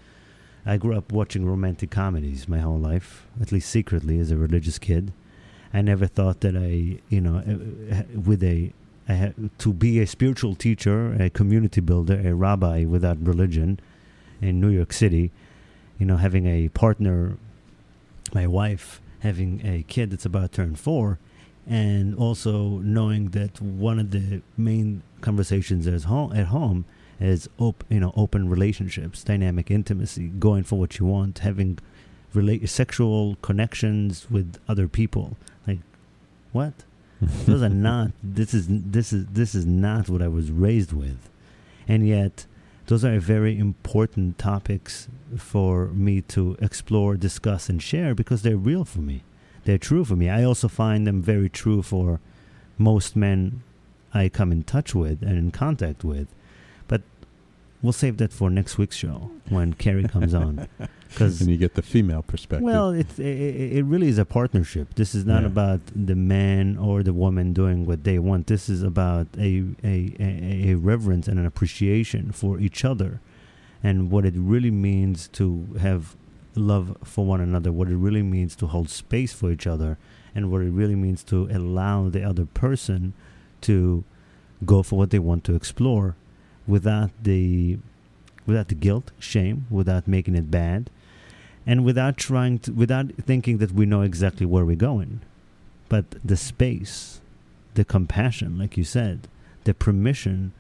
I 0.66 0.76
grew 0.78 0.96
up 0.96 1.12
watching 1.12 1.44
romantic 1.44 1.90
comedies 1.90 2.48
my 2.48 2.58
whole 2.58 2.78
life, 2.78 3.26
at 3.40 3.52
least 3.52 3.70
secretly 3.70 4.18
as 4.18 4.30
a 4.30 4.36
religious 4.36 4.78
kid. 4.78 5.12
I 5.72 5.82
never 5.82 6.06
thought 6.06 6.40
that 6.40 6.56
I, 6.56 7.00
you 7.08 7.20
know, 7.20 7.36
uh, 7.36 7.94
uh, 7.94 8.02
with 8.18 8.42
a, 8.42 8.72
Had, 9.06 9.50
to 9.58 9.72
be 9.72 10.00
a 10.00 10.06
spiritual 10.06 10.54
teacher, 10.54 11.12
a 11.20 11.28
community 11.28 11.80
builder, 11.80 12.20
a 12.24 12.34
rabbi 12.34 12.84
without 12.84 13.18
religion 13.20 13.78
in 14.40 14.60
New 14.60 14.70
York 14.70 14.92
City, 14.92 15.30
you 15.98 16.06
know, 16.06 16.16
having 16.16 16.46
a 16.46 16.68
partner, 16.70 17.36
my 18.32 18.46
wife, 18.46 19.02
having 19.20 19.60
a 19.64 19.82
kid 19.84 20.10
that's 20.10 20.24
about 20.24 20.52
to 20.52 20.56
turn 20.62 20.74
four, 20.74 21.18
and 21.66 22.14
also 22.14 22.78
knowing 22.78 23.30
that 23.30 23.60
one 23.60 23.98
of 23.98 24.10
the 24.10 24.42
main 24.56 25.02
conversations 25.20 25.86
at 25.86 26.04
home, 26.04 26.32
at 26.32 26.46
home 26.46 26.84
is 27.20 27.48
op- 27.58 27.84
you 27.88 28.00
know 28.00 28.12
open 28.16 28.48
relationships, 28.48 29.22
dynamic 29.22 29.70
intimacy, 29.70 30.28
going 30.28 30.62
for 30.62 30.78
what 30.78 30.98
you 30.98 31.06
want, 31.06 31.40
having 31.40 31.78
rela- 32.34 32.68
sexual 32.68 33.36
connections 33.42 34.30
with 34.30 34.56
other 34.68 34.88
people. 34.88 35.36
Like, 35.66 35.80
what? 36.52 36.84
Those 37.46 37.62
are 37.62 37.68
not. 37.68 38.12
This 38.22 38.54
is 38.54 38.66
this 38.68 39.12
is 39.12 39.26
this 39.26 39.54
is 39.54 39.66
not 39.66 40.08
what 40.08 40.22
I 40.22 40.28
was 40.28 40.50
raised 40.50 40.92
with, 40.92 41.28
and 41.88 42.06
yet 42.06 42.46
those 42.86 43.04
are 43.04 43.18
very 43.18 43.58
important 43.58 44.38
topics 44.38 45.08
for 45.38 45.86
me 45.86 46.20
to 46.22 46.56
explore, 46.60 47.16
discuss, 47.16 47.68
and 47.68 47.82
share 47.82 48.14
because 48.14 48.42
they're 48.42 48.56
real 48.56 48.84
for 48.84 49.00
me. 49.00 49.22
They're 49.64 49.78
true 49.78 50.04
for 50.04 50.16
me. 50.16 50.28
I 50.28 50.44
also 50.44 50.68
find 50.68 51.06
them 51.06 51.22
very 51.22 51.48
true 51.48 51.82
for 51.82 52.20
most 52.76 53.16
men 53.16 53.62
I 54.12 54.28
come 54.28 54.52
in 54.52 54.64
touch 54.64 54.94
with 54.94 55.22
and 55.22 55.38
in 55.38 55.50
contact 55.50 56.04
with. 56.04 56.28
But 56.86 57.02
we'll 57.80 57.94
save 57.94 58.18
that 58.18 58.32
for 58.32 58.50
next 58.50 58.76
week's 58.76 58.96
show 58.96 59.30
when 59.48 59.72
Carrie 59.72 60.04
comes 60.08 60.34
on. 60.34 60.68
Because 61.14 61.40
and 61.40 61.50
you 61.50 61.56
get 61.56 61.74
the 61.74 61.82
female 61.82 62.22
perspective. 62.22 62.64
well, 62.64 62.90
it, 62.90 63.18
it 63.18 63.78
it 63.78 63.84
really 63.84 64.08
is 64.08 64.18
a 64.18 64.24
partnership. 64.24 64.94
This 64.94 65.14
is 65.14 65.24
not 65.24 65.42
Yeah. 65.42 65.46
about 65.54 65.80
the 65.94 66.14
man 66.16 66.76
or 66.78 67.02
the 67.02 67.12
woman 67.12 67.52
doing 67.52 67.86
what 67.86 68.04
they 68.04 68.18
want. 68.18 68.46
This 68.46 68.68
is 68.68 68.82
about 68.82 69.26
a 69.38 69.64
a, 69.82 69.96
a, 70.18 70.70
a 70.70 70.74
reverence 70.74 71.26
and 71.28 71.38
an 71.38 71.46
appreciation 71.46 72.32
for 72.32 72.58
each 72.60 72.84
other, 72.84 73.20
and 73.82 74.10
what 74.10 74.24
it 74.24 74.34
really 74.36 74.70
means 74.88 75.28
to 75.38 75.44
have 75.80 76.16
love 76.56 76.96
for 77.04 77.24
one 77.24 77.40
another. 77.40 77.70
What 77.72 77.88
it 77.88 77.96
really 77.96 78.22
means 78.22 78.54
to 78.56 78.66
hold 78.66 78.88
space 78.90 79.32
for 79.32 79.50
each 79.50 79.66
other, 79.66 79.98
and 80.34 80.50
what 80.50 80.60
it 80.62 80.70
really 80.80 80.96
means 80.96 81.22
to 81.24 81.48
allow 81.58 82.08
the 82.08 82.22
other 82.22 82.46
person 82.46 83.12
to 83.62 84.04
go 84.64 84.82
for 84.82 84.96
what 84.98 85.10
they 85.10 85.18
want 85.18 85.44
to 85.44 85.54
explore, 85.54 86.16
without 86.66 87.10
the 87.22 87.78
without 88.46 88.68
the 88.68 88.74
guilt, 88.74 89.10
shame, 89.18 89.66
without 89.70 90.06
making 90.06 90.34
it 90.34 90.50
bad 90.50 90.90
and 91.66 91.84
without 91.84 92.16
trying 92.16 92.58
to 92.58 92.72
without 92.72 93.12
thinking 93.14 93.58
that 93.58 93.72
we 93.72 93.86
know 93.86 94.02
exactly 94.02 94.46
where 94.46 94.64
we're 94.64 94.76
going 94.76 95.20
but 95.88 96.04
the 96.24 96.36
space 96.36 97.20
the 97.74 97.84
compassion 97.84 98.58
like 98.58 98.76
you 98.76 98.84
said 98.84 99.28
the 99.64 99.74
permission 99.74 100.52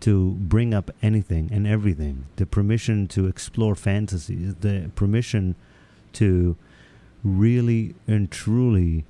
to 0.00 0.32
bring 0.32 0.74
up 0.74 0.90
anything 1.02 1.48
and 1.52 1.66
everything 1.66 2.24
the 2.36 2.46
permission 2.46 3.06
to 3.06 3.26
explore 3.26 3.74
fantasies 3.74 4.54
the 4.56 4.90
permission 4.94 5.54
to 6.12 6.56
really 7.24 7.94
and 8.06 8.30
truly 8.30 9.04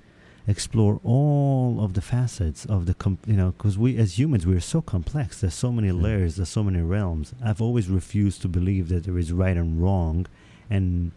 explore 0.47 1.01
all 1.05 1.81
of 1.81 1.95
the 1.95 2.01
facets 2.01 2.65
of 2.65 2.87
the 2.87 2.95
com- 2.95 3.19
you 3.27 3.35
know 3.37 3.53
because 3.53 3.79
we 3.79 3.97
as 3.97 4.19
humans 4.19 4.47
we're 4.47 4.61
so 4.61 4.81
complex. 4.83 5.41
There's 5.41 5.55
so 5.55 5.71
many 5.71 5.93
layers. 5.93 6.37
There's 6.37 6.49
so 6.49 6.65
many 6.65 6.81
realms. 6.81 7.33
I've 7.45 7.63
always 7.63 7.89
refused 7.89 8.43
to 8.43 8.49
believe 8.49 8.89
that 8.89 9.05
there 9.05 9.19
is 9.19 9.33
right 9.33 9.57
and 9.57 9.81
wrong 9.83 10.27
and 10.69 11.13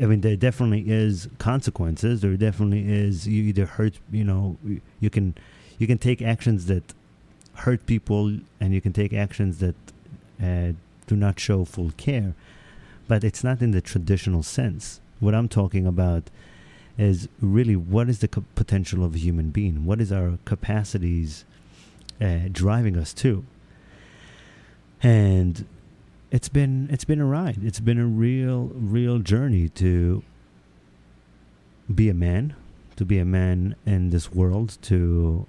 I 0.00 0.06
mean, 0.06 0.20
there 0.20 0.36
definitely 0.36 0.84
is 0.90 1.28
consequences. 1.38 2.20
There 2.20 2.36
definitely 2.36 2.90
is. 2.90 3.26
You 3.26 3.44
either 3.44 3.66
hurt, 3.66 3.98
you 4.10 4.24
know, 4.24 4.56
you 5.00 5.10
can, 5.10 5.34
you 5.78 5.86
can 5.86 5.98
take 5.98 6.22
actions 6.22 6.66
that 6.66 6.94
hurt 7.54 7.86
people, 7.86 8.38
and 8.60 8.74
you 8.74 8.80
can 8.80 8.92
take 8.92 9.12
actions 9.12 9.58
that 9.58 9.76
uh, 10.42 10.72
do 11.06 11.16
not 11.16 11.38
show 11.38 11.64
full 11.64 11.92
care. 11.96 12.34
But 13.06 13.22
it's 13.22 13.44
not 13.44 13.60
in 13.62 13.70
the 13.70 13.80
traditional 13.80 14.42
sense. 14.42 15.00
What 15.20 15.34
I'm 15.34 15.48
talking 15.48 15.86
about 15.86 16.24
is 16.96 17.28
really 17.40 17.76
what 17.76 18.08
is 18.08 18.20
the 18.20 18.28
co- 18.28 18.44
potential 18.54 19.04
of 19.04 19.14
a 19.14 19.18
human 19.18 19.50
being? 19.50 19.84
What 19.84 20.00
is 20.00 20.12
our 20.12 20.38
capacities 20.44 21.44
uh, 22.20 22.48
driving 22.50 22.96
us 22.96 23.12
to? 23.14 23.44
And 25.02 25.66
it's 26.34 26.48
been 26.48 26.88
it's 26.90 27.04
been 27.04 27.20
a 27.20 27.24
ride. 27.24 27.60
It's 27.62 27.78
been 27.78 28.00
a 28.00 28.06
real 28.06 28.72
real 28.74 29.20
journey 29.20 29.68
to 29.68 30.24
be 31.94 32.08
a 32.08 32.14
man, 32.14 32.56
to 32.96 33.04
be 33.04 33.20
a 33.20 33.24
man 33.24 33.76
in 33.86 34.10
this 34.10 34.32
world, 34.32 34.76
to 34.82 35.46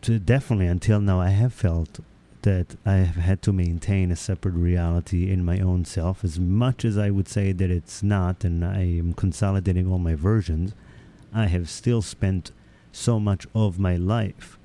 to 0.00 0.18
definitely 0.18 0.68
until 0.68 1.00
now 1.00 1.20
I 1.20 1.28
have 1.28 1.52
felt 1.52 2.00
that 2.42 2.76
I 2.86 2.94
have 2.94 3.16
had 3.16 3.42
to 3.42 3.52
maintain 3.52 4.10
a 4.10 4.16
separate 4.16 4.54
reality 4.54 5.30
in 5.30 5.44
my 5.44 5.60
own 5.60 5.84
self 5.84 6.24
as 6.24 6.40
much 6.40 6.86
as 6.86 6.96
I 6.96 7.10
would 7.10 7.28
say 7.28 7.52
that 7.52 7.70
it's 7.70 8.02
not 8.02 8.42
and 8.42 8.64
I 8.64 8.84
am 8.84 9.12
consolidating 9.12 9.90
all 9.90 9.98
my 9.98 10.14
versions 10.14 10.74
I 11.32 11.46
have 11.46 11.70
still 11.70 12.02
spent 12.02 12.52
so 12.92 13.18
much 13.18 13.46
of 13.54 13.78
my 13.78 13.96
life 13.96 14.58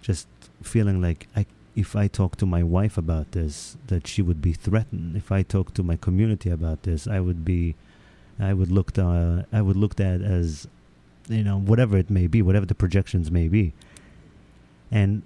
just 0.00 0.26
feeling 0.60 1.00
like 1.00 1.28
I 1.36 1.46
if 1.76 1.96
I 1.96 2.08
talk 2.08 2.36
to 2.36 2.46
my 2.46 2.62
wife 2.62 2.96
about 2.96 3.32
this 3.32 3.76
that 3.88 4.06
she 4.06 4.22
would 4.22 4.40
be 4.40 4.52
threatened. 4.52 5.16
If 5.16 5.32
I 5.32 5.42
talk 5.42 5.74
to 5.74 5.82
my 5.82 5.96
community 5.96 6.50
about 6.50 6.82
this 6.82 7.06
I 7.06 7.20
would 7.20 7.44
be 7.44 7.74
I 8.38 8.52
would 8.52 8.70
look 8.70 8.98
uh, 8.98 9.42
I 9.52 9.62
would 9.62 9.76
looked 9.76 10.00
at 10.00 10.20
as 10.20 10.66
you 11.28 11.42
know 11.42 11.58
whatever 11.58 11.96
it 11.96 12.10
may 12.10 12.26
be 12.26 12.42
whatever 12.42 12.66
the 12.66 12.74
projections 12.74 13.30
may 13.30 13.48
be. 13.48 13.72
And 14.90 15.22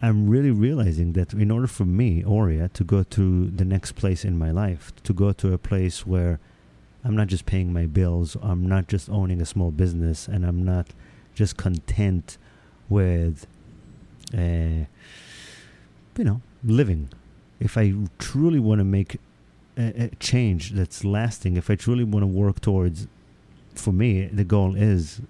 I'm 0.00 0.28
really 0.28 0.50
realizing 0.52 1.14
that 1.14 1.32
in 1.32 1.50
order 1.50 1.66
for 1.66 1.84
me, 1.84 2.24
Aurea, 2.24 2.68
to 2.68 2.84
go 2.84 3.02
to 3.02 3.46
the 3.50 3.64
next 3.64 3.92
place 3.92 4.24
in 4.24 4.38
my 4.38 4.52
life, 4.52 4.92
to 5.02 5.12
go 5.12 5.32
to 5.32 5.52
a 5.52 5.58
place 5.58 6.06
where 6.06 6.38
I'm 7.04 7.16
not 7.16 7.26
just 7.26 7.46
paying 7.46 7.72
my 7.72 7.86
bills, 7.86 8.36
I'm 8.40 8.66
not 8.68 8.86
just 8.86 9.08
owning 9.08 9.40
a 9.40 9.46
small 9.46 9.70
business, 9.72 10.28
and 10.28 10.44
I'm 10.44 10.64
not 10.64 10.88
just 11.34 11.56
content 11.56 12.38
with, 12.88 13.46
uh, 14.32 14.84
you 16.18 16.24
know, 16.24 16.42
living. 16.64 17.08
If 17.60 17.78
I 17.78 17.94
truly 18.18 18.58
want 18.58 18.80
to 18.80 18.84
make 18.84 19.16
a, 19.76 20.04
a 20.04 20.08
change 20.16 20.72
that's 20.72 21.04
lasting, 21.04 21.56
if 21.56 21.70
I 21.70 21.76
truly 21.76 22.04
want 22.04 22.24
to 22.24 22.26
work 22.26 22.60
towards, 22.60 23.06
for 23.74 23.92
me, 23.92 24.26
the 24.26 24.44
goal 24.44 24.74
is 24.74 25.22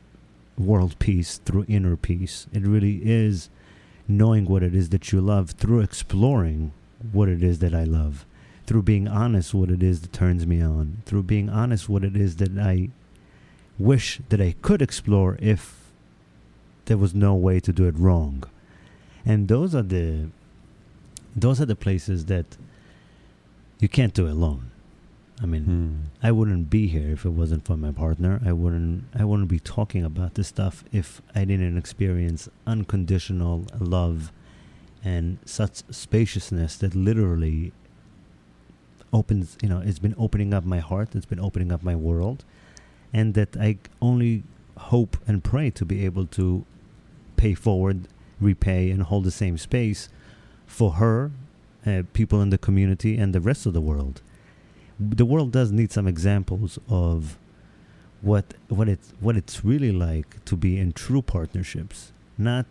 world 0.56 0.98
peace 0.98 1.38
through 1.44 1.66
inner 1.68 1.94
peace. 1.96 2.46
It 2.52 2.66
really 2.66 3.00
is 3.04 3.50
knowing 4.08 4.46
what 4.46 4.62
it 4.62 4.74
is 4.74 4.88
that 4.88 5.12
you 5.12 5.20
love 5.20 5.50
through 5.50 5.80
exploring 5.80 6.72
what 7.12 7.28
it 7.28 7.42
is 7.42 7.58
that 7.60 7.74
I 7.74 7.84
love, 7.84 8.24
through 8.66 8.82
being 8.82 9.06
honest 9.06 9.54
what 9.54 9.70
it 9.70 9.82
is 9.82 10.00
that 10.00 10.12
turns 10.12 10.46
me 10.46 10.62
on, 10.62 11.02
through 11.04 11.24
being 11.24 11.50
honest 11.50 11.88
what 11.88 12.02
it 12.02 12.16
is 12.16 12.36
that 12.36 12.58
I 12.58 12.88
wish 13.78 14.20
that 14.30 14.40
I 14.40 14.54
could 14.62 14.82
explore 14.82 15.36
if 15.40 15.92
there 16.86 16.96
was 16.96 17.14
no 17.14 17.34
way 17.34 17.60
to 17.60 17.72
do 17.72 17.84
it 17.84 17.98
wrong. 17.98 18.44
And 19.24 19.46
those 19.46 19.74
are 19.74 19.82
the 19.82 20.30
those 21.40 21.60
are 21.60 21.66
the 21.66 21.76
places 21.76 22.26
that 22.26 22.56
you 23.80 23.88
can't 23.88 24.14
do 24.14 24.26
alone. 24.28 24.70
I 25.40 25.46
mean, 25.46 25.64
Hmm. 25.64 26.26
I 26.26 26.32
wouldn't 26.32 26.68
be 26.68 26.88
here 26.88 27.12
if 27.12 27.24
it 27.24 27.30
wasn't 27.30 27.64
for 27.64 27.76
my 27.76 27.92
partner. 27.92 28.40
I 28.44 28.52
wouldn't 28.52 29.04
I 29.14 29.24
wouldn't 29.24 29.48
be 29.48 29.60
talking 29.60 30.04
about 30.04 30.34
this 30.34 30.48
stuff 30.48 30.82
if 30.92 31.22
I 31.34 31.44
didn't 31.44 31.78
experience 31.78 32.48
unconditional 32.66 33.64
love 33.78 34.32
and 35.04 35.38
such 35.44 35.82
spaciousness 35.90 36.76
that 36.78 36.94
literally 36.96 37.72
opens, 39.12 39.56
you 39.62 39.68
know, 39.68 39.78
it's 39.78 40.00
been 40.00 40.14
opening 40.18 40.52
up 40.52 40.64
my 40.64 40.80
heart, 40.80 41.14
it's 41.14 41.24
been 41.26 41.40
opening 41.40 41.70
up 41.72 41.82
my 41.82 41.94
world 41.94 42.44
and 43.12 43.34
that 43.34 43.56
I 43.56 43.78
only 44.02 44.42
hope 44.76 45.16
and 45.26 45.42
pray 45.42 45.70
to 45.70 45.84
be 45.84 46.04
able 46.04 46.26
to 46.26 46.64
pay 47.36 47.54
forward, 47.54 48.08
repay 48.40 48.90
and 48.90 49.02
hold 49.04 49.24
the 49.24 49.30
same 49.30 49.56
space 49.56 50.08
for 50.78 50.92
her, 50.92 51.32
uh, 51.84 52.02
people 52.12 52.40
in 52.40 52.50
the 52.50 52.58
community 52.58 53.18
and 53.18 53.34
the 53.34 53.40
rest 53.40 53.66
of 53.66 53.72
the 53.72 53.80
world. 53.80 54.22
The 55.00 55.24
world 55.24 55.50
does 55.50 55.72
need 55.72 55.90
some 55.90 56.06
examples 56.06 56.78
of 56.88 57.36
what 58.20 58.54
what 58.68 58.88
it's 58.88 59.12
what 59.20 59.36
it's 59.36 59.64
really 59.64 59.92
like 59.92 60.44
to 60.44 60.56
be 60.56 60.78
in 60.78 60.92
true 60.92 61.22
partnerships 61.22 62.12
not 62.36 62.66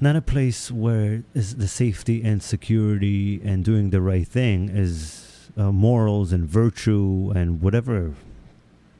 not 0.00 0.16
a 0.16 0.22
place 0.22 0.70
where 0.70 1.22
is 1.34 1.56
the 1.56 1.68
safety 1.68 2.22
and 2.22 2.42
security 2.42 3.40
and 3.44 3.64
doing 3.64 3.90
the 3.90 4.00
right 4.00 4.26
thing 4.26 4.70
is 4.70 5.50
uh, 5.58 5.70
morals 5.70 6.32
and 6.32 6.48
virtue 6.48 7.32
and 7.36 7.60
whatever 7.60 8.14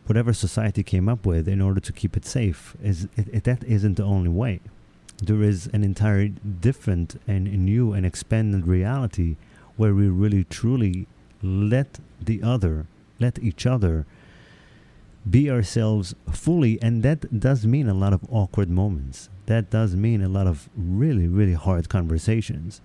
whatever 0.07 0.33
society 0.35 0.83
came 0.83 1.09
up 1.09 1.25
with 1.25 1.49
in 1.49 1.61
order 1.63 1.81
to 1.81 1.93
keep 1.93 2.17
it 2.19 2.27
safe 2.27 2.77
is 2.83 3.09
it, 3.17 3.27
it, 3.33 3.45
that 3.45 3.65
isn't 3.65 3.97
the 3.97 4.05
only 4.05 4.29
way 4.29 4.61
there 5.23 5.43
is 5.43 5.69
an 5.73 5.85
entire 5.85 6.29
different 6.29 7.21
and 7.27 7.45
new 7.65 7.93
and 7.93 8.05
expanded 8.05 8.67
reality 8.67 9.37
where 9.77 9.95
we 9.95 10.09
really 10.09 10.45
truly 10.45 11.07
let 11.43 12.01
the 12.21 12.43
other, 12.43 12.87
let 13.21 13.39
each 13.39 13.67
other 13.67 14.07
be 15.29 15.51
ourselves 15.51 16.15
fully. 16.31 16.81
And 16.83 17.03
that 17.03 17.41
does 17.41 17.67
mean 17.67 17.89
a 17.89 17.95
lot 17.95 18.13
of 18.13 18.23
awkward 18.31 18.71
moments. 18.71 19.29
That 19.47 19.71
does 19.71 19.95
mean 19.97 20.23
a 20.23 20.29
lot 20.29 20.47
of 20.47 20.69
really, 20.77 21.29
really 21.29 21.55
hard 21.55 21.89
conversations. 21.89 22.81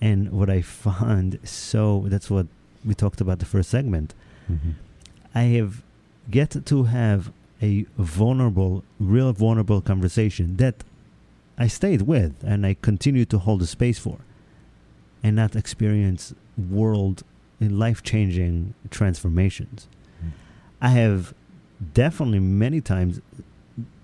And 0.00 0.30
what 0.32 0.50
I 0.50 0.62
find 0.62 1.38
so, 1.44 2.06
that's 2.08 2.30
what 2.30 2.46
we 2.84 2.94
talked 2.94 3.20
about 3.20 3.38
the 3.38 3.46
first 3.46 3.70
segment. 3.70 4.14
Mhm. 4.50 4.74
I 5.34 5.42
have 5.58 5.82
get 6.30 6.64
to 6.66 6.84
have 6.84 7.32
a 7.62 7.86
vulnerable, 7.96 8.84
real 8.98 9.32
vulnerable 9.32 9.80
conversation 9.80 10.56
that 10.56 10.84
I 11.58 11.66
stayed 11.68 12.02
with 12.02 12.42
and 12.44 12.66
I 12.66 12.76
continue 12.80 13.24
to 13.26 13.38
hold 13.38 13.62
a 13.62 13.66
space 13.66 13.98
for 13.98 14.18
and 15.22 15.34
not 15.36 15.56
experience 15.56 16.34
world 16.56 17.22
life 17.60 18.02
changing 18.02 18.74
transformations. 18.90 19.88
Mm. 20.22 20.30
I 20.82 20.88
have 20.90 21.34
definitely 21.94 22.40
many 22.40 22.80
times 22.80 23.20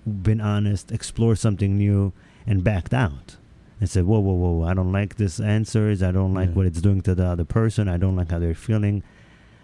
been 0.07 0.41
honest, 0.41 0.91
explored 0.91 1.39
something 1.39 1.77
new, 1.77 2.13
and 2.47 2.65
backed 2.65 2.93
out 2.95 3.37
and 3.79 3.89
said, 3.89 4.05
Whoa, 4.05 4.21
whoa, 4.21 4.35
whoa, 4.35 4.65
I 4.67 4.75
don't 4.75 4.91
like 4.93 5.17
this 5.17 5.39
answers. 5.39 6.03
I 6.03 6.11
don't 6.13 6.35
like 6.35 6.49
Yeah. 6.51 6.55
what 6.55 6.67
it's 6.67 6.81
doing 6.81 7.03
to 7.03 7.15
the 7.15 7.25
other 7.27 7.45
person. 7.45 7.89
I 7.89 7.99
don't 7.99 8.17
like 8.17 8.31
how 8.31 8.39
they're 8.39 8.55
feeling. 8.55 9.03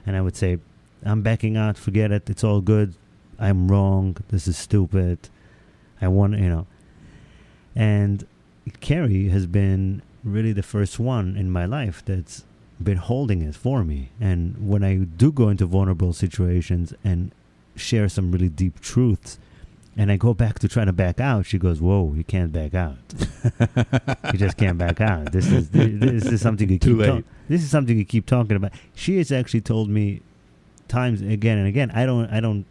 And 0.07 0.15
I 0.17 0.21
would 0.21 0.37
say, 0.37 0.59
I'm 1.05 1.23
backing 1.23 1.57
out, 1.57 1.77
forget 1.79 2.13
it, 2.13 2.29
it's 2.31 2.45
all 2.45 2.61
good. 2.61 2.95
I'm 3.39 3.69
wrong. 3.69 4.17
This 4.29 4.47
is 4.49 4.57
stupid. 4.57 5.29
I 6.01 6.09
want, 6.09 6.39
you 6.39 6.49
know. 6.49 6.67
And 7.75 8.27
Carrie 8.81 9.29
has 9.29 9.47
been 9.47 10.03
really 10.25 10.53
the 10.53 10.63
first 10.63 10.99
one 10.99 11.37
in 11.37 11.51
my 11.51 11.65
life 11.65 12.03
that's 12.05 12.45
been 12.83 12.97
holding 12.99 13.43
it 13.43 13.55
for 13.55 13.85
me. 13.85 14.11
And 14.21 14.69
when 14.69 14.85
I 14.85 14.97
do 14.97 15.33
go 15.33 15.49
into 15.49 15.67
vulnerable 15.67 16.13
situations 16.13 16.95
and 17.03 17.33
share 17.77 18.09
some 18.09 18.31
really 18.33 18.49
deep 18.49 18.81
truths, 18.81 19.39
and 19.97 20.13
I 20.13 20.17
go 20.17 20.33
back 20.33 20.61
to 20.61 20.69
trying 20.69 20.87
to 20.87 20.93
back 20.93 21.19
out, 21.19 21.45
she 21.45 21.59
goes, 21.59 21.81
"Whoa, 21.81 22.15
you 22.15 22.23
can't 22.23 22.53
back 22.53 22.73
out. 22.73 22.99
you 24.33 24.39
just 24.39 24.57
can't 24.57 24.79
back 24.79 25.01
out. 25.01 25.33
This 25.33 25.51
is 25.51 25.71
this 25.71 26.25
is 26.27 26.41
something 26.41 26.71
you 26.71 26.79
keep. 26.79 26.99
ta- 26.99 27.15
late. 27.15 27.25
this 27.49 27.65
is 27.65 27.71
something 27.71 27.99
you 27.99 28.05
keep 28.05 28.25
talking 28.25 28.57
about." 28.57 28.73
She 28.95 29.17
has 29.19 29.33
actually 29.33 29.63
told 29.63 29.89
me 29.89 30.23
times 30.87 31.21
again 31.21 31.59
and 31.59 31.67
again, 31.67 31.91
"I 31.91 32.07
don't, 32.07 32.31
I 32.31 32.39
don't, 32.39 32.65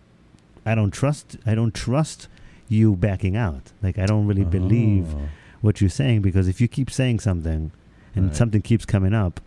I 0.65 0.73
don't 0.73 0.91
trust, 0.91 1.35
I 1.45 1.53
don't 1.53 1.73
trust 1.73 2.29
you 2.69 2.95
backing 2.95 3.35
out. 3.35 3.71
Like 3.81 3.97
I 3.97 4.05
don't 4.05 4.27
really 4.27 4.43
believe 4.45 5.13
Oh. 5.15 5.29
what 5.61 5.79
you're 5.81 5.89
saying 5.89 6.21
because 6.21 6.47
if 6.47 6.59
you 6.61 6.67
keep 6.67 6.89
saying 6.91 7.19
something 7.19 7.71
and 8.15 8.25
Right. 8.27 8.35
something 8.35 8.61
keeps 8.61 8.85
coming 8.85 9.13
up 9.13 9.39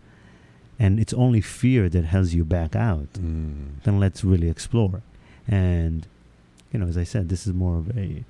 and 0.79 0.99
it's 0.99 1.13
only 1.13 1.41
fear 1.41 1.87
that 1.89 2.05
has 2.05 2.33
you 2.35 2.43
back 2.43 2.75
out 2.75 3.13
Mm. 3.13 3.81
then 3.83 3.99
let's 3.99 4.23
really 4.23 4.49
explore 4.49 5.01
and 5.47 6.07
you 6.71 6.79
know 6.79 6.87
as 6.87 6.97
i 6.97 7.03
said 7.03 7.29
this 7.29 7.45
is 7.47 7.53
more 7.53 7.77
of 7.77 7.95
a 7.97 8.23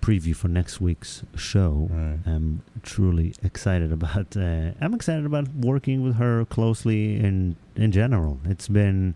preview 0.00 0.34
for 0.34 0.48
next 0.48 0.80
week's 0.80 1.22
show 1.36 1.88
Right. 1.90 2.18
i'm 2.26 2.62
truly 2.82 3.34
excited 3.42 3.92
about 3.92 4.36
uh, 4.36 4.72
i'm 4.80 4.94
excited 4.94 5.24
about 5.26 5.48
working 5.54 6.02
with 6.02 6.16
her 6.16 6.44
closely 6.44 7.16
in 7.16 7.56
in 7.76 7.92
general 7.92 8.40
it's 8.44 8.66
been 8.68 9.14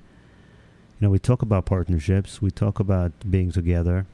you 0.98 1.06
know 1.06 1.10
we 1.10 1.18
talk 1.18 1.42
about 1.42 1.64
partnerships 1.66 2.40
we 2.40 2.50
talk 2.52 2.78
about 2.78 3.12
being 3.28 3.50
together 3.50 4.06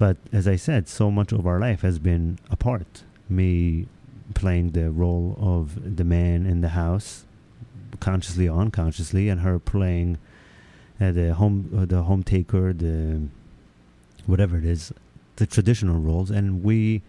but 0.00 0.16
as 0.32 0.48
i 0.48 0.56
said 0.56 0.88
so 0.88 1.10
much 1.10 1.30
of 1.30 1.46
our 1.46 1.60
life 1.60 1.82
has 1.82 1.98
been 2.00 2.38
apart. 2.50 3.04
Me 3.28 3.86
playing 4.34 4.70
the 4.70 4.90
role 4.90 5.36
of 5.38 5.96
the 5.96 6.04
man 6.04 6.46
in 6.46 6.60
the 6.60 6.70
house 6.70 7.24
consciously 8.00 8.48
or 8.48 8.60
unconsciously 8.60 9.28
and 9.28 9.40
her 9.40 9.58
playing 9.58 10.18
uh, 11.00 11.12
the 11.12 11.34
home 11.34 11.58
uh, 11.76 11.84
the 11.84 12.02
home 12.02 12.22
taker 12.22 12.72
the 12.72 13.22
whatever 14.26 14.56
it 14.56 14.64
is 14.64 14.92
the 15.40 15.46
traditional 15.46 15.98
roles. 16.00 16.30
And 16.30 16.62
we 16.62 17.02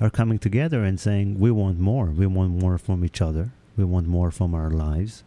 are 0.00 0.10
coming 0.10 0.38
together 0.38 0.82
and 0.82 0.98
saying 0.98 1.38
we 1.38 1.50
want 1.50 1.78
more. 1.78 2.06
We 2.06 2.26
want 2.26 2.52
more 2.52 2.78
from 2.78 3.04
each 3.04 3.20
other. 3.20 3.50
We 3.76 3.84
want 3.84 4.06
more 4.06 4.30
from 4.30 4.54
our 4.54 4.70
lives. 4.70 5.22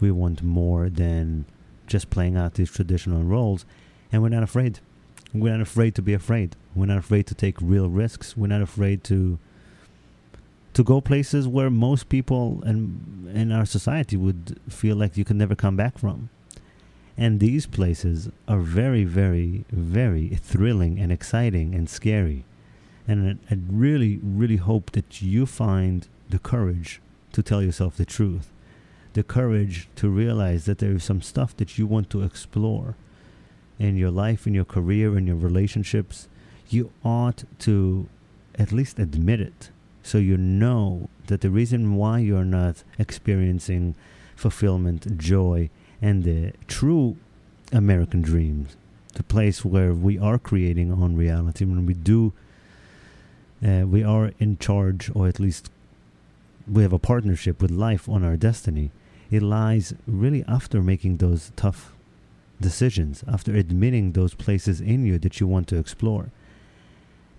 We 0.00 0.10
want 0.10 0.42
more 0.42 0.90
than 0.90 1.46
just 1.86 2.10
playing 2.10 2.36
out 2.36 2.54
these 2.54 2.70
traditional 2.70 3.22
roles, 3.22 3.64
and 4.10 4.20
we're 4.20 4.28
not 4.28 4.42
afraid. 4.42 4.80
We're 5.40 5.52
not 5.52 5.60
afraid 5.60 5.94
to 5.96 6.02
be 6.02 6.14
afraid. 6.14 6.56
We're 6.74 6.86
not 6.86 6.98
afraid 6.98 7.26
to 7.28 7.34
take 7.34 7.56
real 7.60 7.88
risks. 7.88 8.36
We're 8.36 8.48
not 8.48 8.62
afraid 8.62 9.04
to 9.04 9.38
to 10.74 10.84
go 10.84 11.00
places 11.00 11.48
where 11.48 11.70
most 11.70 12.08
people 12.08 12.62
in 12.66 13.30
in 13.34 13.50
our 13.50 13.64
society 13.64 14.16
would 14.16 14.60
feel 14.68 14.96
like 14.96 15.16
you 15.16 15.24
can 15.24 15.38
never 15.38 15.54
come 15.54 15.76
back 15.76 15.98
from. 15.98 16.28
And 17.16 17.40
these 17.40 17.64
places 17.66 18.28
are 18.46 18.60
very, 18.60 19.04
very, 19.04 19.64
very 19.70 20.28
thrilling 20.28 20.98
and 20.98 21.10
exciting 21.10 21.74
and 21.74 21.88
scary. 21.88 22.44
And 23.08 23.38
I, 23.50 23.54
I 23.54 23.58
really, 23.70 24.20
really 24.22 24.56
hope 24.56 24.90
that 24.92 25.22
you 25.22 25.46
find 25.46 26.06
the 26.28 26.38
courage 26.38 27.00
to 27.32 27.42
tell 27.42 27.62
yourself 27.62 27.96
the 27.96 28.04
truth, 28.04 28.50
the 29.14 29.22
courage 29.22 29.88
to 29.96 30.10
realize 30.10 30.66
that 30.66 30.78
there 30.78 30.92
is 30.92 31.04
some 31.04 31.22
stuff 31.22 31.56
that 31.56 31.78
you 31.78 31.86
want 31.86 32.10
to 32.10 32.22
explore 32.22 32.96
in 33.78 33.96
your 33.96 34.10
life, 34.10 34.46
in 34.46 34.54
your 34.54 34.64
career, 34.64 35.16
in 35.16 35.26
your 35.26 35.36
relationships. 35.36 36.28
You 36.68 36.90
ought 37.04 37.44
to 37.60 38.08
at 38.58 38.72
least 38.72 38.98
admit 38.98 39.40
it 39.40 39.70
so 40.02 40.18
you 40.18 40.36
know 40.36 41.08
that 41.26 41.40
the 41.40 41.50
reason 41.50 41.96
why 41.96 42.20
you're 42.20 42.44
not 42.44 42.84
experiencing 42.98 43.94
fulfillment, 44.36 45.18
joy, 45.18 45.68
and 46.00 46.24
the 46.24 46.52
true 46.68 47.16
American 47.72 48.22
dreams, 48.22 48.76
the 49.14 49.22
place 49.22 49.64
where 49.64 49.92
we 49.92 50.18
are 50.18 50.38
creating 50.38 50.92
own 50.92 51.16
reality, 51.16 51.64
when 51.64 51.86
we 51.86 51.94
do, 51.94 52.32
uh, 53.66 53.84
we 53.86 54.04
are 54.04 54.32
in 54.38 54.58
charge, 54.58 55.10
or 55.14 55.26
at 55.26 55.40
least 55.40 55.70
we 56.70 56.82
have 56.82 56.92
a 56.92 56.98
partnership 56.98 57.60
with 57.60 57.70
life 57.70 58.08
on 58.08 58.22
our 58.22 58.36
destiny. 58.36 58.90
It 59.30 59.42
lies 59.42 59.94
really 60.06 60.44
after 60.46 60.82
making 60.82 61.16
those 61.16 61.50
tough 61.56 61.92
decisions, 62.60 63.22
after 63.28 63.54
admitting 63.54 64.12
those 64.12 64.34
places 64.34 64.80
in 64.80 65.04
you 65.04 65.18
that 65.18 65.40
you 65.40 65.46
want 65.46 65.68
to 65.68 65.76
explore. 65.76 66.30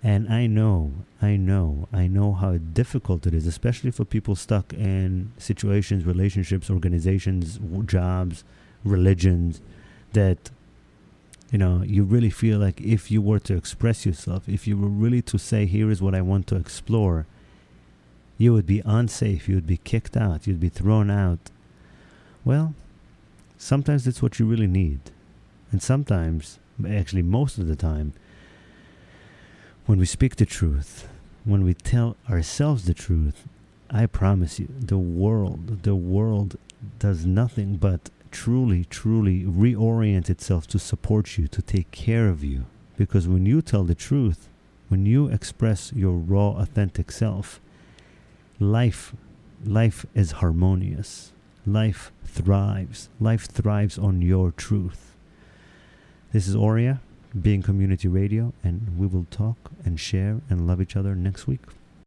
And 0.04 0.32
I 0.32 0.46
know, 0.46 0.94
I 1.22 1.38
know, 1.38 1.88
I 1.92 2.08
know 2.08 2.34
how 2.34 2.58
difficult 2.58 3.26
it 3.26 3.34
is, 3.34 3.48
especially 3.48 3.92
for 3.92 4.06
people 4.06 4.36
stuck 4.36 4.72
in 4.74 5.32
situations, 5.38 6.06
relationships, 6.06 6.70
organizations, 6.70 7.60
jobs, 7.86 8.44
religions, 8.84 9.60
that, 10.14 10.52
you 11.52 11.58
know, 11.58 11.82
you 11.82 12.04
really 12.04 12.30
feel 12.30 12.60
like 12.60 12.80
if 12.80 13.10
you 13.10 13.22
were 13.22 13.40
to 13.40 13.56
express 13.56 14.06
yourself, 14.06 14.48
if 14.48 14.68
you 14.68 14.78
were 14.78 14.88
really 14.88 15.22
to 15.24 15.40
say, 15.40 15.66
here 15.66 15.90
is 15.90 16.02
what 16.02 16.14
I 16.14 16.22
want 16.22 16.46
to 16.48 16.56
explore, 16.56 17.26
you 18.38 18.54
would 18.54 18.68
be 18.68 18.84
unsafe, 18.86 19.50
you 19.50 19.56
would 19.56 19.68
be 19.68 19.78
kicked 19.78 20.16
out, 20.16 20.46
you'd 20.46 20.60
be 20.60 20.70
thrown 20.70 21.10
out. 21.10 21.50
Well, 22.46 22.76
sometimes 23.58 24.06
that's 24.06 24.22
what 24.22 24.40
you 24.40 24.46
really 24.46 24.68
need. 24.68 25.00
And 25.72 25.82
sometimes, 25.82 26.60
actually, 26.88 27.24
most 27.24 27.58
of 27.58 27.68
the 27.68 27.76
time, 27.76 28.14
when 29.86 30.00
we 30.00 30.06
speak 30.06 30.36
the 30.36 30.46
truth, 30.46 31.08
when 31.46 31.64
we 31.64 31.74
tell 31.74 32.18
ourselves 32.30 32.86
the 32.86 32.94
truth, 32.94 33.48
I 33.90 34.06
promise 34.06 34.60
you, 34.60 34.68
the 34.80 34.98
world, 34.98 35.84
the 35.84 35.96
world 35.96 36.58
does 37.00 37.26
nothing 37.26 37.78
but 37.78 38.10
truly, 38.32 38.86
truly 38.86 39.44
reorient 39.44 40.30
itself 40.30 40.68
to 40.68 40.80
support 40.80 41.38
you, 41.38 41.48
to 41.48 41.62
take 41.62 41.92
care 41.92 42.28
of 42.28 42.44
you. 42.44 42.66
Because 42.98 43.28
when 43.28 43.46
you 43.46 43.62
tell 43.62 43.84
the 43.84 43.96
truth, 43.96 44.50
when 44.90 45.06
you 45.06 45.28
express 45.28 45.94
your 45.94 46.16
raw, 46.16 46.52
authentic 46.52 47.12
self, 47.12 47.62
life, 48.60 49.14
life 49.66 50.06
is 50.14 50.34
harmonious. 50.34 51.32
Life 51.66 52.12
thrives. 52.38 53.10
Life 53.20 53.48
thrives 53.48 53.98
on 53.98 54.22
your 54.22 54.52
truth. 54.52 55.16
This 56.32 56.48
is 56.48 56.56
Auria 56.56 57.00
being 57.42 57.64
Community 57.64 58.08
Radio, 58.08 58.54
and 58.64 58.96
we 58.96 59.08
will 59.08 59.26
talk 59.32 59.72
and 59.84 60.00
share 60.00 60.42
and 60.48 60.68
love 60.68 60.80
each 60.80 60.96
other 60.96 61.16
next 61.16 61.48
week. 61.48 61.62